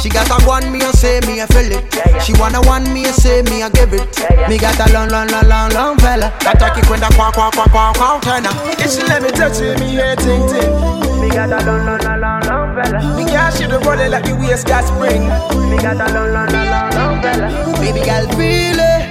She 0.00 0.08
got 0.08 0.28
a 0.30 0.38
one, 0.46 0.70
me 0.72 0.80
a 0.80 0.92
say 0.92 1.20
me 1.26 1.40
a 1.40 1.46
feel 1.48 1.72
it. 1.72 1.84
She 2.22 2.32
wanna 2.38 2.60
one, 2.62 2.84
me 2.92 3.04
a 3.04 3.12
say 3.12 3.42
me 3.42 3.62
a 3.62 3.70
give 3.70 3.92
it. 3.92 4.06
Me 4.48 4.58
got 4.58 4.78
a 4.78 4.92
long 4.92 5.08
long 5.08 5.28
long 5.28 5.46
long 5.48 5.70
long 5.72 5.96
fella. 5.98 6.32
Ataki 6.46 6.82
kwenda 6.86 7.08
kwa 7.16 7.32
kwa 7.32 7.50
kwa 7.50 7.64
kwa 7.68 7.92
kwa 7.92 8.20
tena. 8.20 8.50
If 8.78 8.90
she 8.92 9.02
let 9.06 9.22
me 9.22 9.30
touch 9.30 9.60
it, 9.60 9.78
me 9.80 9.94
head 9.94 10.18
ting 10.18 10.46
ting. 10.48 10.72
Me 11.20 11.28
got 11.30 11.50
a 11.52 11.64
long 11.64 11.86
long 11.86 12.00
long 12.00 12.20
long 12.20 12.40
long 12.42 12.74
fella. 12.76 13.16
Me 13.16 13.24
girl, 13.24 13.50
she 13.50 13.66
the 13.66 13.78
body 13.80 14.08
like 14.08 14.24
the 14.24 14.34
waist 14.36 14.66
got 14.66 14.84
spring. 14.84 15.22
Me 15.70 15.76
got 15.78 15.96
a 15.98 16.12
long 16.12 16.32
long 16.32 16.48
long 16.52 16.68
long 16.70 16.90
long 16.94 17.22
fella. 17.22 17.48
Baby 17.80 18.00
girl 18.04 18.26
feel 18.36 18.78
it. 18.78 19.02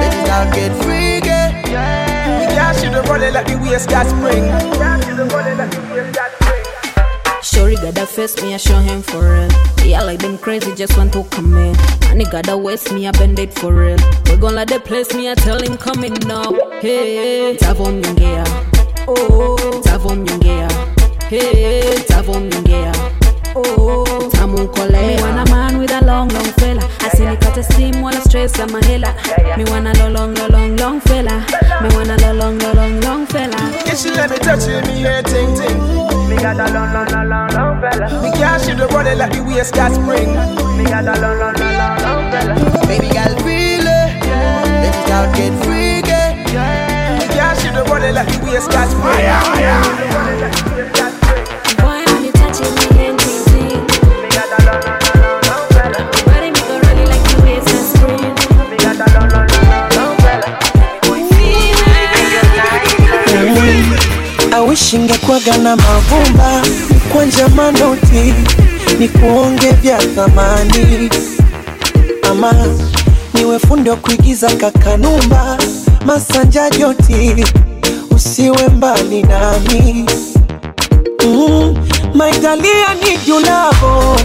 Let 0.00 0.14
it 0.14 0.28
out 0.30 0.54
get 0.54 0.72
freaky. 0.82 1.40
Me 1.70 2.46
girl, 2.54 2.72
she 2.78 2.88
the 2.88 3.02
body 3.06 3.30
like 3.30 3.46
the 3.46 3.56
waist 3.58 3.88
got 3.88 4.06
spring. 4.06 4.48
Shorty 7.52 7.74
got 7.74 7.94
that 7.94 8.08
face, 8.08 8.40
me 8.42 8.54
I 8.54 8.58
show 8.58 8.78
him 8.78 9.02
for 9.02 9.22
real. 9.22 9.48
Yeah, 9.84 10.02
like 10.02 10.20
them 10.20 10.38
crazy, 10.38 10.72
just 10.72 10.96
want 10.96 11.12
to 11.14 11.24
come 11.24 11.56
in. 11.56 11.74
And 12.06 12.20
he 12.20 12.24
got 12.24 12.46
that 12.46 12.60
waist, 12.60 12.92
me 12.92 13.08
I 13.08 13.10
bend 13.10 13.40
it 13.40 13.58
for 13.58 13.74
real. 13.74 13.98
We 14.26 14.36
gon' 14.36 14.54
let 14.54 14.68
the 14.68 14.78
place, 14.78 15.12
me 15.14 15.28
I 15.28 15.34
tell 15.34 15.60
him 15.60 15.76
coming 15.76 16.14
now. 16.28 16.52
Hey, 16.80 17.56
Tavo 17.58 17.86
mnyongea. 17.86 18.44
Oh, 19.08 19.82
Tavo 19.82 20.14
mnyongea. 20.14 20.70
Hey, 21.28 21.96
Tavo 22.06 22.34
mnyongea. 22.34 22.92
Oh, 23.56 24.30
tamu 24.32 24.68
kolea. 24.68 25.16
Me 25.16 25.20
want 25.20 25.48
a 25.48 25.52
man 25.52 25.78
with 25.78 25.90
a 25.90 26.04
long, 26.04 26.28
long 26.28 26.52
fella. 26.52 26.82
Asinikate 27.00 27.64
steam 27.64 28.00
wala 28.00 28.20
stress 28.20 28.60
ama 28.60 28.78
hela. 28.84 29.12
Me 29.56 29.64
want 29.64 29.88
a 29.88 30.08
long, 30.08 30.34
long, 30.34 30.50
long, 30.52 30.76
long 30.76 31.00
fella. 31.00 31.44
Me 31.82 31.88
want 31.96 32.10
a 32.10 32.32
long, 32.32 32.58
long, 32.60 32.76
long, 32.76 33.00
long 33.00 33.26
fella. 33.26 33.56
If 33.86 33.98
she 33.98 34.10
let 34.12 34.30
me 34.30 34.36
touch 34.38 34.68
it, 34.68 34.86
me 34.86 35.00
head 35.00 35.26
ting 35.26 35.52
ting. 35.56 36.09
Me 36.30 36.36
got 36.36 36.54
a 36.60 36.72
long 36.72 36.92
long 36.92 37.08
long 37.08 37.28
long 37.28 37.48
long 37.50 37.80
fella. 37.80 38.06
Me 38.22 38.30
she 38.62 38.72
the 38.78 38.86
body 38.86 39.16
like 39.16 39.32
the 39.32 39.42
waist 39.42 39.74
got 39.74 39.90
spring. 39.92 40.30
Me 40.78 40.84
got 40.84 41.02
a 41.02 41.20
long 41.20 41.36
long 41.40 41.54
long 41.58 41.74
long 41.74 41.98
long 42.06 42.30
fella. 42.30 42.54
Baby 42.86 43.08
girl 43.10 43.34
feel 43.42 43.82
it. 43.82 44.22
Let 44.22 44.94
it 44.94 45.10
out 45.10 45.34
get 45.34 45.52
freaky. 45.64 46.22
Me 47.18 47.26
girl, 47.34 47.54
she 47.58 47.68
the 47.74 47.82
body 47.82 48.12
like 48.12 48.28
the 48.28 48.38
waist 48.46 48.70
got 48.70 48.86
spring. 48.86 49.26
Boy, 50.94 51.09
I 64.52 64.98
ngekwaga 64.98 65.56
na 65.58 65.76
mavumba 65.76 66.62
kwanja 67.12 67.48
manoti 67.48 68.34
ni 68.98 69.08
kuonge 69.08 69.70
vya 69.70 69.98
thamani. 69.98 71.10
Ama 72.30 72.52
niwe 73.34 73.58
fundi 73.58 73.90
wa 73.90 73.96
kuigiza 73.96 74.50
kakanumba 74.50 75.58
masanja 76.06 76.70
joti 76.70 77.44
usiwe 78.10 78.68
mbali 78.76 79.22
nami. 79.22 80.06
Mm, 81.26 81.76
maitalia 82.14 82.94
ni 82.94 83.16
julavo 83.26 84.16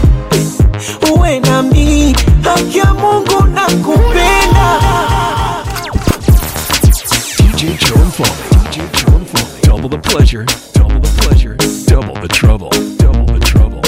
uwe 1.16 1.40
nami 1.40 2.16
haki 2.42 2.78
ya 2.78 2.94
mungu 2.94 3.44
na 3.54 3.64
kupenda 3.66 4.80
DJ 7.38 7.62
John 7.62 8.02
and 8.02 8.45
Double 9.86 9.98
the 9.98 10.08
pleasure, 10.10 10.44
double 10.72 10.98
the 10.98 11.22
pleasure, 11.22 11.54
double 11.86 12.14
the 12.20 12.26
trouble, 12.26 12.70
double 12.98 13.24
the 13.26 13.38
trouble. 13.38 13.82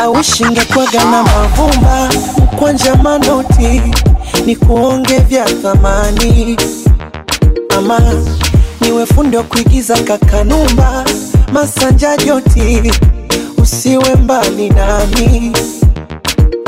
awishingekwaga 0.00 1.04
na 1.04 1.22
mavumba 1.22 2.08
kwanja 2.58 2.94
manoti 2.96 3.82
ni 4.46 4.56
kuonge 4.56 5.18
vya 5.18 5.44
thamani. 5.44 6.56
Ama 7.78 8.00
niwe 8.84 9.06
fundi 9.06 9.36
wa 9.36 9.42
kuigiza 9.42 9.96
kakanumba. 10.02 11.04
Masanja 11.52 12.16
joti 12.16 12.92
usiwe 13.58 14.14
mbali 14.14 14.68
nami. 14.70 15.52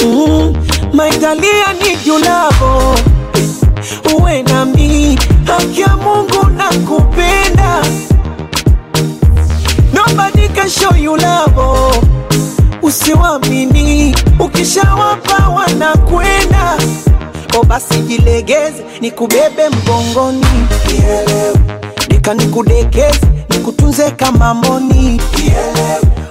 Mm, 0.05 0.55
maitalia 0.93 1.73
ni 1.73 1.97
julavo 2.05 2.95
uwe 4.19 4.43
nami. 4.43 5.19
Haki 5.45 5.85
mungu 6.05 6.47
na 6.57 6.64
kupenda 6.69 7.83
nobody 9.93 10.49
can 10.49 10.69
love 11.05 12.01
usiwamini 12.83 14.17
ukishawapa 14.41 15.49
wanakwenda. 15.49 16.77
O 17.59 17.64
basi 17.64 17.95
jilegeze 17.99 18.85
nikubebe 19.01 19.69
mgongoni. 19.69 20.47
Nielewe. 20.93 21.57
Nika 22.09 22.34
nikudekezi 22.34 23.20
nikutunze 23.50 24.11
kama 24.11 24.54
moni. 24.54 25.20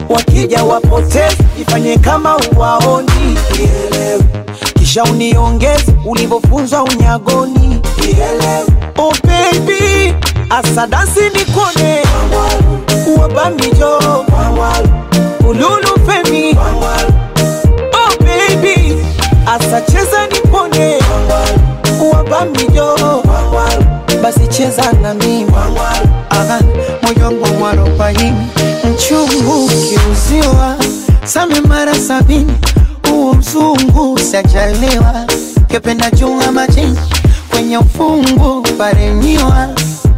Wakija 0.10 0.64
wapotezi 0.64 1.38
ifanye 1.62 1.98
kama 1.98 2.38
uwaoni. 2.38 3.38
Kisha 4.80 5.04
uniongezi 5.04 5.94
ulivyofunzwa 6.06 6.84
unyagoni. 6.84 7.82
Oh 8.98 9.14
baby 9.24 10.14
asadasi 10.50 11.20
nikone 11.24 12.02
wabamijo 13.22 14.00
ululu 15.50 16.00
femi. 16.08 16.58
Oh 17.94 18.16
baby 18.20 18.98
asacheza 19.46 20.28
nipone 20.28 21.00
wabamijo 22.14 22.96
basi 24.26 24.48
cheza 24.48 24.92
na 25.02 25.14
mimi 25.14 25.46
moyo 27.02 27.26
wangu 27.26 27.46
mwarobaini 27.60 28.48
mchungu 28.94 29.68
kiuziwa 29.70 30.76
same 31.26 31.62
mara 31.62 31.96
sabini. 31.96 32.54
Huo 33.10 33.34
mzungu 33.34 34.20
sajaliwa 34.20 35.26
kependa 35.68 36.12
chunga 36.12 36.52
majini 36.52 37.00
kwenye 37.50 37.78
ufungu 37.78 38.62
parenyiwa 38.78 39.70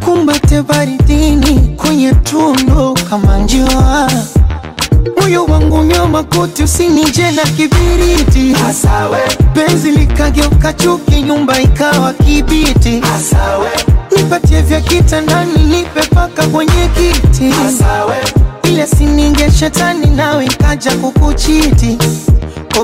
kumbate 0.04 0.62
baridini 0.62 1.76
kwenye 1.76 2.12
tundu 2.12 2.94
kama 3.10 3.38
njua 3.38 4.10
moyo 5.20 5.44
wangu 5.44 5.82
nyoma 5.84 6.22
koti, 6.22 6.62
usinije 6.62 7.30
na 7.30 7.42
kibiriti. 7.42 8.56
Asawe. 8.70 9.18
penzi 9.54 9.90
likageuka 9.90 10.72
chuki 10.72 11.22
nyumba 11.22 11.60
ikawa 11.60 12.12
kibiti. 12.12 13.02
Asawe. 13.16 13.68
nipatie 14.16 14.62
vya 14.62 14.80
kitandani 14.80 15.64
nipe 15.64 16.00
paka 16.14 16.46
kwenye 16.46 16.88
kiti. 16.94 17.54
Asawe. 17.68 18.16
ile 18.62 18.86
sininge 18.86 19.50
shetani 19.50 20.06
nawe 20.06 20.44
ikaja 20.44 20.90
kukuchiti. 20.92 21.98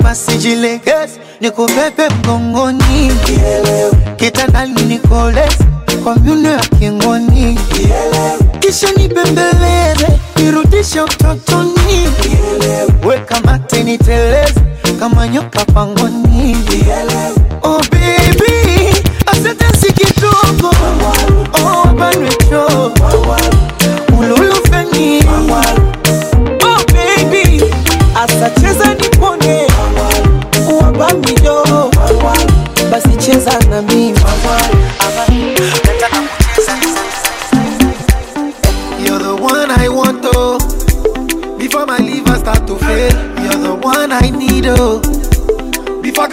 Basi 0.02 0.36
jilegeze 0.38 1.20
nikubebe 1.40 2.08
mgongoni. 2.08 3.12
Kitandani 4.16 4.82
nikoleze 4.82 5.64
kwa 6.04 6.16
myuno 6.16 6.48
ya 6.50 6.58
kingoni 6.58 7.58
kisha 8.64 8.86
nibembeleze 8.96 10.08
nirudishe 10.36 11.00
utotoni. 11.00 12.08
Weka 13.06 13.40
mate 13.40 13.82
niteleze 13.84 14.60
kama 15.00 15.28
nyoka 15.28 15.64
pangoni. 15.64 16.56
Oh 17.62 17.80
baby 17.90 18.94
asante 19.26 19.76
si 19.80 19.92
oh 21.64 21.88
banwecho 21.98 22.92
ululufeni 24.18 25.24
oh 26.64 26.84
baby 26.92 27.62
nipone. 28.94 29.66
Uwabamido, 30.72 31.90
basi 32.90 33.16
na 33.70 33.82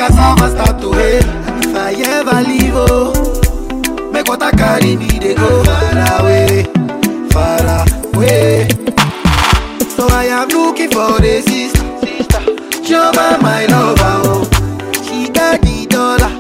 cassava 0.02 0.50
start 0.50 0.82
to 0.82 0.92
hail, 0.94 1.22
if 1.62 1.76
I 1.76 1.94
ever 1.94 2.42
leave, 2.50 2.74
oh, 2.74 3.14
make 4.12 4.28
what 4.28 4.42
I 4.42 4.50
carry 4.50 4.96
me, 4.96 5.08
they 5.20 5.36
go 5.36 5.64
far 5.64 5.94
away, 6.18 6.64
far 7.30 7.62
away. 8.16 8.68
So 9.96 10.08
I 10.10 10.26
am 10.26 10.48
looking 10.50 10.90
for 10.90 11.22
the 11.22 11.44
sister, 11.46 11.84
Jova, 12.82 13.40
my 13.44 13.68
lover, 13.68 14.18
oh. 14.26 14.44
She 15.06 15.30
got 15.30 15.62
the 15.62 15.86
dollar, 15.86 16.32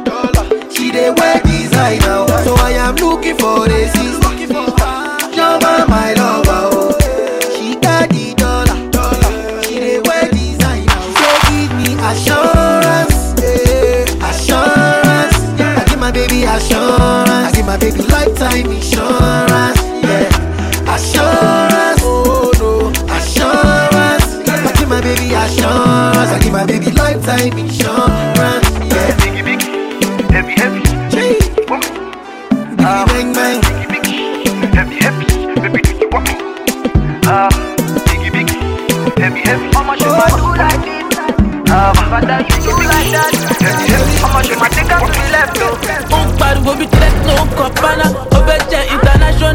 she 0.73 0.89
the 0.89 1.13
wear 1.19 1.39
designer, 1.43 2.25
oh. 2.25 2.43
So 2.43 2.55
I 2.55 2.71
am 2.71 2.95
looking 2.95 3.37
for 3.37 3.67
the 3.67 3.87
sister, 3.93 4.10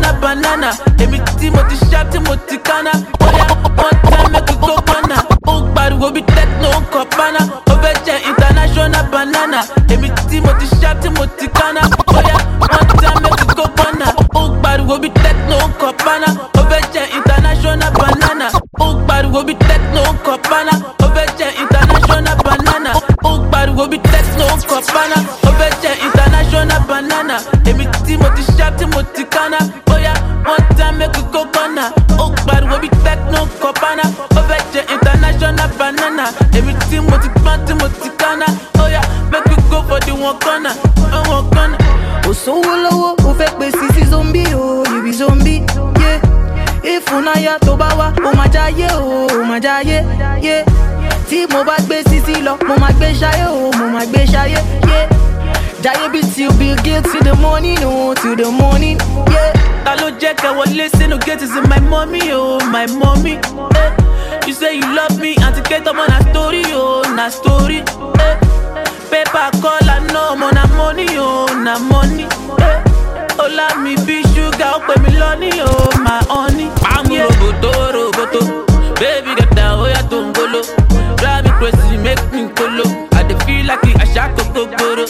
international 0.06 0.20
banana. 0.20 0.70
Èmi 0.98 1.20
tí 1.38 1.50
mo 1.50 1.62
ti 1.68 1.76
ṣá 1.90 2.04
tí 2.10 2.18
mo 2.20 2.34
bóyá 3.18 3.46
one 3.76 3.98
time 4.02 4.32
we 4.34 4.54
go 4.60 4.76
kọ́nà 4.86 5.16
ó 5.46 5.62
pariwo 5.74 6.10
bí 6.12 6.22
tẹ́kínó 6.22 6.70
ń 6.80 6.84
kọ 6.92 7.04
pánà 7.16 7.40
ó 7.70 7.74
fẹ́ 7.82 7.94
jẹ́ 8.06 8.28
international 8.28 9.04
banana. 9.12 9.60
Èmi 9.88 10.10
tí 10.30 10.40
mo 10.40 10.52
ti 10.58 10.66
ṣá 10.80 10.94
tí 11.02 11.08
mo 11.10 11.26
bóyá 12.06 12.36
one 12.60 12.86
time 13.00 13.22
we 13.24 13.54
go 13.54 13.64
kọ́nà 13.76 14.06
ó 14.34 14.62
pariwo 14.62 14.98
bí 14.98 15.08
tẹ́kínó 15.10 15.58
ń 15.68 15.72
kọ 15.80 15.92
pánà 16.04 16.28
ó 16.58 16.62
fẹ́ 16.70 16.82
jẹ́ 16.94 17.06
international 17.18 17.92
banana. 17.98 18.46
Ó 18.80 18.94
pariwo 19.08 19.42
bí 19.44 19.54
tẹ́kínó 19.54 20.02
ń 20.12 20.16
kọ 20.24 20.34
pánà 20.50 20.72
ó 21.04 21.06
fẹ́ 21.14 21.26
jẹ́ 21.38 21.50
international 21.62 22.36
banana. 22.44 22.92
Ó 23.24 23.30
pariwo 23.52 23.86
bí 23.90 23.98
pánà 24.94 25.16
ó 25.48 25.50
fẹ́ 25.58 25.70
jẹ́ 25.82 25.94
international 26.06 26.80
banana. 26.88 27.36
Èmi 27.66 27.86
tí 28.06 28.16
mo 28.16 28.28
ti 28.36 28.42
ṣá 28.56 28.70
one 40.22 40.38
corner 40.40 40.74
one 41.28 41.50
corner. 41.50 41.78
kò 42.24 42.32
sówó 42.34 42.74
lọ́wọ́ 42.84 43.10
ó 43.28 43.30
fẹ́ 43.38 43.50
pè 43.58 43.66
sí 43.78 43.86
sí 43.94 44.04
zombi 44.10 44.44
o 44.54 44.84
be 45.04 45.12
zombi 45.12 45.62
yeah. 46.00 46.20
ìfúnnáyà 46.82 47.58
tó 47.66 47.76
bá 47.76 47.88
wá 47.98 48.06
ó 48.26 48.30
máa 48.38 48.48
jáyé 48.54 48.88
o 48.94 49.26
ó 49.30 49.44
máa 49.50 49.58
jáyé 49.60 49.98
yeah. 50.42 50.64
tí 51.28 51.46
mo 51.52 51.64
bá 51.64 51.76
gbé 51.86 52.02
sísí 52.08 52.34
lọ 52.46 52.56
mo 52.68 52.74
máa 52.82 52.92
gbé 52.98 53.12
ṣayé 53.20 53.46
o 53.48 53.70
mo 53.78 53.86
máa 53.94 54.06
gbé 54.06 54.24
ṣayé 54.32 54.58
yeah. 54.90 55.06
jáyé 55.82 56.08
bí 56.12 56.20
till 56.34 56.52
bill 56.58 56.76
gates 56.84 57.12
till 57.12 57.22
the 57.22 57.34
morning 57.40 57.78
o 57.84 58.14
till 58.14 58.36
the 58.36 58.50
morning. 58.50 58.98
Yeah. 59.30 59.52
ta 59.84 59.94
ló 60.00 60.08
jẹ́ 60.20 60.34
kẹ́ 60.34 60.52
wọlé 60.56 60.88
sínú 60.96 61.16
gate 61.26 61.42
is 61.44 61.50
my 61.70 61.80
mommy 61.90 62.32
o 62.32 62.58
my 62.72 62.86
mommy. 63.00 63.34
Eh. 63.82 63.90
you 64.46 64.54
say 64.54 64.74
you 64.78 64.86
love 64.98 65.16
me 65.22 65.34
àti 65.46 65.60
kẹ́tọ́ 65.68 65.92
mọ́ 65.98 66.06
na 66.10 66.18
story 66.30 66.64
o 66.74 67.02
na 67.16 67.30
story. 67.30 67.78
Eh. 68.26 68.34
Paper 69.10 69.50
call 69.62 69.88
àná 69.96 70.20
ọmọ 70.32 70.48
na 70.56 70.64
money 70.76 71.18
o 71.18 71.46
na 71.64 71.78
money. 71.78 72.26
Eh. 72.58 72.78
ọlá 73.44 73.66
mi 73.82 73.94
bí 74.06 74.22
ṣúgà 74.34 74.68
ó 74.76 74.78
pè 74.86 74.94
mí 75.02 75.10
lọ́ní 75.20 75.50
o 75.68 75.72
my 76.04 76.18
honey. 76.30 76.68
pàmò 76.82 77.16
roboto 77.28 77.70
roboto 77.94 78.40
baby 79.00 79.30
gẹ̀dá 79.38 79.66
ó 79.82 79.86
yà 79.94 80.02
tó 80.10 80.16
ń 80.24 80.32
golo 80.36 80.60
drive 81.18 81.42
me 81.44 81.50
crazy 81.58 81.96
make 82.04 82.24
me 82.32 82.42
kolo 82.56 82.84
i 83.18 83.22
dey 83.28 83.36
feel 83.44 83.66
like 83.68 83.90
àṣà 84.04 84.24
kókó 84.36 84.62
gbòòrò. 84.72 85.04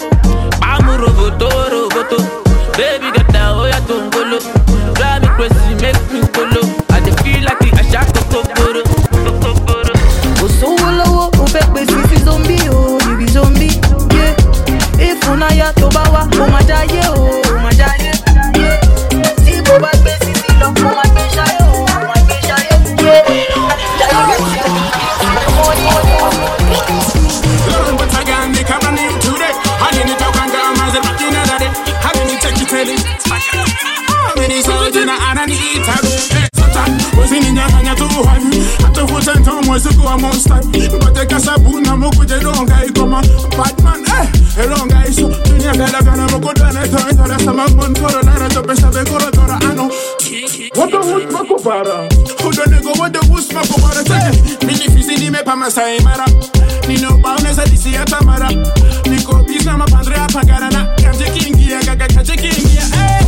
Niko 59.11 59.35
Bisna 59.47 59.77
Mapandrea 59.79 60.27
Pagarana. 60.33 60.95
Kaje 61.03 61.25
Kingia, 61.31 61.81
Gaga 61.85 62.07
Kaje 62.09 62.37
Kingia. 62.37 62.83
Si 62.83 63.26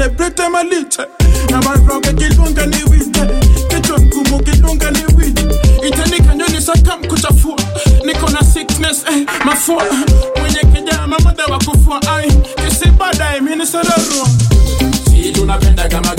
celebrate 0.00 0.40
lit. 0.70 0.96
Na 1.50 1.60
ma 1.60 1.74
roga 1.86 2.12
kilunga 2.12 2.66
ni 2.66 2.82
wit. 2.90 3.16
Kichwa 3.68 4.00
ngumu 4.00 4.42
kilunga 4.42 4.90
ni 4.90 5.04
wit. 5.16 5.38
Itani 5.88 6.20
kanyo 6.26 6.46
ni 6.48 6.60
sakam 6.60 7.04
kuchafua. 7.08 7.56
Niko 8.04 8.28
na 8.30 8.40
sickness 8.44 9.04
eh. 9.12 9.26
Mafua. 9.44 9.84
Mwenye 10.40 10.58
keja 10.72 11.06
muda 11.06 11.44
wa 11.46 11.58
kufua 11.58 12.00
ai 12.16 12.32
kisi 12.32 12.90
baadaye 12.90 13.40
mimi 13.40 13.66
sororo 13.66 14.26
si 15.04 15.32
tunapenda 15.32 15.88
kama 15.88 16.09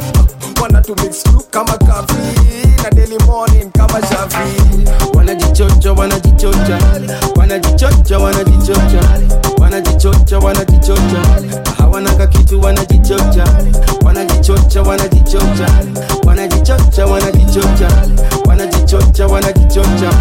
Wanatu 0.62 0.96
mix 0.96 1.24
tu 1.24 1.42
kama 1.52 1.78
kafi 1.78 2.14
na 2.84 2.90
daily 2.90 3.18
morning 3.26 3.72
kama 3.72 4.02
shafi. 4.02 4.38
Wanajichocha 5.18 5.94
wanajichocha. 5.94 6.80
Wanajichocha 7.36 8.20
wanajichocha. 8.20 9.20
Wanajichocha 9.60 10.40
wanajichocha. 10.40 11.22
Hawanaka 11.78 12.28
kitu 12.28 12.62
wanajichocha. 12.62 13.48
Wanajichocha 14.06 14.82
wanajichocha. 14.82 15.70
Wanajichocha 16.26 17.06
wanajichocha. 17.06 17.90
Wanajichocha 18.46 19.28
wanajichocha. 19.28 20.12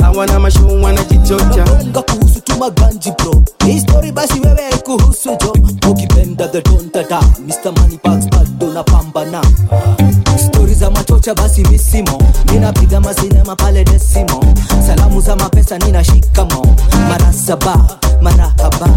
Hawana 0.00 0.40
mashuu 0.40 0.82
wanajichocha. 0.82 1.64
Kuhusu 2.10 2.40
tu 2.40 2.56
maganji 2.58 3.12
bro 3.12 3.42
Mr. 7.20 7.72
Money 7.78 7.98
Bags 8.02 8.26
bado 8.30 8.72
na 8.72 8.82
pambana 8.82 9.42
stori 10.46 10.74
za 10.74 10.90
machocha 10.90 11.34
basi 11.34 11.62
visimo 11.62 12.22
ninapiga 12.52 13.00
masinema 13.00 13.56
pale 13.56 13.84
desimo 13.84 14.44
salamu 14.86 15.20
za 15.20 15.36
mapesa 15.36 15.78
nina 15.78 16.04
shikamo 16.04 16.76
mara 17.08 17.32
saba 17.32 17.98
marahaba 18.22 18.88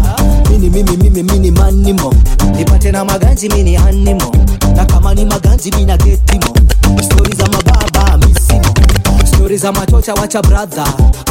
mini 0.50 0.70
mimi 0.70 0.96
mimi 0.96 1.22
mini 1.22 1.50
manimo 1.50 2.14
nipate 2.56 2.92
na 2.92 3.04
maganzi 3.04 3.48
mini 3.48 3.76
animo 3.76 4.32
na 4.76 4.84
kama 4.84 5.14
ni 5.14 5.24
maganzi 5.24 5.70
mina 5.72 5.96
getimo 5.96 6.54
stori 7.04 7.34
za 7.36 7.46
mababa 7.46 8.16
misimo 8.26 8.74
stori 9.26 9.56
za 9.58 9.72
machocha 9.72 10.14
wacha 10.14 10.42
bradha 10.42 10.84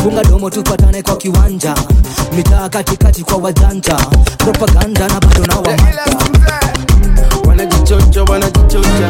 funga 0.04 0.24
domo 0.24 0.50
tupatane 0.50 1.02
kwa 1.04 1.18
kiwanja. 1.18 1.76
Mitaa 2.36 2.70
katikati 2.70 3.24
kwa 3.24 3.38
wajanja. 3.38 3.96
Propaganda 4.38 5.08
na 5.08 5.20
bado 5.20 5.46
na 5.46 5.56
wamata 5.56 6.65
wanajichocha 7.86 8.24
wanajichocha 8.24 9.10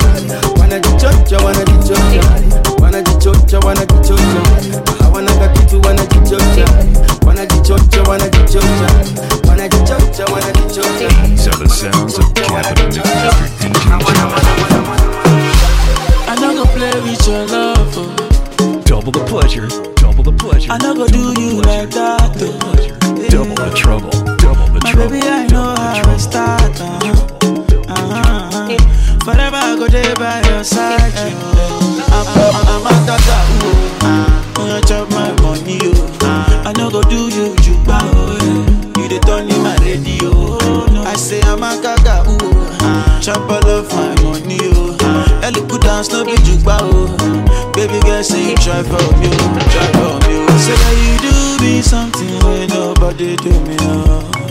wanajichocha 0.60 1.38
wanajichocha 1.38 2.22
wanajichocha 2.82 3.60
wanajichocha 3.60 4.42
hawanaka 5.04 5.48
kitu 5.48 5.82
wanajichocha 5.82 6.66
wanajichocha 7.26 8.04
wanajichocha 8.04 8.88
wanajichocha 9.50 10.26
wanajichocha 10.34 11.08
These 11.28 11.50
are 11.50 11.58
the 11.58 11.70
sounds 11.70 12.18
of 12.20 12.34
capital 12.34 12.86
Mr. 12.86 12.90
DJ 12.90 13.00
I 16.28 16.36
not 16.42 16.56
go 16.56 16.66
play 16.66 17.02
with 17.02 17.28
your 17.28 17.46
love. 17.48 17.98
oh. 17.98 18.82
Double 18.86 19.12
the 19.12 19.24
pleasure, 19.26 19.68
double 19.96 20.24
the 20.24 20.32
pleasure. 20.34 20.72
I 20.72 20.78
not 20.78 20.98
go 20.98 21.08
do 21.08 21.34
you 21.42 21.62
like 21.62 21.90
that. 21.92 22.36
oh. 22.42 23.30
Double 23.30 23.56
the 23.56 23.72
trouble, 23.76 24.10
double 24.38 24.68
the 24.74 24.80
trouble. 24.82 25.10
baby, 25.10 25.26
I 25.28 25.48
know 25.48 25.76
how 25.76 26.12
I 26.12 26.18
start. 26.18 26.82
Uh, 27.88 28.45
uh, 28.74 29.20
forever 29.24 29.58
I 29.58 29.76
go 29.78 29.88
there 29.88 30.16
by 30.16 30.42
your 30.50 30.64
side. 30.64 31.14
Ah, 31.16 31.30
ah, 32.10 32.24
ah, 32.26 32.34
oh. 32.38 32.52
I'm, 32.56 32.68
I'm, 32.68 32.88
I'm 32.88 32.88
a 32.88 33.06
tata. 33.06 33.38
Oh. 33.62 34.76
You 34.76 34.82
chop 34.88 35.10
my 35.12 35.32
money. 35.42 35.78
Oh. 35.82 36.66
I 36.66 36.74
no 36.78 36.90
go 36.90 37.02
do 37.04 37.30
you 37.30 37.56
juba. 37.58 38.00
Oh. 38.02 38.38
Eh. 38.42 39.02
You 39.02 39.08
the 39.10 39.20
turn 39.26 39.50
in 39.50 39.62
my 39.62 39.76
radio. 39.78 40.58
I 41.06 41.16
say 41.16 41.42
I'm 41.42 41.64
a 41.64 41.80
gaga. 41.82 42.24
Oh. 42.26 43.20
Chop 43.22 43.50
all 43.50 43.68
of 43.70 43.90
my 43.94 44.14
money. 44.24 44.58
Oh. 44.74 45.42
Ellie 45.44 45.62
put 45.68 45.82
dance 45.82 46.12
no 46.12 46.26
be 46.26 46.36
juba. 46.44 46.78
Oh. 46.82 47.72
Baby 47.76 48.00
girl 48.02 48.24
say 48.24 48.50
you 48.50 48.56
try 48.58 48.82
for 48.84 49.00
me. 49.20 49.30
Oh. 49.32 49.70
Try 49.72 49.88
for 49.94 50.16
me. 50.28 50.36
Oh, 50.48 50.58
say 50.58 50.76
that 50.76 50.96
you 51.02 51.14
do 51.24 51.64
me 51.64 51.82
something 51.82 52.40
when 52.44 52.68
nobody 52.70 53.36
do 53.38 53.52
me. 53.66 53.76
Oh. 53.82 54.45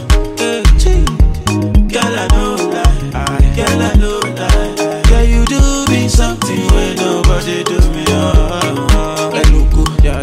When 7.46 7.56
nobody 7.56 7.64
do 7.64 7.90
me. 7.90 8.04
Oh, 8.08 8.86
oh. 8.90 9.30
Eluku, 9.34 10.04
yeah, 10.04 10.22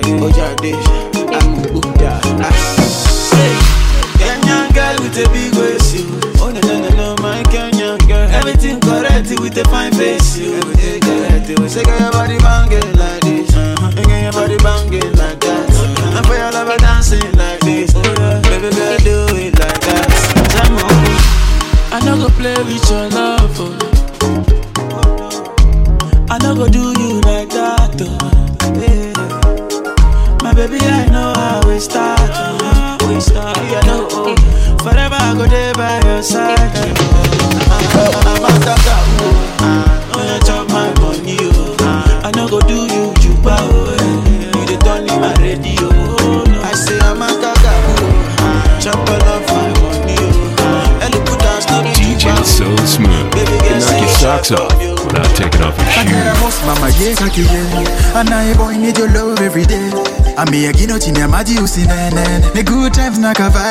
chini 61.76 61.88
ya 61.88 61.96
maji 61.96 62.12
usinene 62.12 62.40
The 62.54 62.64
good 62.64 62.94
times 62.94 63.18
na 63.18 63.34
ka 63.34 63.50
vibe 63.50 63.71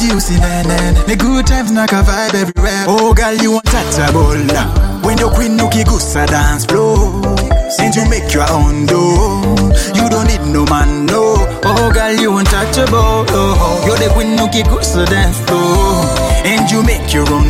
chini 0.00 0.10
ya 0.10 0.14
maji 0.14 0.16
usinene 0.16 0.94
The 1.06 1.16
good 1.16 1.46
times 1.46 1.70
na 1.70 1.86
ka 1.86 2.02
vibe 2.02 2.34
everywhere. 2.34 2.84
Oh 2.88 3.14
girl 3.14 3.34
you 3.34 3.60
bola 4.12 5.00
When 5.02 5.16
the 5.16 5.28
queen 5.34 5.58
ukigusa 5.58 6.26
dance 6.26 6.64
floor? 6.66 7.22
Since 7.70 7.96
you 7.96 8.08
make 8.08 8.32
your 8.34 8.48
own 8.50 8.86
dough 8.86 9.72
You 9.94 10.08
don't 10.08 10.26
need 10.26 10.42
no 10.52 10.64
man 10.66 11.06
no. 11.06 11.36
Oh 11.64 11.90
girl 11.92 12.12
you 12.12 12.36
untouchable. 12.36 13.24
Oh, 13.28 13.84
You're 13.86 13.96
the 13.98 14.12
queen 14.14 14.36
ukigusa 14.38 15.06
dance 15.08 15.38
floor? 15.46 16.04
And 16.44 16.70
you 16.70 16.82
make 16.82 17.12
your 17.12 17.28
own 17.32 17.49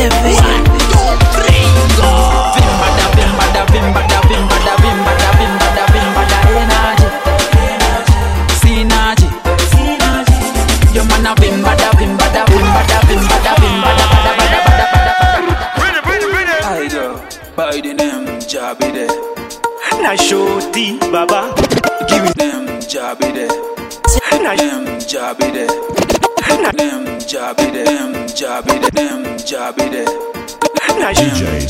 every 0.00 0.39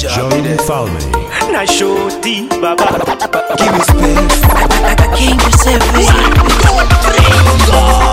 job. 0.00 0.32
me. 0.32 0.56
Falme. 0.64 0.96
show 1.68 2.08
shorty, 2.08 2.48
baba. 2.48 2.88
Give 3.60 3.72
me 3.72 3.80
space. 3.84 4.40
I 4.80 4.96
a 4.96 5.06
king 5.12 5.36
yourself. 5.36 5.84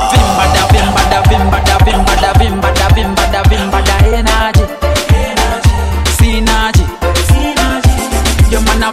Vim 0.08 0.92
bada, 0.92 1.22
vim 1.24 1.48
bada, 1.48 1.78
vim 1.80 2.60
bada, 2.60 2.88
vim 2.94 3.16
bada, 3.16 3.42
vim 3.48 3.72
energy. 4.20 4.66
Synergy. 6.18 6.84
Synergy. 7.32 7.94
Your 8.52 8.62
man 8.68 8.84
a 8.84 8.92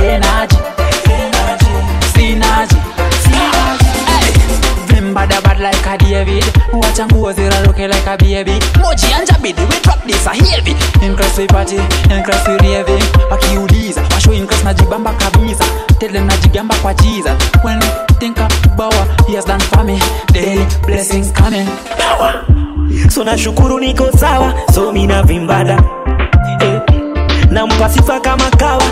energy. 0.00 0.58
Energy. 1.12 1.68
Synergy. 2.14 2.78
Synergy. 3.24 3.84
Bad 5.14 5.60
like 5.60 5.86
a 5.86 5.98
David. 5.98 6.44
Watch 6.72 6.98
and 6.98 7.10
go 7.12 7.32
zero, 7.32 7.72
like 7.86 8.06
a 8.06 8.16
baby. 8.16 8.53
OG 8.94 9.04
and 9.10 9.26
Jabid, 9.28 9.58
we 9.58 9.76
drop 9.82 10.02
this 10.04 10.24
a 10.26 10.30
heavy. 10.30 10.70
Incross 11.04 11.38
we 11.38 11.46
party, 11.48 11.76
incross 12.14 12.46
we 12.46 12.54
raving. 12.62 13.02
Wakiuliza, 13.30 14.00
washo 14.14 14.32
incross 14.32 14.62
najibamba 14.64 15.12
kabisa. 15.12 15.64
Tele 15.98 16.20
najigamba 16.20 16.74
kwa 16.74 16.94
jiza 16.94 17.36
When 17.64 17.82
I 17.82 18.06
think 18.20 18.38
of 18.38 18.48
Bawa, 18.76 19.06
he 19.26 19.34
has 19.34 19.44
done 19.44 19.60
for 19.60 19.84
me 19.84 19.98
Daily 20.32 20.64
blessings 20.86 21.32
coming. 21.32 21.66
Bawa, 21.98 22.44
so 23.10 23.24
nashukuru 23.24 23.80
niko 23.80 24.12
sawa. 24.18 24.54
So 24.72 24.92
mina 24.92 25.22
vimbada 25.22 25.82
eh. 26.60 26.80
Nampa 27.50 27.88
sifa 27.88 28.20
kama 28.20 28.50
kawa. 28.50 28.82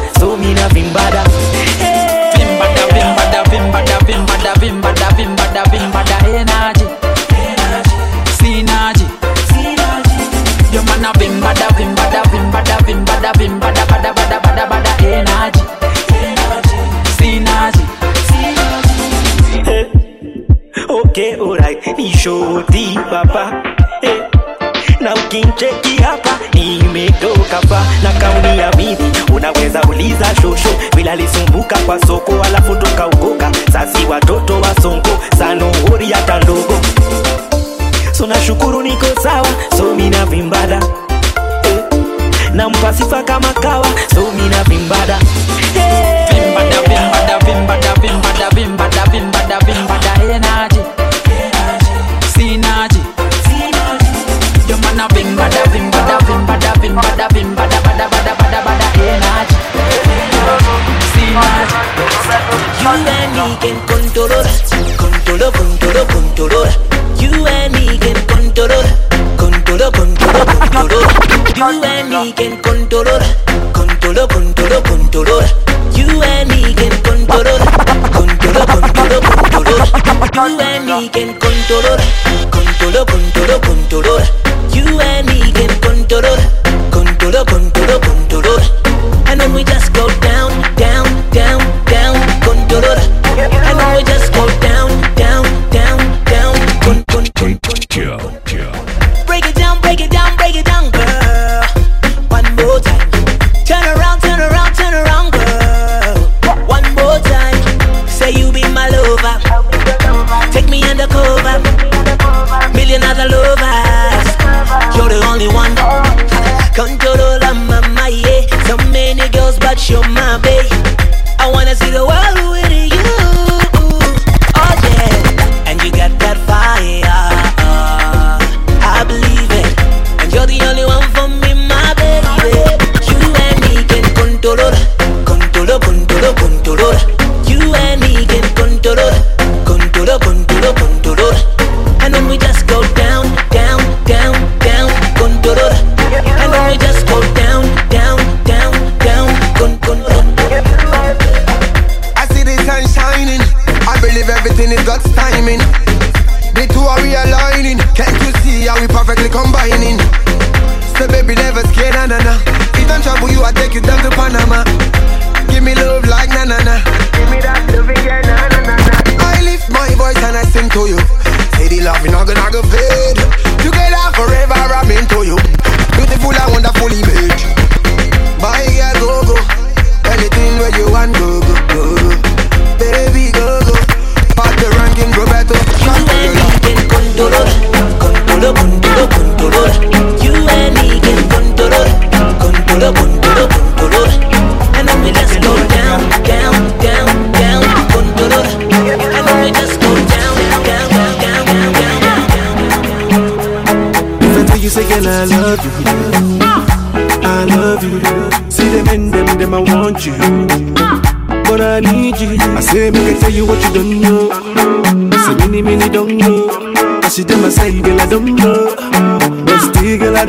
kwa 31.78 32.06
soko 32.06 32.32
alafu 32.44 32.76
tukauguka 32.76 33.50
sasi 33.72 34.06
watoto 34.06 34.41
piquen 81.12 81.34
con 81.34 81.52
todo, 81.68 81.96
con 82.50 82.64
con 83.04 83.32
todo. 83.32 83.41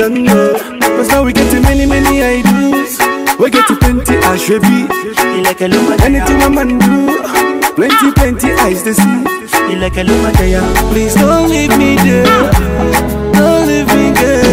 Don't 0.09 0.23
know. 0.25 0.51
Cause 0.97 1.07
now 1.07 1.23
we 1.23 1.31
get 1.31 1.49
to 1.51 1.61
many, 1.61 1.85
many 1.85 2.21
ideas. 2.21 2.99
We 3.39 3.49
get 3.49 3.67
to 3.67 3.75
plenty, 3.77 4.19
should 4.37 4.61
be. 4.61 4.83
like 5.47 5.61
a 5.61 5.67
luma 5.67 5.95
Anything 6.03 6.41
a 6.43 6.49
man 6.49 6.77
do. 6.77 7.23
Plenty, 7.75 8.11
plenty 8.11 8.51
eyes 8.63 8.83
to 8.83 8.93
see. 8.93 9.23
Like 9.79 9.95
a 9.95 10.03
luma 10.03 10.31
Please 10.91 11.15
don't 11.15 11.49
leave 11.49 11.77
me 11.77 11.95
there. 11.95 12.51
Don't 13.31 13.65
leave 13.65 13.87
me 13.95 14.11
there. 14.11 14.43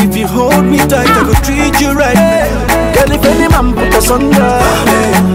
If 0.00 0.16
you 0.16 0.26
hold 0.26 0.64
me 0.64 0.78
tight, 0.78 1.12
I 1.12 1.22
go 1.28 1.34
treat 1.44 1.76
you 1.80 1.92
right. 1.92 2.16
Girl, 2.96 3.12
if 3.12 3.24
any 3.24 3.48
man 3.52 3.74
put 3.74 3.94
us 4.00 4.10
under, 4.10 4.32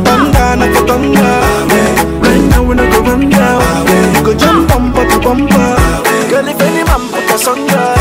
thunder, 0.10 0.50
not 0.58 0.74
for 0.76 0.88
thunder. 0.90 1.38
Right 2.18 2.44
now 2.50 2.64
we 2.64 2.74
not 2.76 2.92
go 2.92 3.02
run 3.02 3.30
down. 3.30 3.86
You 4.16 4.24
go 4.26 4.34
jump 4.34 4.70
bumper 4.70 5.08
to 5.08 5.20
bumper. 5.20 5.78
Girl, 6.30 6.48
if 6.48 6.60
any 6.60 6.84
man 6.84 7.02
put 7.14 7.30
us 7.30 7.48
under, 7.48 7.93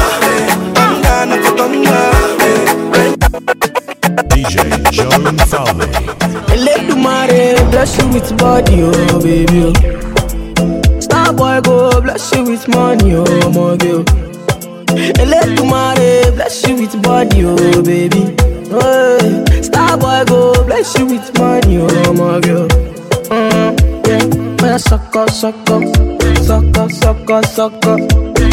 bless 7.82 7.98
you 7.98 8.08
with 8.10 8.38
body, 8.38 8.76
oh 8.82 9.20
baby. 9.20 9.72
oh. 9.74 11.00
Star 11.00 11.32
boy 11.32 11.60
go 11.62 12.00
bless 12.00 12.32
you 12.32 12.44
with 12.44 12.68
money, 12.68 13.12
oh 13.16 13.24
my 13.50 13.76
girl. 13.76 14.04
Eledumare 15.18 16.32
bless 16.36 16.64
you 16.68 16.76
with 16.76 17.02
body, 17.02 17.44
oh 17.44 17.82
baby. 17.82 18.20
Hey. 18.70 19.62
Star 19.62 19.98
boy 19.98 20.22
go 20.28 20.64
bless 20.64 20.96
you 20.96 21.06
with 21.06 21.36
money, 21.36 21.78
oh 21.80 22.12
my 22.12 22.38
girl. 22.38 22.68
Mm, 23.34 24.06
yeah, 24.06 24.62
man, 24.62 24.78
up, 25.16 25.30
suck 25.30 25.58
up, 25.68 25.82
suck 26.38 26.78
up, 26.78 26.92
suck 26.92 27.30
up, 27.32 27.44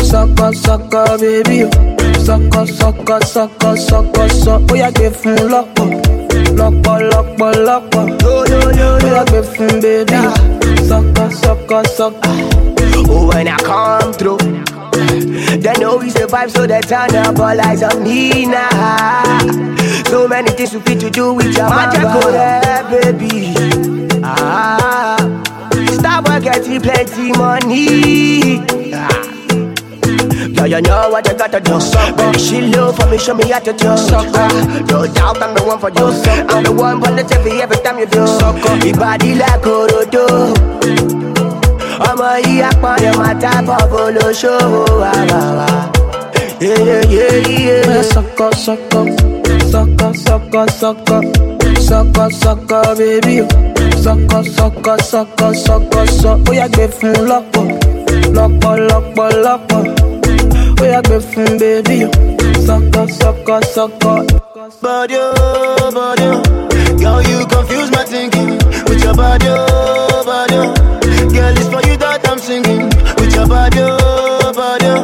suck 0.01 0.39
up, 0.39 0.55
suck 0.55 0.93
baby. 1.19 1.65
oh. 1.65 2.23
Suck 2.23 2.55
up, 2.55 2.67
suck 2.67 3.09
up, 3.11 3.23
suck 3.23 3.63
up. 4.47 4.71
Oh 4.71 4.73
yeah, 4.73 4.89
give 4.89 5.23
lock 5.23 5.79
up 5.79 6.18
lọ́pọ̀ 6.59 6.95
lọ́pọ̀ 7.11 7.49
lọ́pọ̀ 7.67 8.03
gbé 9.29 9.39
fún 9.53 9.73
bébí 9.83 10.19
sọ́kọ́ 10.89 11.27
sọ́kọ́ 11.41 11.81
sọ́kọ́. 11.97 12.35
Oh, 13.11 13.27
when 13.29 13.47
I 13.47 13.57
come 13.69 14.13
through, 14.13 14.37
they 15.63 15.73
know 15.79 15.97
we 15.97 16.09
survive, 16.11 16.51
so 16.51 16.67
they 16.67 16.81
turn 16.81 17.15
up 17.15 17.39
all 17.39 17.59
eyes 17.67 17.81
on 17.81 18.03
me 18.03 18.45
now. 18.45 19.39
So 20.11 20.27
many 20.27 20.51
things 20.51 20.73
we 20.75 20.79
fit 20.81 20.99
to 20.99 21.09
do 21.09 21.33
with 21.33 21.55
your 21.57 21.69
magic, 21.69 22.01
oh, 22.05 22.29
yeah, 22.29 22.83
baby. 22.91 23.33
Ah, 24.23 25.17
Starboy 25.97 26.39
getting 26.43 26.81
plenty 26.81 27.31
money. 27.31 28.59
Ah. 30.57 30.61
Girl, 30.61 30.67
you 30.67 30.81
know 30.81 31.09
what 31.09 31.27
you 31.27 31.33
gotta 31.37 31.59
do. 31.59 31.77
Baby, 32.17 32.39
she 32.39 32.61
low 32.73 32.91
for 32.91 33.05
me, 33.07 33.17
show 33.17 33.33
me 33.33 33.49
how 33.49 33.59
to 33.59 33.73
do. 33.73 33.87
Ah, 33.89 34.49
no 34.89 35.05
doubt 35.07 35.41
I'm 35.41 35.53
the 35.55 35.63
one 35.63 35.79
for 35.79 35.89
you. 35.89 36.07
I'm 36.49 36.63
the 36.63 36.71
one 36.71 36.99
for 37.01 37.11
the 37.11 37.23
TV 37.23 37.59
every 37.61 37.77
time 37.83 37.99
you 37.99 38.05
do. 38.05 38.23
Your 38.85 38.95
body 38.97 39.35
like 39.35 39.61
Orodo. 39.65 40.25
ọmọ 42.09 42.29
yìí 42.45 42.61
apọ̀yọ̀ 42.69 43.13
máa 43.19 43.33
tábọ̀ 43.43 43.81
bolóṣòwò 43.91 44.81
àwàwà. 45.19 45.67
Bóyá 46.59 47.97
sọ́kọ́ 48.13 48.49
sọ́kọ́ 48.65 49.03
sọ́kọ́ 49.71 50.09
sọ́kọ́ 50.25 50.63
sọ́kọ́ 50.79 51.19
sọ́kọ́ 51.87 52.27
sọ́kọ́ 52.41 52.81
bébí 52.99 53.35
o 53.43 53.45
sọ́kọ́ 54.03 54.41
sọ́kọ́ 54.57 54.95
sọ́kọ́ 55.11 55.49
sọ́kọ́ 55.65 56.03
sọ́ 56.19 56.33
bóyá 56.45 56.65
gbé 56.73 56.85
fún 56.97 57.15
lọ́pọ̀ 57.29 57.63
lọ́pọ̀ 58.35 58.73
lọ́pọ̀ 58.89 59.27
lọ́pọ̀ 59.45 59.81
bóyá 60.79 61.01
gbé 61.07 61.17
fún 61.29 61.51
bébí 61.59 61.97
o 62.05 62.09
sọ́kọ́ 62.65 63.05
sọ́kọ́ 63.19 63.59
sọ́kọ́. 63.75 64.17
Body, 64.83 65.15
oh, 65.17 65.91
body, 65.97 66.23
oh. 66.35 66.41
Girl, 67.01 67.21
you 67.29 67.39
confuse 67.47 67.89
my 67.91 68.03
thinking 68.11 68.49
with 68.87 69.03
your 69.03 69.15
body, 69.15 69.47
oh, 69.49 70.23
body. 70.29 70.55
oh. 70.55 70.73
Girl, 71.33 71.53
it's 71.59 71.67
for 71.73 71.81
you 71.87 71.95
that 72.03 72.21
I'm 72.29 72.37
singing 72.39 72.85
with 73.17 73.33
your 73.35 73.47
body, 73.47 73.79
oh, 73.81 74.51
body. 74.59 74.85
oh. 74.95 75.03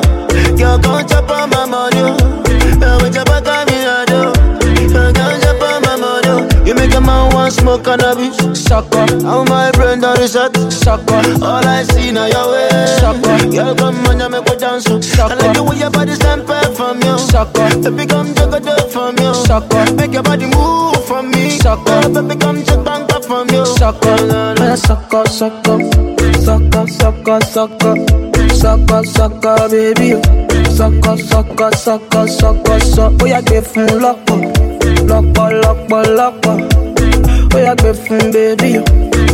Girl, 0.59 0.77
come 0.79 1.05
chop 1.09 1.29
on 1.31 1.49
my 1.49 1.54
want 7.45 7.53
smoke 7.53 7.83
cannabis. 7.83 8.37
Sucker, 8.59 9.05
how 9.23 9.43
my 9.45 9.71
brain 9.71 9.99
done 9.99 10.17
reset. 10.19 10.55
Sucker, 10.71 11.21
all 11.43 11.65
I 11.67 11.83
see 11.83 12.11
now 12.11 12.25
your 12.25 12.51
way. 12.51 12.67
Eh. 12.71 12.85
Sucker, 12.99 13.37
girl, 13.51 13.75
come 13.75 14.07
on, 14.07 14.19
you 14.19 14.29
make 14.29 14.45
me 14.49 14.55
dance. 14.57 14.85
Sucker, 14.85 15.33
I 15.33 15.35
like 15.35 15.53
the 15.53 15.75
your 15.77 15.91
body 15.91 16.13
stand 16.15 16.47
from 16.75 17.01
you. 17.03 17.17
Sucker, 17.17 17.69
baby, 17.83 18.05
come 18.07 18.33
juggle 18.33 18.69
up 18.69 18.89
from 18.91 19.15
you. 19.19 19.33
Sucker, 19.33 19.93
make 19.95 20.13
your 20.13 20.23
body 20.23 20.45
move 20.47 21.05
for 21.05 21.21
me. 21.21 21.57
Sucker, 21.59 22.09
baby, 22.09 22.35
come 22.35 22.63
check 22.65 22.83
bank 22.83 23.11
up 23.13 23.25
from 23.25 23.47
you. 23.49 23.65
Sucker, 23.65 24.17
bóyá 24.57 24.75
sọ́kọ́ 24.87 25.23
sọ́kọ́ 25.37 25.77
sọ́kọ́ 26.45 26.83
sọ́kọ́ 26.99 27.37
sọ́kọ́ 27.53 27.93
sọ́kọ́ 28.61 29.01
sọ́kọ́ 29.15 29.55
bébí 29.71 30.09
o 30.17 30.21
sọ́kọ́ 30.77 31.15
sọ́kọ́ 31.29 31.69
sọ́kọ́ 31.85 32.23
sọ́kọ́ 32.39 32.77
sọ́ 32.93 33.07
bóyá 33.17 33.39
gbé 33.47 33.61
fún 33.69 33.89
lọ́pọ̀ 34.03 34.37
lọ́pọ̀ 35.09 35.47
lọ́pọ̀ 35.61 36.01
lọ́pọ̀ 36.17 36.74
bóyá 37.55 37.73
gbé 37.75 37.93
fún 37.93 38.31
bébí 38.33 38.71
o 38.79 38.83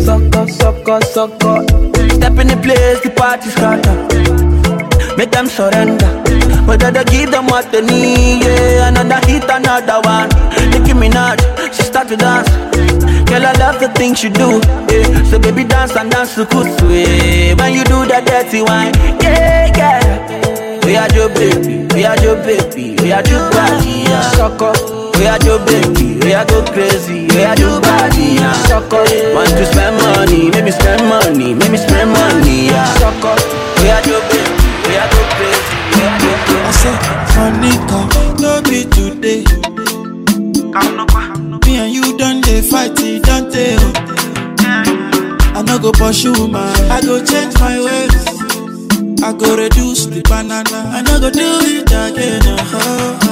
sọ́kọ́ 0.06 0.44
sọ́kọ́ 0.60 0.98
sọ́kọ́. 1.14 1.58
Step 2.16 2.38
in 2.42 2.48
the 2.50 2.58
place, 2.66 3.00
the 3.04 3.10
party 3.10 3.50
scatter. 3.50 3.96
Make 5.18 5.32
them 5.32 5.48
surrender. 5.48 6.12
Whether 6.68 6.92
they 6.92 7.04
give 7.06 7.32
them 7.32 7.48
what 7.48 7.72
they 7.72 7.82
need, 7.82 8.44
yeah. 8.44 8.88
Another 8.90 9.20
hit, 9.28 9.44
another 9.50 10.00
one. 10.06 10.30
Nicki 10.72 10.94
Minaj, 10.94 11.40
she 11.74 11.82
start 11.84 12.08
to 12.10 12.16
dance. 12.18 12.50
Girl, 13.30 13.44
I 13.46 13.54
love 13.64 13.80
the 13.80 13.90
things 13.98 14.24
you 14.24 14.30
do, 14.30 14.62
yeah. 14.94 15.24
So 15.30 15.40
baby, 15.40 15.64
dance 15.64 15.96
and 15.96 16.12
dance 16.12 16.36
to 16.36 16.46
kusu, 16.46 16.86
yeah. 16.94 17.56
When 17.60 17.74
you 17.74 17.84
do 17.86 18.06
that 18.12 18.24
dirty 18.30 18.62
wine, 18.62 18.94
yeah, 19.26 19.66
yeah. 19.80 20.86
We 20.86 20.96
are 20.98 21.10
your 21.18 21.30
baby, 21.30 21.88
we 21.96 22.06
are 22.06 22.20
your 22.22 22.36
baby, 22.38 22.96
we 23.02 23.12
are 23.12 23.26
your 23.28 23.50
body, 23.50 24.06
yeah. 24.06 24.22
Sucker. 24.38 25.01
We 25.22 25.28
are 25.28 25.38
your 25.46 25.60
baby, 25.66 26.18
we 26.26 26.34
are 26.34 26.46
go 26.46 26.66
crazy, 26.74 27.28
we 27.30 27.44
are 27.46 27.54
your 27.56 27.80
body, 27.80 28.42
yeah. 28.42 28.54
Sucker. 28.66 29.06
Want 29.38 29.50
to 29.54 29.66
spend 29.70 29.96
money, 30.02 30.50
make 30.50 30.66
me 30.66 30.72
spend 30.72 31.06
money, 31.08 31.54
make 31.54 31.70
me 31.70 31.78
spend 31.78 32.10
money, 32.10 32.66
yeah. 32.74 32.86
Sucker. 32.98 33.38
We 33.82 33.90
are 33.94 34.02
your 34.10 34.22
baby, 34.34 34.70
we 34.90 34.98
are 34.98 35.10
go 35.14 35.22
crazy. 35.38 35.78
I 36.02 36.72
say, 36.74 36.96
funny 37.38 37.70
Monica, 37.86 38.42
no 38.42 38.62
be 38.66 38.82
today. 38.90 39.46
Me 41.70 41.78
and 41.78 41.94
you 41.94 42.18
done 42.18 42.42
dey 42.42 42.62
fight, 42.62 42.96
don't 42.96 43.52
tell. 43.54 43.94
I 45.56 45.62
no 45.62 45.78
go 45.78 45.92
pursue 45.92 46.48
man, 46.48 46.74
I 46.92 47.00
go 47.02 47.24
change 47.24 47.54
my 47.60 47.78
ways. 47.78 48.26
I 49.24 49.34
go 49.34 49.56
reduce 49.56 50.08
the 50.08 50.22
banana, 50.28 50.90
I 50.98 51.04
no 51.04 51.20
go 51.20 51.30
do 51.30 51.60
it 51.62 51.92
again. 51.92 52.42
uh-huh. 52.60 53.28
If 53.28 53.31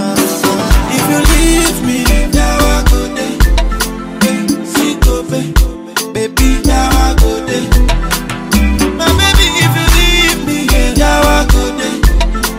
you 1.12 1.20
leave 1.34 1.80
me, 1.88 1.98
now 2.34 2.58
I 2.60 2.84
go 2.90 3.00
there. 3.16 3.38
Go 5.04 6.14
baby, 6.14 6.62
go. 7.20 7.30
My 8.98 9.08
baby, 9.20 9.48
if 9.66 9.74
you 9.78 9.88
leave 9.98 10.40
me, 10.48 10.60
now 10.98 11.22
I 11.22 11.46
go 11.52 11.64
there. 11.78 12.00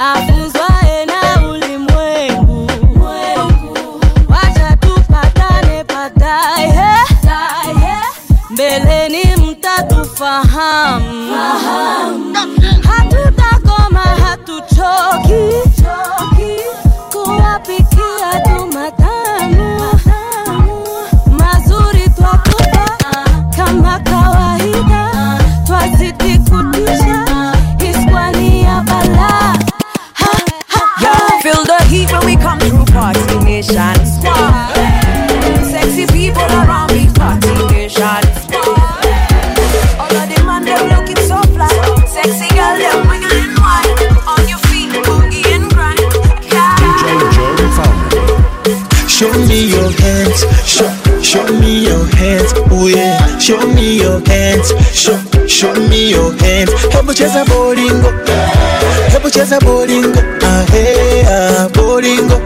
afuzwae 0.02 0.31
cheza 57.22 57.44
bolingo, 57.44 58.12
hebu 59.12 59.30
cheza 59.30 59.58
bolingo, 59.60 60.18
ah 60.42 60.64
ah 61.28 61.68
bolingo. 61.68 62.40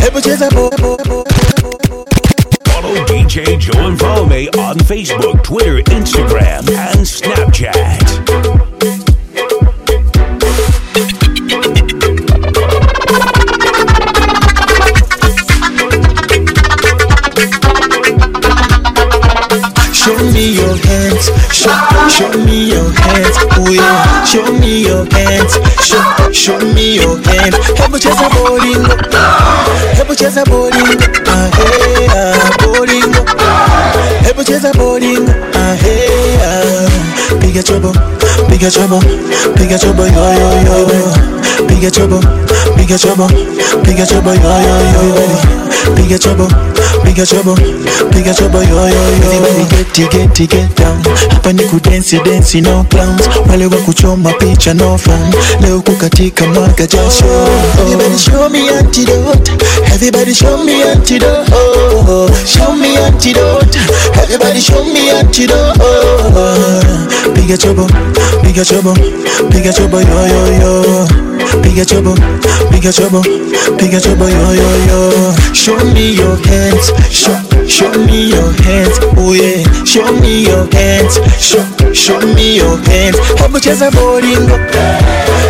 Hebu 0.00 0.20
cheza 0.20 0.48
bo, 0.54 0.70
bo, 0.80 0.96
bo. 1.04 1.24
Follow 2.64 3.04
DJ 3.06 3.58
Joe 3.58 3.90
Mfalme 3.90 4.48
on 4.56 4.78
Facebook, 4.88 5.42
Twitter, 5.42 5.82
Instagram, 5.92 6.43
me 27.44 27.50
your 27.50 27.66
hands. 27.66 27.78
Hebu 27.80 27.98
cheza 27.98 28.28
bolingo, 28.30 28.94
hebu 29.96 30.14
cheza 30.14 30.44
bolingo, 30.44 31.04
ah 31.26 31.50
hey 31.56 32.08
ah 32.08 32.50
bolingo. 32.62 33.24
Hebu 34.24 34.44
cheza 34.44 34.72
bolingo, 34.72 35.32
ah 35.54 35.74
hey 35.74 36.38
ah. 36.42 36.90
Piga 37.40 37.62
chobo, 37.62 37.92
piga 38.48 38.70
chobo, 38.70 39.00
piga 39.56 39.78
chobo 39.78 40.02
yo 40.06 40.24
yo 40.32 40.78
yo. 40.88 41.12
Piga 41.68 41.90
chobo, 41.90 42.20
piga 42.76 42.98
chobo, 42.98 43.26
piga 43.84 44.06
chobo 44.06 44.30
yo 44.34 44.52
yo 44.60 45.02
yo. 45.14 45.94
Piga 45.94 46.18
chobo, 46.18 46.48
piga 47.04 47.26
chobo, 47.26 47.54
piga 48.10 48.34
chobo 48.34 48.58
yo 48.62 48.76
yo 48.76 48.88
yo. 48.88 49.00
Everybody 49.24 49.64
get 49.92 50.10
get 50.10 50.48
get 50.50 50.76
down. 50.76 51.02
Hapa 51.30 51.52
ni 51.52 51.62
kudensi 51.64 52.18
densi 52.24 52.60
no 52.60 52.84
clowns. 52.90 53.22
Wale 53.48 53.66
wa 53.66 53.76
kuchoma 53.76 54.32
picha 54.32 54.74
no 54.74 54.98
fun. 54.98 55.32
Leo 55.60 55.80
kukatika 55.80 56.46
mwaga 56.46 56.86
jasho. 56.86 57.24
Everybody 57.80 58.18
show 58.18 58.48
me 58.50 58.68
antidote. 58.70 59.52
Everybody 59.94 60.34
show 60.34 60.58
me 60.64 60.82
antidote. 60.82 61.52
Oh, 61.52 62.28
show 62.46 62.72
me 62.72 62.96
antidote. 62.98 63.78
Everybody 64.22 64.60
show 64.60 64.84
me 64.84 65.10
antidote. 65.10 65.80
Piga 67.34 67.56
chobo, 67.58 67.86
piga 68.42 68.64
chobo, 68.64 68.94
piga 69.50 69.72
chobo 69.72 70.00
yo 70.00 70.26
yo 70.26 70.52
yo. 70.60 71.08
Piga 71.62 71.84
chobo, 71.84 72.14
piga 72.70 72.92
chobo, 72.92 73.20
piga 73.78 74.00
chobo 74.00 74.28
yo 74.28 74.54
yo 74.54 74.70
yo. 74.88 75.34
Show 75.52 75.76
me 75.92 76.12
your 76.14 76.36
hands, 76.46 76.92
show, 77.10 77.34
show 77.66 77.90
me 78.06 78.28
your 78.30 78.52
hands, 78.62 78.98
oh 79.16 79.32
yeah. 79.32 79.62
Show 79.84 80.12
me 80.20 80.44
your 80.46 80.66
hands, 80.72 81.18
show, 81.40 81.64
show 81.92 82.20
me 82.34 82.56
your 82.56 82.78
hands. 82.86 83.18
Hebu 83.40 83.58
cheza 83.60 83.90
bolingo, 83.90 84.56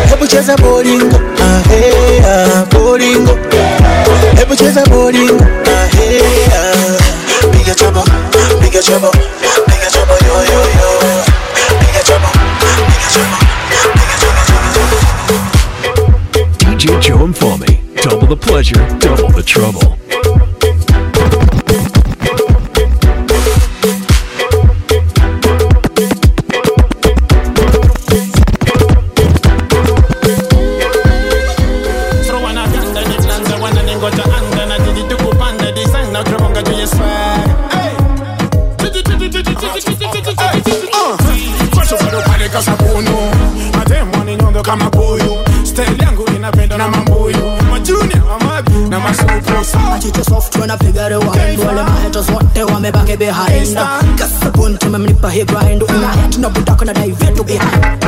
hebu 0.09 0.27
cheza 0.27 0.55
bolingo, 0.57 1.19
ah 1.39 1.61
hey 1.69 2.21
ah 2.25 2.65
bolingo. 2.71 3.37
Hebu 4.37 4.55
cheza 4.55 4.83
bolingo, 4.89 5.45
ah 5.67 5.87
hey 5.93 6.21
ah. 6.51 6.97
Piga 7.51 7.75
chobo, 7.75 8.03
piga 8.61 8.81
chobo, 8.81 9.11
piga 9.67 9.89
chobo 9.91 10.13
yo 10.25 10.35
yo 10.51 10.61
yo. 10.79 10.89
Piga 11.79 12.01
chobo, 12.03 12.27
piga 12.87 13.07
chobo, 13.13 13.44
DJ 16.85 17.01
Joe 17.01 17.27
Mfalme. 17.27 17.65
Double 18.03 18.27
the 18.27 18.37
pleasure, 18.37 18.75
double 18.99 19.31
the 19.31 19.41
trouble. 19.41 20.04
Machiche 49.95 50.23
soft 50.25 50.57
when 50.57 50.69
I 50.69 50.75
figure 50.77 51.07
the 51.09 51.19
wine 51.19 51.57
Wale 51.65 51.83
maheto 51.83 52.21
zote 52.21 52.63
wamebaki 52.63 53.17
behind 53.17 53.77
Kasabuni 54.17 54.77
tumemlipa 54.77 55.29
here, 55.31 55.45
grind. 55.45 55.83
Una 55.83 56.11
hit 56.11 56.37
na 56.37 56.49
butaka 56.49 56.85
na 56.85 56.93
dive 56.93 57.35
to 57.35 57.43
behind 57.43 58.05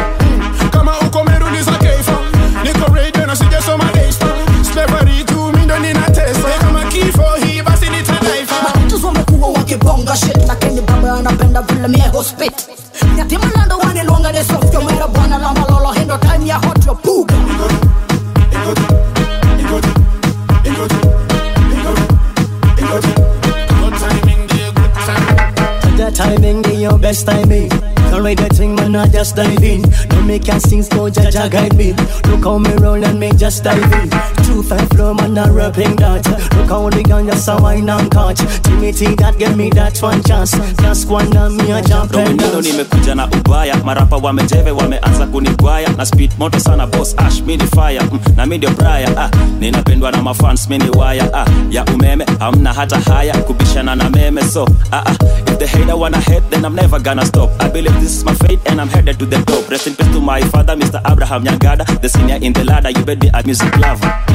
Kama 0.72 1.00
uko 1.00 1.24
meru 1.24 1.50
ni 1.50 1.62
za 1.64 1.72
keifa 1.72 2.18
Niko 2.64 2.94
radio 2.96 3.26
na 3.26 3.36
sije 3.36 3.62
soma 3.66 3.86
deista 3.94 4.26
Slavery 4.74 5.24
tu 5.24 5.52
mindo 5.58 5.80
nina 5.80 6.02
tesa 6.10 6.50
Kama 6.60 6.84
kifo 6.86 7.24
hii 7.46 7.62
basi 7.62 7.86
nitadaifa 7.90 8.56
Maheto 8.76 8.98
zomekuwa 8.98 9.50
wakibonga 9.50 10.16
shit. 10.16 10.38
Lakini 10.48 10.82
baba 10.82 11.14
anapenda 11.14 11.62
vile 11.62 11.88
miego 11.88 12.24
spit 12.24 12.67
best 27.08 27.26
timing. 27.26 27.70
Wait 28.22 28.38
that 28.38 28.52
thing, 28.58 28.76
man, 28.76 28.94
I 28.94 29.08
just 29.08 29.38
dive 29.38 29.64
in. 29.64 29.82
Don't 30.10 30.28
make 30.28 30.50
us 30.50 30.64
sing, 30.64 30.82
go 30.82 31.10
Jaja 31.10 31.50
guide 31.50 31.78
me. 31.78 31.94
Look 32.30 32.44
how 32.44 32.58
me 32.58 32.74
roll 32.84 33.02
and 33.02 33.18
me 33.18 33.32
just 33.32 33.64
dive 33.64 33.94
in. 33.94 34.37
Two 34.48 34.64
five 34.64 34.88
flow, 34.90 35.14
man, 35.14 35.38
I 35.38 35.50
rapping 35.50 35.96
that. 35.98 36.26
Look 36.56 36.70
how 36.70 36.90
the 36.90 37.04
gun 37.04 37.28
just 37.28 37.48
a 37.50 37.58
wine 37.62 37.90
and 37.90 38.10
catch. 38.10 38.40
Timothy, 38.64 39.14
that 39.16 39.38
give 39.38 39.56
me 39.58 39.70
that 39.72 40.02
one 40.02 40.24
chance. 40.24 40.52
Just 40.82 41.08
one 41.10 41.36
and 41.36 41.58
me 41.58 41.72
a 41.72 41.82
jump 41.82 42.14
and 42.16 42.40
dance. 42.40 42.68
nimekuja 42.68 43.16
na 43.16 43.28
ubaya 43.28 43.78
marapa 43.84 44.18
wamejeve 44.18 44.72
wameanza 44.72 45.26
kunigwaya 45.28 45.90
na 45.90 46.06
speed 46.06 46.32
moto 46.40 46.60
sana 46.60 46.88
boss 46.88 47.14
ash 47.18 47.42
mini 47.42 47.64
fire 47.68 48.00
mm, 48.02 48.20
na 48.36 48.46
mi 48.46 48.58
ndio 48.58 48.70
braya 48.70 49.10
ah, 49.18 49.30
ninapendwa 49.60 50.12
na 50.12 50.22
mafans 50.22 50.70
mini 50.70 50.90
waya 50.90 51.34
ah, 51.34 51.46
ya 51.70 51.86
umeme 51.86 52.26
hamna 52.40 52.74
hata 52.74 53.00
haya 53.00 53.38
kubishana 53.38 53.96
na 53.96 54.10
meme 54.10 54.44
so 54.44 54.68
ah, 54.92 55.04
ah, 55.06 55.16
if 55.52 55.58
the 55.60 55.68
hater 55.68 55.96
wanna 55.98 56.18
hate 56.20 56.44
then 56.50 56.66
I'm 56.66 56.76
never 56.76 57.00
gonna 57.00 57.26
stop 57.26 57.50
I 57.60 57.70
believe 57.70 58.00
this 58.00 58.16
is 58.18 58.24
my 58.26 58.34
fate 58.36 58.60
and 58.66 58.82
I'm 58.82 58.88
headed 58.90 59.20
to 59.20 59.26
the 59.26 59.38
top 59.46 59.70
rest 59.70 59.88
in 59.88 59.96
peace 59.96 60.12
to 60.12 60.22
my 60.22 60.42
father 60.42 60.76
Mr. 60.76 61.02
Abraham 61.12 61.44
Nyangada 61.44 61.86
the 62.02 62.10
senior 62.10 62.36
in 62.42 62.54
the 62.54 62.64
ladder 62.64 62.90
you 62.90 63.06
bet 63.06 63.20
me 63.22 63.30
a 63.34 63.44
music 63.46 63.76
lover 63.78 64.12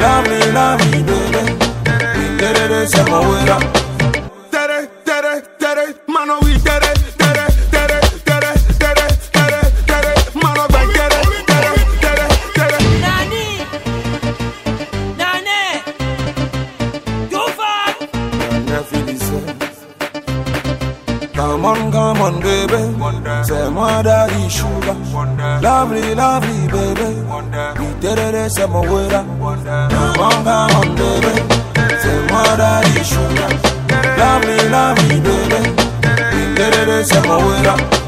Dame 0.00 0.38
la 0.52 0.76
vida, 0.76 1.42
tereré 2.38 2.86
se 2.86 3.02
moverá. 3.04 3.58
Tere, 4.50 4.88
tere, 5.04 5.42
tere, 5.58 5.84
mano 6.06 6.36
y 6.42 6.58
tere, 6.58 6.92
tere, 7.16 7.44
tere, 7.70 8.00
tere, 8.24 8.52
tere, 8.78 9.06
tere, 9.32 9.60
tere, 9.86 10.12
mano 10.42 10.64
y 10.68 10.92
tere, 10.98 11.20
tere, 11.50 11.72
tere, 12.00 12.26
tere. 12.56 12.78
Nani, 13.04 13.46
nane, 15.20 15.60
tufa. 17.30 17.74
Nane 18.38 18.78
felices. 18.90 19.44
Come 21.34 21.64
on, 21.64 21.90
come 21.92 22.20
on, 22.22 22.40
baby. 22.40 22.82
Say 23.44 23.68
my 23.70 24.02
daddy 24.02 24.48
sugar. 24.48 24.96
Lovely, 25.62 26.14
lovely, 26.14 26.66
baby. 26.68 27.08
We 27.78 28.00
tere, 28.00 28.16
tere, 28.32 28.50
se 28.50 28.66
moverá. 28.66 29.24
wonder. 29.46 29.88
Wonder, 30.18 30.66
wonder, 30.74 31.22
say 32.02 32.18
wonder, 32.32 32.82
you 32.94 33.04
should. 33.04 33.38
Lovely, 34.18 34.58
lovely, 34.68 35.20
baby. 35.20 35.60
Baby, 36.56 37.04
say 37.04 37.20
my 37.28 37.36
way 37.46 37.66
up. 37.68 38.05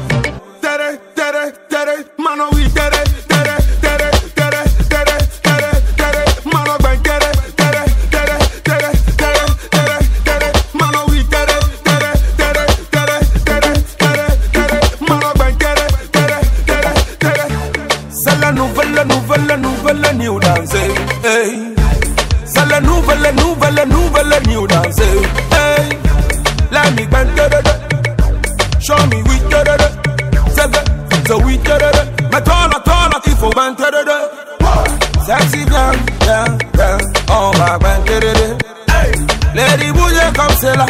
La 18.49 18.55
nouvelle, 18.55 19.05
nouvelle, 19.07 19.59
nouvelle 19.61 20.17
new 20.17 20.39
dance. 20.39 20.73
Hey. 21.23 21.75
C'est 22.45 22.67
la 22.67 22.79
nouvelle, 22.81 23.33
nouvelle, 23.35 23.87
nouvelle 23.87 24.41
new 24.47 24.65
dance. 24.65 24.99
Hey. 24.99 25.89
Let 26.71 26.95
me 26.95 27.05
bend 27.05 27.35
da 27.35 27.47
da 27.47 27.61
da. 27.61 27.73
Show 28.79 28.97
me 29.07 29.21
we 29.23 29.39
da 29.49 29.63
da 29.63 29.77
da. 29.77 29.87
Say 30.55 30.67
that, 30.67 31.27
so 31.27 31.37
we 31.39 31.57
da 31.57 31.77
da 31.77 31.91
da. 31.91 32.03
Me 32.31 32.41
tona 32.41 32.79
tona 32.83 33.19
il 33.27 33.35
faut 33.35 33.53
bend 33.53 33.77
da 33.77 33.91
da 33.91 34.03
da. 34.03 34.17
Sexy 35.25 35.65
girl, 35.65 35.95
girl, 36.25 36.57
girl. 36.73 36.99
On 37.29 37.51
va 37.51 37.77
bend 37.77 38.05
da 38.05 38.19
da 38.19 38.33
da. 38.33 38.47
Hey. 38.93 39.11
Lady 39.53 39.91
bouge 39.91 40.33
comme 40.35 40.55
c'est 40.59 40.75
là. 40.75 40.85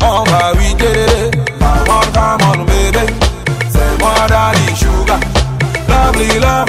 On 0.00 0.22
va 0.30 0.52
oui 0.58 0.74
da 0.78 0.92
da 0.92 1.06
da. 1.06 1.42
Come 1.58 1.90
on, 1.90 2.06
come 2.12 2.60
on, 2.60 2.64
baby. 2.66 3.12
C'est 3.68 3.98
moi 4.00 4.14
daddy 4.28 4.76
sugar. 4.76 5.18
Lovely, 5.86 6.38
lovely, 6.40 6.63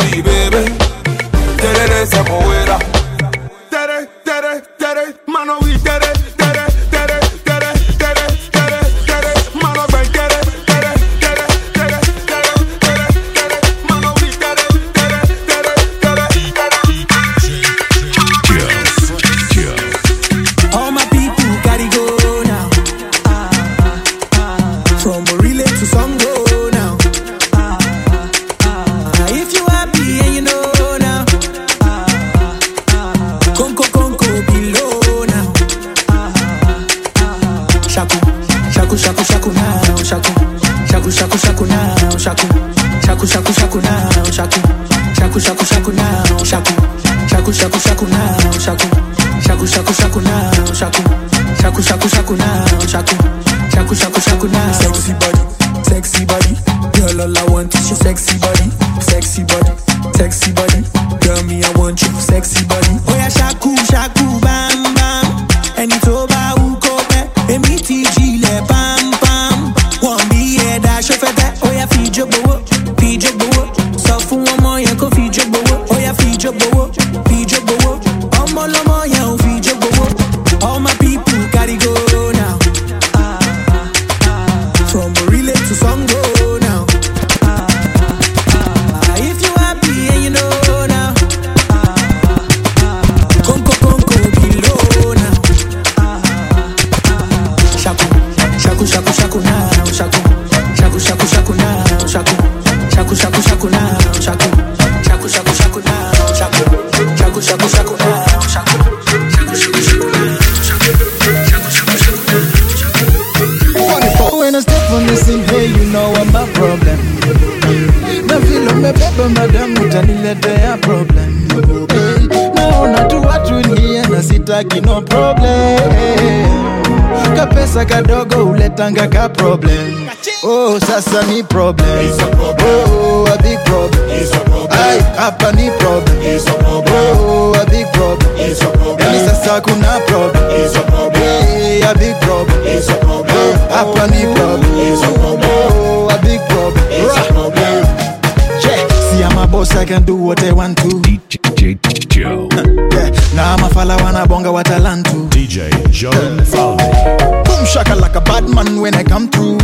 I'm 149.76 149.82
a 149.82 149.82
I 149.82 149.86
can 149.86 150.06
do 150.06 150.16
what 150.16 150.42
I 150.42 150.54
want 150.54 150.78
to. 150.78 150.88
DJ 150.88 152.08
Joe. 152.10 152.48
Yeah, 152.96 153.12
na 153.36 153.58
mafala 153.58 153.98
wanabonga 153.98 154.52
watalantu. 154.52 155.28
DJ 155.30 155.70
Joe 155.92 156.12
Mfalme. 156.12 157.44
Boom 157.44 157.66
shaka 157.66 157.94
like 157.96 158.16
a 158.16 158.22
bad 158.22 158.48
man 158.48 158.80
when 158.80 158.96
I 158.96 159.04
come 159.04 159.28
through. 159.30 159.60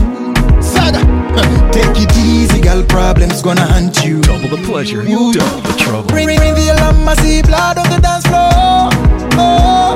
Saga, 0.61 0.99
take 1.71 2.03
it 2.03 2.17
easy, 2.17 2.59
girl. 2.59 2.83
Problems 2.83 3.41
gonna 3.41 3.65
hunt 3.65 4.03
you. 4.03 4.21
Double 4.21 4.49
the 4.49 4.61
pleasure, 4.65 5.01
you 5.03 5.31
double 5.31 5.61
the 5.61 5.75
trouble. 5.77 6.13
Ring, 6.13 6.27
ring, 6.27 6.39
ring 6.39 6.55
the 6.55 6.73
alarm, 6.75 7.07
I 7.07 7.15
see 7.15 7.41
blood 7.41 7.77
on 7.77 7.89
the 7.89 7.99
dance 8.01 8.27
floor. 8.27 8.91
Oh, 9.39 9.95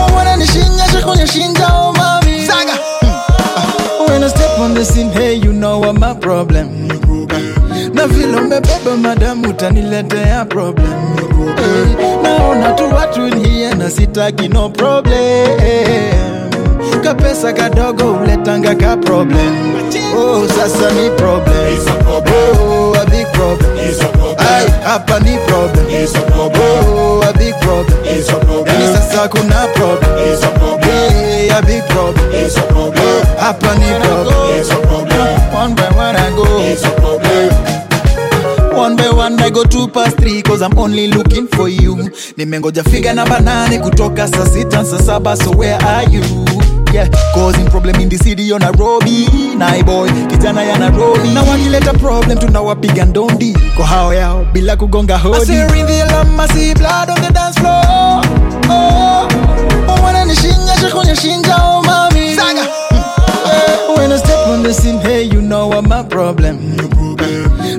oh 0.00 0.16
when 0.16 0.26
I 0.26 0.44
shakunya 0.44 1.26
shinja, 1.26 1.68
oh 1.70 1.92
mami. 1.96 2.44
Saga, 2.44 2.74
when 4.10 4.24
I 4.24 4.26
step 4.26 4.58
on 4.58 4.74
the 4.74 4.84
scene, 4.84 5.12
hey, 5.12 5.34
you 5.34 5.52
know 5.52 5.84
I'm 5.84 6.02
a 6.02 6.16
problem. 6.16 6.84
Na 8.04 8.08
vile 8.08 8.36
umebeba 8.36 8.96
madamu 9.02 9.48
utaniletea 9.48 10.44
problem. 10.44 10.92
Hey, 11.56 12.06
naona 12.22 12.72
tu 12.72 12.84
watu 12.94 13.26
in 13.26 13.78
na 13.78 13.90
sitaki 13.90 14.48
no 14.48 14.68
problem. 14.68 15.58
Kapesa 17.04 17.52
kadogo 17.52 18.12
uletanga 18.12 18.74
ka 18.74 18.96
problem. 18.96 19.74
Oh, 20.16 20.46
sasa 20.48 20.90
ni 20.92 21.10
problem. 21.16 21.78
Oh, 22.52 22.94
a 23.02 23.04
big 23.10 23.26
problem. 23.32 23.70
Ay, 24.38 24.66
hapa 24.84 25.20
ni 25.20 25.38
problem. 25.46 25.86
Oh, 26.38 27.22
a 27.22 27.32
big 27.38 27.54
problem. 27.60 27.98
Yani 28.66 28.86
sasa 28.96 29.28
kuna 29.28 29.66
problem. 29.74 30.20
Hey, 30.82 31.48
a 31.50 31.62
big 31.62 31.82
problem. 31.88 32.30
Hapa 33.38 33.74
ni 33.74 33.86
problem. 34.00 34.34
One 35.54 35.74
by 35.74 35.88
one 35.96 36.16
I 36.16 36.30
go. 36.36 37.23
One 38.84 38.96
by 38.96 39.08
one 39.08 39.40
I 39.40 39.48
go 39.48 39.64
two 39.64 39.88
past 39.88 40.18
three 40.18 40.42
cause 40.42 40.60
I'm 40.60 40.76
only 40.78 41.08
looking 41.08 41.46
for 41.48 41.68
you. 41.70 41.96
Nimengoja 42.36 42.82
figa 42.84 43.14
namba 43.14 43.40
nane 43.40 43.78
kutoka 43.78 44.28
saa 44.28 44.46
sita 44.46 44.84
saa 44.84 44.98
saba 44.98 45.36
so 45.36 45.50
where 45.52 45.78
are 45.82 46.04
you? 46.10 46.20
Yeah, 46.92 47.08
causing 47.34 47.66
problem 47.70 47.96
in 48.00 48.08
the 48.10 48.18
city 48.18 48.50
of 48.52 48.60
Nairobi. 48.60 49.26
Nai 49.56 49.82
boy, 49.82 50.08
kijana 50.28 50.62
ya 50.62 50.78
Nairobi. 50.78 51.28
Na 51.28 51.42
wakileta 51.42 51.92
problem 51.92 52.38
tunawapiga 52.38 53.04
ndondi 53.04 53.56
kwa 53.76 53.86
hao 53.86 54.14
yao 54.14 54.46
bila 54.52 54.76
kugonga 54.76 55.18
hodi. 55.18 55.52
I 55.52 55.68
see 55.68 55.82
the 55.86 56.02
alarm, 56.02 56.40
I 56.40 56.46
see 56.48 56.74
blood 56.74 57.10
on 57.10 57.22
the 57.22 57.32
dance 57.32 57.58
floor. 57.60 58.22
Oh, 58.70 59.28
oh, 59.88 60.04
wananishinya 60.04 60.76
shakunya 60.80 61.16
shinja 61.16 61.56
oh 61.56 61.82
mami. 61.82 62.36
Saga. 62.36 62.60
Eh, 63.46 63.96
When 63.96 64.10
I 64.12 64.16
step 64.16 64.46
on 64.48 64.62
the 64.62 64.72
scene, 64.72 64.98
hey, 65.00 65.22
you 65.22 65.40
know 65.42 65.68
what 65.68 65.84
I'm 65.84 65.92
a 65.92 66.04
problem. 66.04 66.76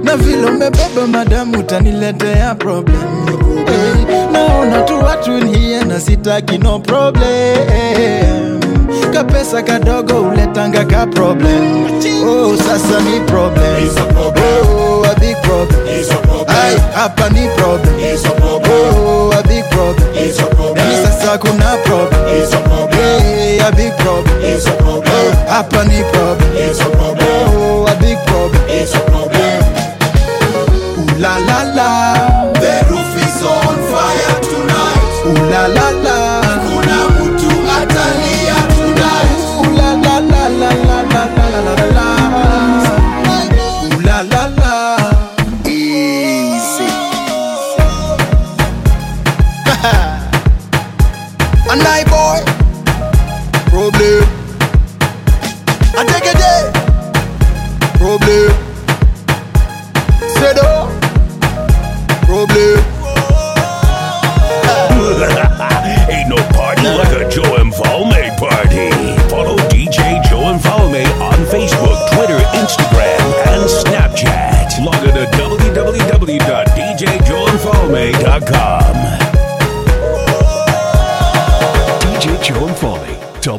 Na 0.05 0.15
vile 0.17 0.45
umebeba 0.47 1.07
madamu 1.07 1.59
utaniletea 1.59 2.55
problem. 2.55 3.25
Hey, 3.65 4.05
naona 4.31 4.81
tu 4.81 4.99
watu 5.05 5.37
in 5.37 5.87
na 5.87 5.99
sitaki 5.99 6.57
no 6.57 6.79
problem. 6.79 8.59
Kapesa 9.13 9.61
kadogo 9.61 10.21
uletanga 10.21 10.85
ka 10.85 11.07
problem. 11.07 11.85
Oh, 12.27 12.55
sasa 12.57 12.99
ni 13.01 13.19
problem. 13.19 13.89
Oh, 14.37 15.03
a 15.11 15.19
big 15.19 15.35
problem. 15.41 15.87
Ay, 16.47 16.75
hapa 16.95 17.29
ni 17.29 17.47
problem. 17.57 17.95
Oh, 18.69 19.31
a 19.39 19.41
big 19.47 19.63
problem. 19.69 20.07
Yani 20.75 20.95
sasa 21.05 21.37
kuna 21.37 21.77
problem. 21.83 22.25
Hey, 22.91 23.59
a 23.59 23.71
big 23.71 23.93
problem. 23.97 24.59
Oh, 24.87 25.31
hapa 25.49 25.83
ni 25.83 26.03
problem. 26.11 27.14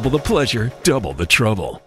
Double 0.07 0.19
the 0.19 0.23
pleasure, 0.23 0.71
double 0.83 1.11
the 1.11 1.25
trouble. 1.25 1.81